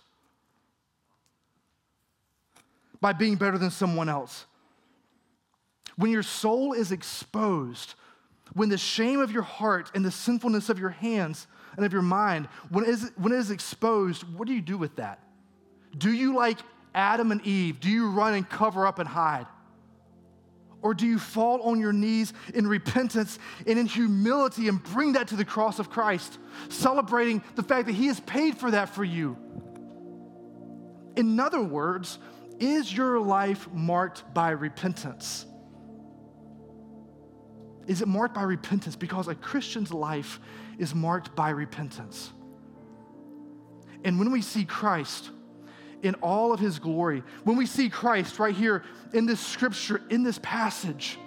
By 3.01 3.13
being 3.13 3.37
better 3.37 3.57
than 3.57 3.71
someone 3.71 4.07
else. 4.07 4.45
When 5.95 6.11
your 6.11 6.23
soul 6.23 6.73
is 6.73 6.91
exposed, 6.91 7.95
when 8.53 8.69
the 8.69 8.77
shame 8.77 9.19
of 9.19 9.31
your 9.31 9.43
heart 9.43 9.91
and 9.95 10.05
the 10.05 10.11
sinfulness 10.11 10.69
of 10.69 10.77
your 10.77 10.89
hands 10.89 11.47
and 11.75 11.85
of 11.85 11.91
your 11.91 12.01
mind, 12.01 12.47
when 12.69 12.83
it 12.83 12.89
is, 12.89 13.11
when 13.15 13.33
it 13.33 13.37
is 13.37 13.49
exposed, 13.49 14.23
what 14.37 14.45
do 14.45 14.53
you 14.53 14.61
do 14.61 14.77
with 14.77 14.97
that? 14.97 15.19
Do 15.97 16.11
you, 16.11 16.35
like 16.35 16.59
Adam 16.95 17.31
and 17.31 17.45
Eve, 17.45 17.79
do 17.81 17.89
you 17.89 18.09
run 18.09 18.33
and 18.33 18.49
cover 18.49 18.87
up 18.87 18.97
and 18.99 19.07
hide? 19.07 19.45
Or 20.81 20.93
do 20.93 21.05
you 21.05 21.19
fall 21.19 21.61
on 21.63 21.79
your 21.79 21.91
knees 21.91 22.31
in 22.53 22.67
repentance 22.67 23.37
and 23.67 23.77
in 23.77 23.85
humility 23.85 24.67
and 24.69 24.81
bring 24.81 25.13
that 25.13 25.27
to 25.29 25.35
the 25.35 25.43
cross 25.43 25.79
of 25.79 25.89
Christ, 25.89 26.37
celebrating 26.69 27.43
the 27.55 27.63
fact 27.63 27.87
that 27.87 27.93
He 27.93 28.07
has 28.07 28.19
paid 28.21 28.57
for 28.57 28.71
that 28.71 28.89
for 28.89 29.03
you? 29.03 29.35
In 31.15 31.39
other 31.39 31.61
words, 31.61 32.17
is 32.59 32.95
your 32.95 33.19
life 33.19 33.67
marked 33.73 34.33
by 34.33 34.51
repentance? 34.51 35.45
Is 37.87 38.01
it 38.01 38.07
marked 38.07 38.35
by 38.35 38.43
repentance? 38.43 38.95
Because 38.95 39.27
a 39.27 39.35
Christian's 39.35 39.91
life 39.91 40.39
is 40.77 40.95
marked 40.95 41.35
by 41.35 41.49
repentance. 41.49 42.31
And 44.03 44.19
when 44.19 44.31
we 44.31 44.41
see 44.41 44.65
Christ 44.65 45.31
in 46.03 46.15
all 46.15 46.53
of 46.53 46.59
his 46.59 46.79
glory, 46.79 47.23
when 47.43 47.57
we 47.57 47.65
see 47.65 47.89
Christ 47.89 48.39
right 48.39 48.55
here 48.55 48.83
in 49.13 49.25
this 49.25 49.39
scripture, 49.39 50.01
in 50.09 50.23
this 50.23 50.39
passage, 50.41 51.17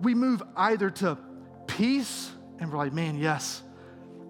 we 0.00 0.14
move 0.14 0.42
either 0.56 0.90
to 0.90 1.18
peace 1.66 2.30
and 2.58 2.72
we're 2.72 2.78
like, 2.78 2.92
man, 2.92 3.16
yes, 3.16 3.62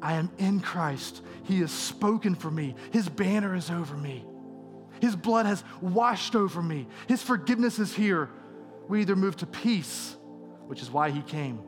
I 0.00 0.14
am 0.14 0.30
in 0.38 0.60
Christ. 0.60 1.22
He 1.44 1.60
has 1.60 1.70
spoken 1.70 2.34
for 2.34 2.50
me, 2.50 2.74
His 2.92 3.08
banner 3.08 3.54
is 3.54 3.70
over 3.70 3.96
me, 3.96 4.24
His 5.00 5.16
blood 5.16 5.46
has 5.46 5.62
washed 5.80 6.34
over 6.34 6.62
me, 6.62 6.86
His 7.08 7.22
forgiveness 7.22 7.78
is 7.78 7.94
here. 7.94 8.30
We 8.88 9.00
either 9.00 9.16
move 9.16 9.36
to 9.38 9.46
peace, 9.46 10.16
which 10.66 10.82
is 10.82 10.90
why 10.90 11.10
He 11.10 11.22
came, 11.22 11.60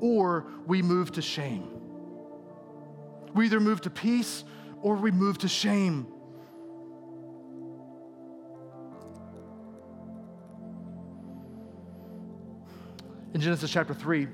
or 0.00 0.46
we 0.66 0.82
move 0.82 1.12
to 1.12 1.22
shame. 1.22 1.68
We 3.34 3.46
either 3.46 3.60
move 3.60 3.80
to 3.82 3.90
peace 3.90 4.44
or 4.82 4.96
we 4.96 5.10
move 5.12 5.38
to 5.38 5.48
shame. 5.48 6.06
In 13.32 13.40
Genesis 13.40 13.70
chapter 13.70 13.94
3, 13.94 14.26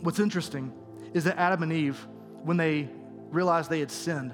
what's 0.00 0.18
interesting 0.18 0.72
is 1.12 1.24
that 1.24 1.36
Adam 1.38 1.62
and 1.62 1.72
Eve, 1.72 1.98
when 2.44 2.56
they 2.56 2.88
realized 3.30 3.68
they 3.68 3.80
had 3.80 3.90
sinned, 3.90 4.32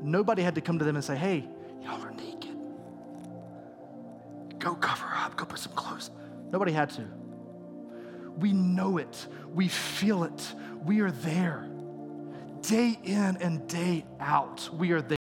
nobody 0.00 0.42
had 0.42 0.54
to 0.54 0.60
come 0.60 0.78
to 0.78 0.84
them 0.84 0.96
and 0.96 1.04
say, 1.04 1.16
Hey, 1.16 1.46
y'all 1.82 2.00
are 2.00 2.12
naked. 2.12 2.56
Go 4.58 4.74
cover 4.76 5.06
up, 5.14 5.36
go 5.36 5.44
put 5.44 5.58
some 5.58 5.72
clothes. 5.72 6.10
Nobody 6.50 6.72
had 6.72 6.90
to. 6.90 7.06
We 8.38 8.52
know 8.52 8.98
it, 8.98 9.26
we 9.52 9.68
feel 9.68 10.24
it, 10.24 10.54
we 10.84 11.00
are 11.00 11.10
there. 11.10 11.65
Day 12.66 12.98
in 13.04 13.36
and 13.36 13.68
day 13.68 14.04
out, 14.18 14.68
we 14.72 14.90
are 14.90 15.00
there. 15.00 15.16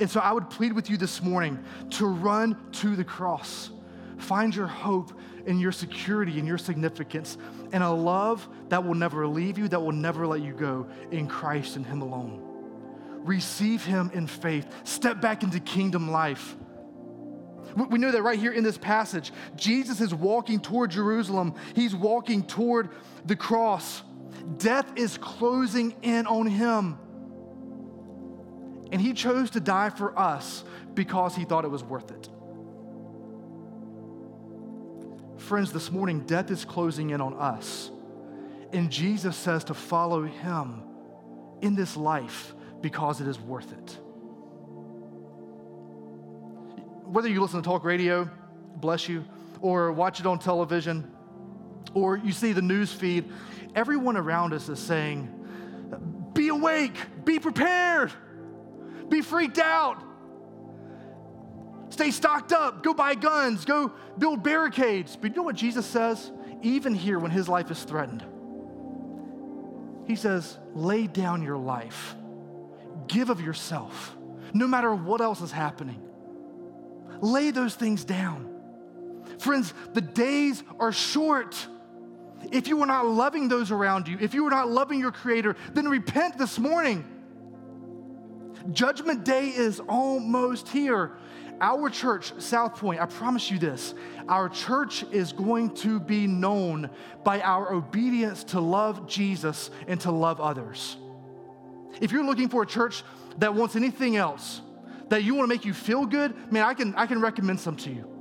And 0.00 0.08
so 0.08 0.18
I 0.20 0.32
would 0.32 0.48
plead 0.48 0.72
with 0.72 0.88
you 0.88 0.96
this 0.96 1.22
morning 1.22 1.62
to 1.90 2.06
run 2.06 2.56
to 2.72 2.96
the 2.96 3.04
cross. 3.04 3.70
Find 4.16 4.56
your 4.56 4.66
hope 4.66 5.12
and 5.46 5.60
your 5.60 5.72
security 5.72 6.38
and 6.38 6.48
your 6.48 6.56
significance 6.56 7.36
and 7.72 7.82
a 7.82 7.90
love 7.90 8.48
that 8.70 8.82
will 8.82 8.94
never 8.94 9.26
leave 9.26 9.58
you, 9.58 9.68
that 9.68 9.80
will 9.80 9.92
never 9.92 10.26
let 10.26 10.40
you 10.40 10.54
go 10.54 10.88
in 11.10 11.26
Christ 11.26 11.76
and 11.76 11.84
Him 11.84 12.00
alone. 12.00 12.40
Receive 13.24 13.84
Him 13.84 14.10
in 14.14 14.26
faith. 14.26 14.66
Step 14.84 15.20
back 15.20 15.42
into 15.42 15.60
kingdom 15.60 16.10
life. 16.10 16.56
We 17.90 17.98
know 17.98 18.10
that 18.10 18.22
right 18.22 18.38
here 18.38 18.52
in 18.52 18.64
this 18.64 18.78
passage, 18.78 19.32
Jesus 19.54 20.00
is 20.00 20.14
walking 20.14 20.60
toward 20.60 20.92
Jerusalem. 20.92 21.54
He's 21.74 21.94
walking 21.94 22.42
toward 22.42 22.88
the 23.26 23.36
cross. 23.36 24.02
Death 24.58 24.92
is 24.96 25.18
closing 25.18 25.94
in 26.02 26.26
on 26.26 26.46
him. 26.46 26.98
And 28.90 29.00
he 29.00 29.12
chose 29.12 29.50
to 29.50 29.60
die 29.60 29.90
for 29.90 30.18
us 30.18 30.64
because 30.94 31.36
he 31.36 31.44
thought 31.44 31.64
it 31.64 31.70
was 31.70 31.84
worth 31.84 32.10
it. 32.10 32.28
Friends, 35.40 35.72
this 35.72 35.90
morning, 35.90 36.20
death 36.20 36.50
is 36.50 36.64
closing 36.64 37.10
in 37.10 37.20
on 37.20 37.34
us. 37.34 37.90
And 38.72 38.90
Jesus 38.90 39.36
says 39.36 39.64
to 39.64 39.74
follow 39.74 40.24
him 40.24 40.82
in 41.62 41.74
this 41.74 41.96
life 41.96 42.54
because 42.80 43.20
it 43.20 43.28
is 43.28 43.38
worth 43.40 43.72
it. 43.72 43.98
Whether 47.04 47.28
you 47.28 47.40
listen 47.40 47.62
to 47.62 47.66
talk 47.66 47.84
radio, 47.84 48.28
bless 48.76 49.08
you, 49.08 49.24
or 49.60 49.92
watch 49.92 50.20
it 50.20 50.26
on 50.26 50.38
television, 50.38 51.10
or 51.94 52.16
you 52.16 52.32
see 52.32 52.52
the 52.52 52.62
news 52.62 52.92
feed, 52.92 53.24
everyone 53.74 54.16
around 54.16 54.52
us 54.52 54.68
is 54.68 54.78
saying, 54.78 55.28
Be 56.32 56.48
awake, 56.48 56.96
be 57.24 57.38
prepared, 57.38 58.12
be 59.08 59.22
freaked 59.22 59.58
out, 59.58 60.02
stay 61.90 62.10
stocked 62.10 62.52
up, 62.52 62.82
go 62.82 62.94
buy 62.94 63.14
guns, 63.14 63.64
go 63.64 63.92
build 64.18 64.42
barricades. 64.42 65.16
But 65.16 65.30
you 65.30 65.36
know 65.36 65.42
what 65.42 65.56
Jesus 65.56 65.86
says? 65.86 66.30
Even 66.62 66.94
here, 66.94 67.18
when 67.18 67.30
his 67.30 67.48
life 67.48 67.70
is 67.70 67.82
threatened, 67.82 68.24
he 70.06 70.16
says, 70.16 70.58
Lay 70.74 71.06
down 71.06 71.42
your 71.42 71.58
life, 71.58 72.16
give 73.06 73.30
of 73.30 73.40
yourself, 73.40 74.16
no 74.52 74.66
matter 74.66 74.94
what 74.94 75.20
else 75.20 75.40
is 75.40 75.52
happening. 75.52 76.02
Lay 77.20 77.50
those 77.50 77.74
things 77.74 78.04
down. 78.04 78.48
Friends, 79.38 79.72
the 79.92 80.00
days 80.00 80.62
are 80.80 80.92
short. 80.92 81.66
If 82.50 82.68
you 82.68 82.80
are 82.82 82.86
not 82.86 83.06
loving 83.06 83.48
those 83.48 83.70
around 83.70 84.08
you, 84.08 84.16
if 84.20 84.34
you 84.34 84.46
are 84.46 84.50
not 84.50 84.70
loving 84.70 85.00
your 85.00 85.12
Creator, 85.12 85.56
then 85.72 85.88
repent 85.88 86.38
this 86.38 86.58
morning. 86.58 87.04
Judgment 88.72 89.24
Day 89.24 89.48
is 89.48 89.80
almost 89.80 90.68
here. 90.68 91.16
Our 91.60 91.90
church, 91.90 92.32
South 92.38 92.76
Point, 92.76 93.00
I 93.00 93.06
promise 93.06 93.50
you 93.50 93.58
this 93.58 93.94
our 94.28 94.48
church 94.48 95.04
is 95.10 95.32
going 95.32 95.74
to 95.76 95.98
be 95.98 96.26
known 96.26 96.90
by 97.24 97.40
our 97.40 97.72
obedience 97.72 98.44
to 98.44 98.60
love 98.60 99.08
Jesus 99.08 99.70
and 99.86 100.00
to 100.02 100.10
love 100.10 100.40
others. 100.40 100.96
If 102.00 102.12
you're 102.12 102.24
looking 102.24 102.48
for 102.48 102.62
a 102.62 102.66
church 102.66 103.02
that 103.38 103.54
wants 103.54 103.74
anything 103.74 104.16
else, 104.16 104.60
that 105.08 105.24
you 105.24 105.34
want 105.34 105.48
to 105.48 105.54
make 105.54 105.64
you 105.64 105.72
feel 105.72 106.06
good, 106.06 106.52
man, 106.52 106.62
I 106.62 106.74
can, 106.74 106.94
I 106.94 107.06
can 107.06 107.20
recommend 107.20 107.58
some 107.58 107.76
to 107.76 107.90
you. 107.90 108.17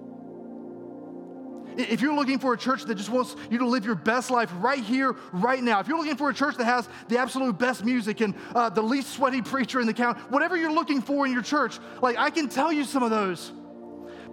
If 1.78 2.02
you're 2.02 2.16
looking 2.16 2.40
for 2.40 2.54
a 2.54 2.58
church 2.58 2.86
that 2.86 2.96
just 2.96 3.10
wants 3.10 3.36
you 3.52 3.60
to 3.60 3.68
live 3.68 3.86
your 3.86 3.94
best 3.94 4.32
life 4.32 4.52
right 4.56 4.84
here, 4.84 5.16
right 5.32 5.62
now, 5.62 5.80
if 5.80 5.88
you're 5.88 6.00
looking 6.00 6.16
for 6.16 6.32
a 6.32 6.34
church 6.34 6.58
that 6.58 6.66
has 6.66 6.90
the 7.08 7.20
absolute 7.20 7.60
best 7.60 7.86
music 7.86 8.20
and 8.20 8.34
uh, 8.56 8.70
the 8.70 8.82
least 8.82 9.12
sweaty 9.12 9.44
preacher 9.44 9.80
in 9.80 9.86
the 9.86 9.94
count, 9.94 10.18
whatever 10.32 10.58
you're 10.58 10.72
looking 10.72 11.04
for 11.04 11.28
in 11.28 11.32
your 11.32 11.44
church, 11.44 11.78
like 12.02 12.18
I 12.18 12.32
can 12.32 12.50
tell 12.50 12.72
you 12.72 12.84
some 12.84 13.04
of 13.04 13.12
those. 13.12 13.52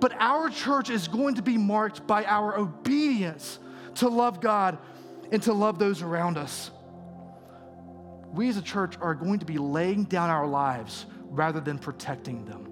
But 0.00 0.14
our 0.18 0.48
church 0.48 0.88
is 0.88 1.06
going 1.06 1.34
to 1.34 1.42
be 1.42 1.58
marked 1.58 2.06
by 2.06 2.24
our 2.24 2.58
obedience 2.58 3.58
to 3.96 4.08
love 4.08 4.40
God 4.40 4.78
and 5.30 5.42
to 5.42 5.52
love 5.52 5.78
those 5.78 6.00
around 6.00 6.38
us. 6.38 6.70
We 8.32 8.48
as 8.48 8.56
a 8.56 8.62
church 8.62 8.96
are 9.02 9.14
going 9.14 9.40
to 9.40 9.46
be 9.46 9.58
laying 9.58 10.04
down 10.04 10.30
our 10.30 10.46
lives 10.46 11.04
rather 11.28 11.60
than 11.60 11.78
protecting 11.78 12.46
them. 12.46 12.70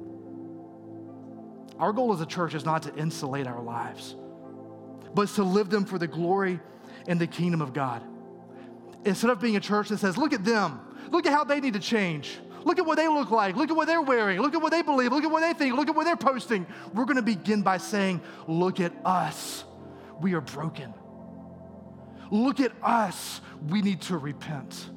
Our 1.79 1.93
goal 1.93 2.15
as 2.15 2.23
a 2.23 2.27
church 2.27 2.55
is 2.55 2.65
not 2.65 2.85
to 2.85 2.95
insulate 2.97 3.47
our 3.47 3.63
lives 3.63 4.17
but 5.15 5.29
to 5.31 5.43
live 5.43 5.71
them 5.71 5.85
for 5.85 5.99
the 5.99 6.07
glory 6.07 6.61
and 7.07 7.21
the 7.21 7.27
kingdom 7.27 7.61
of 7.61 7.73
God. 7.73 8.03
Instead 9.05 9.31
of 9.31 9.41
being 9.41 9.57
a 9.57 9.61
church 9.61 9.89
that 9.89 9.99
says, 9.99 10.17
look 10.17 10.33
at 10.33 10.45
them, 10.45 10.81
look 11.11 11.27
at 11.27 11.33
how 11.33 11.45
they 11.45 11.61
need 11.61 11.75
to 11.75 11.81
change. 11.81 12.39
Look 12.65 12.79
at 12.79 12.87
what 12.87 12.97
they 12.97 13.09
look 13.09 13.31
like. 13.31 13.57
Look 13.57 13.71
at 13.71 13.77
what 13.77 13.87
they're 13.87 14.03
wearing. 14.03 14.41
Look 14.41 14.55
at 14.55 14.63
what 14.63 14.71
they 14.71 14.83
believe. 14.83 15.13
Look 15.13 15.25
at 15.25 15.31
what 15.31 15.41
they 15.41 15.53
think. 15.53 15.75
Look 15.75 15.89
at 15.89 15.97
what 15.97 16.05
they're 16.05 16.17
posting. 16.17 16.67
We're 16.95 17.05
to 17.07 17.23
begin 17.23 17.63
by 17.63 17.79
saying, 17.79 18.21
Look 18.47 18.79
at 18.79 18.93
us. 19.05 19.65
We 20.21 20.35
are 20.35 20.41
broken. 20.41 20.95
Look 22.31 22.61
at 22.61 22.73
us. 22.83 23.41
We 23.69 23.83
need 23.83 24.03
to 24.03 24.17
repent. 24.17 24.91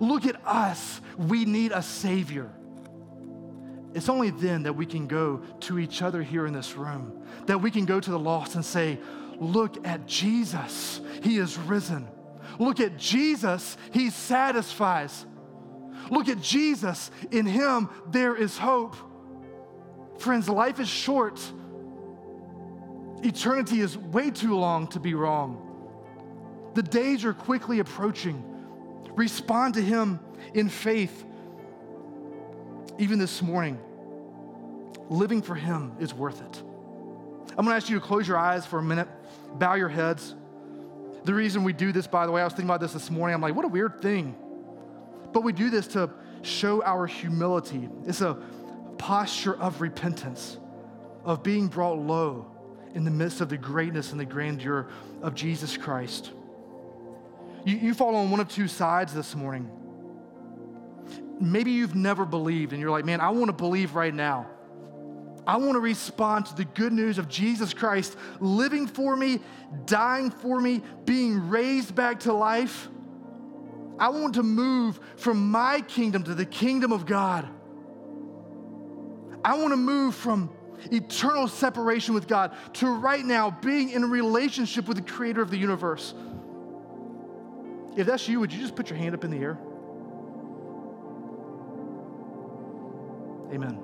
Look 0.00 0.26
at 0.26 0.40
us. 0.46 1.00
We 1.16 1.44
need 1.44 1.72
a 1.72 1.82
Savior. 1.82 2.50
It's 3.94 4.08
only 4.08 4.30
then 4.30 4.64
that 4.64 4.74
we 4.74 4.86
can 4.86 5.06
go 5.06 5.42
to 5.60 5.78
each 5.78 6.02
other 6.02 6.22
here 6.22 6.46
in 6.46 6.52
this 6.52 6.76
room, 6.76 7.22
that 7.46 7.60
we 7.60 7.70
can 7.70 7.84
go 7.84 7.98
to 7.98 8.10
the 8.10 8.18
lost 8.18 8.54
and 8.54 8.64
say, 8.64 8.98
Look 9.40 9.86
at 9.86 10.06
Jesus, 10.06 11.00
He 11.22 11.38
is 11.38 11.56
risen. 11.56 12.08
Look 12.58 12.80
at 12.80 12.98
Jesus, 12.98 13.76
He 13.92 14.10
satisfies. 14.10 15.24
Look 16.10 16.28
at 16.28 16.40
Jesus, 16.40 17.10
in 17.30 17.46
Him 17.46 17.88
there 18.10 18.34
is 18.34 18.58
hope. 18.58 18.96
Friends, 20.18 20.48
life 20.48 20.80
is 20.80 20.88
short. 20.88 21.40
Eternity 23.22 23.80
is 23.80 23.96
way 23.96 24.30
too 24.30 24.56
long 24.56 24.88
to 24.88 25.00
be 25.00 25.14
wrong. 25.14 25.64
The 26.74 26.82
days 26.82 27.24
are 27.24 27.32
quickly 27.32 27.78
approaching. 27.78 28.44
Respond 29.14 29.74
to 29.74 29.82
Him 29.82 30.20
in 30.54 30.68
faith 30.68 31.24
even 32.98 33.18
this 33.18 33.40
morning, 33.40 33.78
living 35.08 35.40
for 35.40 35.54
Him 35.54 35.92
is 36.00 36.12
worth 36.12 36.40
it. 36.40 36.62
I'm 37.56 37.64
gonna 37.64 37.76
ask 37.76 37.88
you 37.88 37.98
to 37.98 38.04
close 38.04 38.28
your 38.28 38.36
eyes 38.36 38.66
for 38.66 38.78
a 38.78 38.82
minute, 38.82 39.08
bow 39.54 39.74
your 39.74 39.88
heads. 39.88 40.34
The 41.24 41.34
reason 41.34 41.64
we 41.64 41.72
do 41.72 41.92
this, 41.92 42.06
by 42.06 42.26
the 42.26 42.32
way, 42.32 42.40
I 42.40 42.44
was 42.44 42.52
thinking 42.52 42.68
about 42.68 42.80
this 42.80 42.92
this 42.92 43.10
morning. 43.10 43.34
I'm 43.34 43.40
like, 43.40 43.54
what 43.54 43.64
a 43.64 43.68
weird 43.68 44.00
thing. 44.00 44.36
But 45.32 45.42
we 45.42 45.52
do 45.52 45.70
this 45.70 45.86
to 45.88 46.10
show 46.42 46.82
our 46.84 47.06
humility. 47.06 47.88
It's 48.06 48.20
a 48.20 48.34
posture 48.96 49.56
of 49.56 49.80
repentance, 49.80 50.58
of 51.24 51.42
being 51.42 51.68
brought 51.68 51.98
low 51.98 52.46
in 52.94 53.04
the 53.04 53.10
midst 53.10 53.40
of 53.40 53.48
the 53.48 53.56
greatness 53.56 54.12
and 54.12 54.20
the 54.20 54.24
grandeur 54.24 54.88
of 55.22 55.34
Jesus 55.34 55.76
Christ. 55.76 56.32
You, 57.64 57.76
you 57.76 57.94
fall 57.94 58.14
on 58.16 58.30
one 58.30 58.40
of 58.40 58.48
two 58.48 58.68
sides 58.68 59.12
this 59.12 59.34
morning 59.34 59.70
maybe 61.40 61.70
you've 61.70 61.94
never 61.94 62.24
believed 62.24 62.72
and 62.72 62.80
you're 62.80 62.90
like, 62.90 63.04
man, 63.04 63.20
I 63.20 63.30
want 63.30 63.46
to 63.46 63.52
believe 63.52 63.94
right 63.94 64.14
now. 64.14 64.46
I 65.46 65.56
want 65.56 65.72
to 65.74 65.80
respond 65.80 66.46
to 66.46 66.56
the 66.56 66.66
good 66.66 66.92
news 66.92 67.16
of 67.16 67.28
Jesus 67.28 67.72
Christ 67.72 68.16
living 68.38 68.86
for 68.86 69.16
me, 69.16 69.40
dying 69.86 70.30
for 70.30 70.60
me, 70.60 70.82
being 71.06 71.48
raised 71.48 71.94
back 71.94 72.20
to 72.20 72.34
life. 72.34 72.88
I 73.98 74.10
want 74.10 74.34
to 74.34 74.42
move 74.42 75.00
from 75.16 75.50
my 75.50 75.80
kingdom 75.80 76.22
to 76.24 76.34
the 76.34 76.44
kingdom 76.44 76.92
of 76.92 77.06
God. 77.06 77.48
I 79.42 79.56
want 79.56 79.72
to 79.72 79.76
move 79.76 80.14
from 80.14 80.50
eternal 80.92 81.48
separation 81.48 82.14
with 82.14 82.28
God 82.28 82.54
to 82.74 82.86
right 82.86 83.24
now 83.24 83.50
being 83.50 83.90
in 83.90 84.04
a 84.04 84.06
relationship 84.06 84.86
with 84.86 84.98
the 84.98 85.02
creator 85.02 85.40
of 85.40 85.50
the 85.50 85.56
universe. 85.56 86.12
If 87.96 88.06
that's 88.06 88.28
you, 88.28 88.38
would 88.40 88.52
you 88.52 88.60
just 88.60 88.76
put 88.76 88.90
your 88.90 88.98
hand 88.98 89.14
up 89.14 89.24
in 89.24 89.30
the 89.30 89.38
air? 89.38 89.58
Amen. 93.52 93.80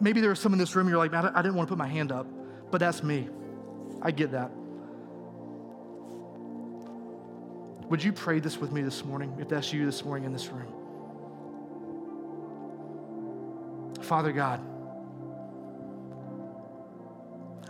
Maybe 0.00 0.20
there's 0.20 0.40
some 0.40 0.52
in 0.52 0.58
this 0.58 0.74
room, 0.74 0.88
you're 0.88 0.98
like, 0.98 1.12
man, 1.12 1.26
I 1.26 1.42
didn't 1.42 1.56
want 1.56 1.68
to 1.68 1.72
put 1.72 1.78
my 1.78 1.86
hand 1.86 2.10
up, 2.10 2.26
but 2.70 2.78
that's 2.78 3.02
me. 3.02 3.28
I 4.00 4.10
get 4.10 4.32
that. 4.32 4.50
Would 7.90 8.02
you 8.02 8.12
pray 8.12 8.40
this 8.40 8.56
with 8.58 8.72
me 8.72 8.80
this 8.82 9.04
morning, 9.04 9.36
if 9.38 9.48
that's 9.48 9.72
you 9.72 9.84
this 9.84 10.04
morning 10.04 10.24
in 10.24 10.32
this 10.32 10.48
room? 10.48 10.72
Father 14.00 14.32
God, 14.32 14.60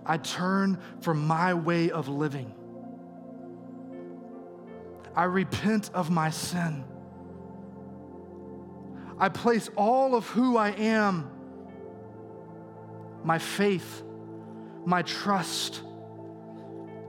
I 0.06 0.18
turn 0.18 0.78
from 1.00 1.26
my 1.26 1.54
way 1.54 1.90
of 1.90 2.08
living. 2.08 2.52
I 5.16 5.24
repent 5.24 5.90
of 5.94 6.10
my 6.10 6.30
sin. 6.30 6.84
I 9.18 9.28
place 9.28 9.70
all 9.76 10.14
of 10.16 10.26
who 10.26 10.56
I 10.56 10.70
am, 10.70 11.30
my 13.22 13.38
faith, 13.38 14.02
my 14.84 15.02
trust, 15.02 15.82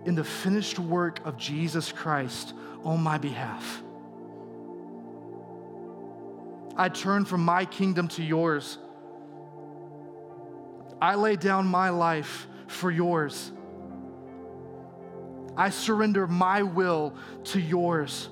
in 0.05 0.13
the 0.13 0.23
finished 0.23 0.77
work 0.77 1.25
of 1.25 1.35
Jesus 1.35 1.91
Christ 1.91 2.53
on 2.83 3.01
my 3.01 3.17
behalf. 3.17 3.81
I 6.77 6.89
turn 6.89 7.25
from 7.25 7.43
my 7.43 7.65
kingdom 7.65 8.07
to 8.09 8.23
yours. 8.23 8.77
I 11.01 11.15
lay 11.15 11.37
down 11.37 11.65
my 11.65 11.89
life 11.89 12.47
for 12.67 12.91
yours. 12.91 13.51
I 15.57 15.69
surrender 15.69 16.27
my 16.27 16.63
will 16.63 17.13
to 17.45 17.59
yours. 17.59 18.29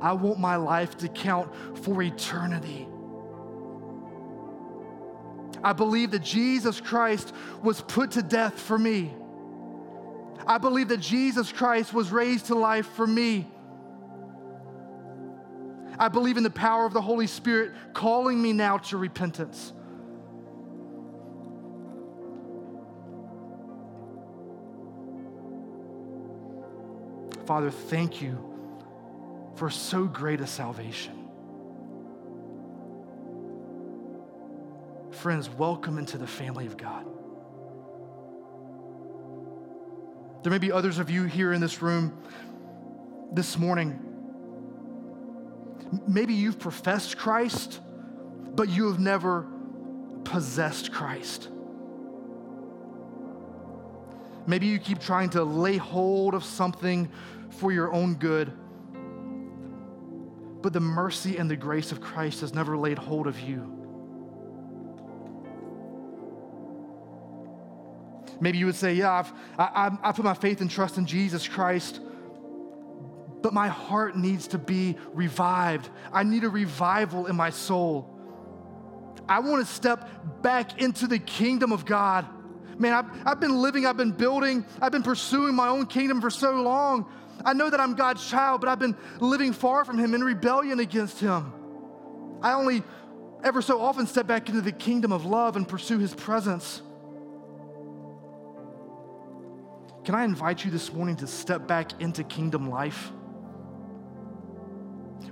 I 0.00 0.12
want 0.12 0.38
my 0.38 0.56
life 0.56 0.98
to 0.98 1.08
count 1.08 1.52
for 1.78 2.02
eternity. 2.02 2.86
I 5.62 5.72
believe 5.72 6.10
that 6.12 6.22
Jesus 6.22 6.80
Christ 6.80 7.32
was 7.62 7.80
put 7.80 8.12
to 8.12 8.22
death 8.22 8.58
for 8.60 8.78
me. 8.78 9.12
I 10.46 10.58
believe 10.58 10.88
that 10.88 11.00
Jesus 11.00 11.50
Christ 11.50 11.92
was 11.92 12.12
raised 12.12 12.46
to 12.46 12.54
life 12.54 12.86
for 12.86 13.06
me. 13.06 13.46
I 15.98 16.08
believe 16.08 16.36
in 16.36 16.42
the 16.42 16.50
power 16.50 16.84
of 16.84 16.92
the 16.92 17.00
Holy 17.00 17.26
Spirit 17.26 17.72
calling 17.94 18.40
me 18.40 18.52
now 18.52 18.78
to 18.78 18.96
repentance. 18.96 19.72
Father, 27.46 27.70
thank 27.70 28.20
you 28.20 28.38
for 29.54 29.70
so 29.70 30.04
great 30.04 30.40
a 30.40 30.46
salvation. 30.48 31.28
Friends, 35.12 35.48
welcome 35.48 35.96
into 35.96 36.18
the 36.18 36.26
family 36.26 36.66
of 36.66 36.76
God. 36.76 37.06
There 40.42 40.50
may 40.50 40.58
be 40.58 40.72
others 40.72 40.98
of 40.98 41.08
you 41.08 41.24
here 41.24 41.52
in 41.52 41.60
this 41.60 41.80
room 41.80 42.20
this 43.32 43.56
morning. 43.56 44.00
Maybe 46.06 46.34
you've 46.34 46.58
professed 46.58 47.16
Christ, 47.16 47.80
but 48.54 48.68
you 48.68 48.88
have 48.88 48.98
never 48.98 49.46
possessed 50.24 50.92
Christ. 50.92 51.48
Maybe 54.46 54.66
you 54.66 54.78
keep 54.78 55.00
trying 55.00 55.30
to 55.30 55.42
lay 55.42 55.76
hold 55.76 56.34
of 56.34 56.44
something 56.44 57.10
for 57.50 57.72
your 57.72 57.92
own 57.92 58.14
good, 58.14 58.52
but 60.62 60.72
the 60.72 60.80
mercy 60.80 61.36
and 61.36 61.50
the 61.50 61.56
grace 61.56 61.92
of 61.92 62.00
Christ 62.00 62.40
has 62.42 62.54
never 62.54 62.76
laid 62.76 62.98
hold 62.98 63.26
of 63.26 63.40
you. 63.40 63.72
Maybe 68.40 68.58
you 68.58 68.66
would 68.66 68.74
say, 68.74 68.94
Yeah, 68.94 69.12
I've, 69.12 69.32
I, 69.58 69.90
I 70.02 70.12
put 70.12 70.24
my 70.24 70.34
faith 70.34 70.60
and 70.60 70.70
trust 70.70 70.98
in 70.98 71.06
Jesus 71.06 71.48
Christ, 71.48 72.00
but 73.42 73.52
my 73.52 73.68
heart 73.68 74.16
needs 74.16 74.48
to 74.48 74.58
be 74.58 74.96
revived. 75.12 75.88
I 76.12 76.22
need 76.22 76.44
a 76.44 76.48
revival 76.48 77.26
in 77.26 77.36
my 77.36 77.50
soul. 77.50 78.12
I 79.28 79.40
want 79.40 79.66
to 79.66 79.72
step 79.72 80.08
back 80.42 80.80
into 80.80 81.06
the 81.06 81.18
kingdom 81.18 81.72
of 81.72 81.84
God. 81.84 82.26
Man, 82.78 82.92
I've, 82.92 83.26
I've 83.26 83.40
been 83.40 83.56
living, 83.62 83.86
I've 83.86 83.96
been 83.96 84.12
building, 84.12 84.64
I've 84.80 84.92
been 84.92 85.02
pursuing 85.02 85.54
my 85.54 85.68
own 85.68 85.86
kingdom 85.86 86.20
for 86.20 86.30
so 86.30 86.60
long. 86.60 87.06
I 87.44 87.52
know 87.52 87.70
that 87.70 87.80
I'm 87.80 87.94
God's 87.94 88.28
child, 88.28 88.60
but 88.60 88.68
I've 88.68 88.78
been 88.78 88.96
living 89.18 89.52
far 89.52 89.84
from 89.84 89.98
Him 89.98 90.14
in 90.14 90.22
rebellion 90.22 90.80
against 90.80 91.20
Him. 91.20 91.52
I 92.42 92.52
only 92.52 92.82
ever 93.42 93.62
so 93.62 93.80
often 93.80 94.06
step 94.06 94.26
back 94.26 94.48
into 94.48 94.60
the 94.60 94.72
kingdom 94.72 95.12
of 95.12 95.24
love 95.24 95.56
and 95.56 95.66
pursue 95.66 95.98
His 95.98 96.14
presence. 96.14 96.82
Can 100.04 100.14
I 100.14 100.24
invite 100.24 100.64
you 100.64 100.70
this 100.70 100.92
morning 100.92 101.16
to 101.16 101.26
step 101.26 101.66
back 101.66 102.00
into 102.00 102.24
kingdom 102.24 102.70
life? 102.70 103.10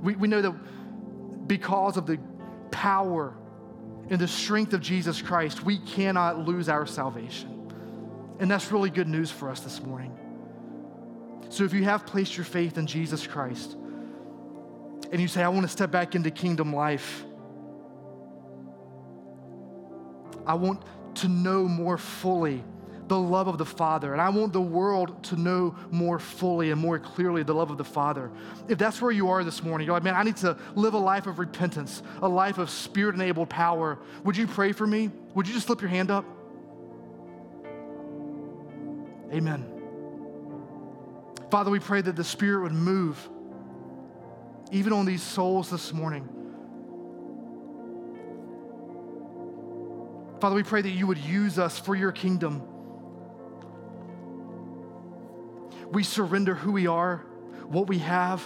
We, 0.01 0.17
we 0.17 0.29
know 0.29 0.43
that 0.43 1.47
because 1.47 1.97
of 1.97 2.07
the 2.07 2.19
power 2.71 3.37
and 4.11 4.21
the 4.21 4.29
strength 4.29 4.73
of 4.73 4.81
Jesus 4.81 5.23
Christ, 5.23 5.65
we 5.65 5.79
cannot 5.79 6.47
lose 6.47 6.69
our 6.69 6.87
salvation. 6.87 7.73
And 8.39 8.51
that's 8.51 8.71
really 8.71 8.91
good 8.91 9.09
news 9.09 9.31
for 9.31 9.49
us 9.49 9.61
this 9.61 9.81
morning. 9.83 10.17
So 11.49 11.65
if 11.65 11.73
you 11.73 11.85
have 11.85 12.05
placed 12.07 12.37
your 12.37 12.45
faith 12.45 12.79
in 12.79 12.87
Jesus 12.87 13.27
Christ 13.27 13.77
and 15.13 15.21
you 15.21 15.29
say, 15.29 15.43
I 15.43 15.49
want 15.49 15.63
to 15.63 15.69
step 15.69 15.91
back 15.91 16.15
into 16.15 16.31
kingdom 16.31 16.75
life, 16.75 17.25
I 20.47 20.55
want 20.55 20.83
to 21.17 21.29
know 21.29 21.69
more 21.69 21.97
fully 21.97 22.65
the 23.07 23.19
love 23.19 23.49
of 23.49 23.59
the 23.59 23.67
Father. 23.67 24.13
And 24.13 24.21
I 24.21 24.29
want 24.31 24.53
the 24.53 24.61
world 24.61 25.23
to 25.25 25.37
know 25.37 25.77
more 25.91 26.19
fully 26.19 26.71
and 26.71 26.81
more 26.81 26.99
clearly 26.99 27.43
the 27.43 27.55
love 27.55 27.71
of 27.71 27.79
the 27.79 27.85
Father. 27.85 28.31
If 28.69 28.79
that's 28.79 29.01
where 29.01 29.13
you 29.13 29.31
are 29.31 29.45
this 29.45 29.63
morning, 29.63 29.87
you're 29.87 29.95
like, 29.95 30.03
man, 30.03 30.15
I 30.15 30.23
need 30.23 30.37
to 30.39 30.57
live 30.75 30.95
a 30.95 30.99
life 30.99 31.27
of 31.27 31.39
repentance, 31.39 32.03
a 32.23 32.29
life 32.29 32.59
of 32.59 32.71
spirit 32.71 33.15
enabled 33.15 33.51
power. 33.51 33.99
Would 34.25 34.37
you 34.37 34.47
pray 34.47 34.73
for 34.73 34.87
me? 34.87 35.11
Would 35.35 35.47
you 35.47 35.55
just 35.55 35.67
slip 35.67 35.81
your 35.81 35.91
hand 35.91 36.11
up? 36.11 36.25
Amen. 39.33 39.67
Father, 41.51 41.71
we 41.71 41.79
pray 41.79 42.01
that 42.01 42.17
the 42.17 42.25
Spirit 42.25 42.63
would 42.63 42.73
move 42.73 43.29
even 44.71 44.93
on 44.93 45.07
these 45.07 45.23
souls 45.23 45.71
this 45.71 45.93
morning. 45.93 46.29
Father, 50.41 50.57
we 50.57 50.63
pray 50.63 50.83
that 50.83 50.91
you 50.91 51.07
would 51.07 51.19
use 51.19 51.59
us 51.59 51.79
for 51.79 51.95
your 51.95 52.13
kingdom. 52.13 52.63
We 55.95 56.03
surrender 56.03 56.55
who 56.55 56.73
we 56.73 56.87
are, 56.87 57.19
what 57.69 57.87
we 57.87 57.99
have, 57.99 58.43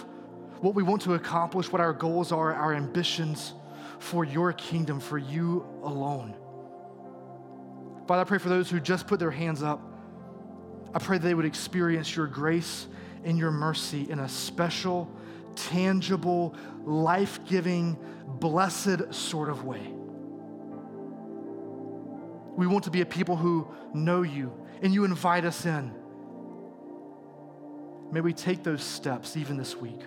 what 0.61 0.75
we 0.75 0.83
want 0.83 1.01
to 1.01 1.15
accomplish, 1.15 1.71
what 1.71 1.81
our 1.81 1.93
goals 1.93 2.31
are, 2.31 2.53
our 2.53 2.73
ambitions 2.73 3.53
for 3.97 4.23
your 4.23 4.53
kingdom, 4.53 4.99
for 4.99 5.17
you 5.17 5.65
alone. 5.83 6.35
Father, 8.07 8.21
I 8.21 8.23
pray 8.23 8.37
for 8.37 8.49
those 8.49 8.69
who 8.69 8.79
just 8.79 9.07
put 9.07 9.19
their 9.19 9.31
hands 9.31 9.63
up. 9.63 9.81
I 10.93 10.99
pray 10.99 11.17
they 11.17 11.33
would 11.33 11.45
experience 11.45 12.15
your 12.15 12.27
grace 12.27 12.87
and 13.23 13.37
your 13.37 13.51
mercy 13.51 14.09
in 14.09 14.19
a 14.19 14.29
special, 14.29 15.11
tangible, 15.55 16.55
life 16.85 17.39
giving, 17.45 17.97
blessed 18.25 19.13
sort 19.13 19.49
of 19.49 19.65
way. 19.65 19.93
We 22.55 22.67
want 22.67 22.85
to 22.85 22.91
be 22.91 23.01
a 23.01 23.05
people 23.05 23.35
who 23.35 23.67
know 23.93 24.21
you 24.21 24.53
and 24.81 24.93
you 24.93 25.05
invite 25.05 25.45
us 25.45 25.65
in. 25.65 25.98
May 28.11 28.21
we 28.21 28.33
take 28.33 28.63
those 28.63 28.83
steps 28.83 29.37
even 29.37 29.57
this 29.57 29.75
week. 29.75 30.01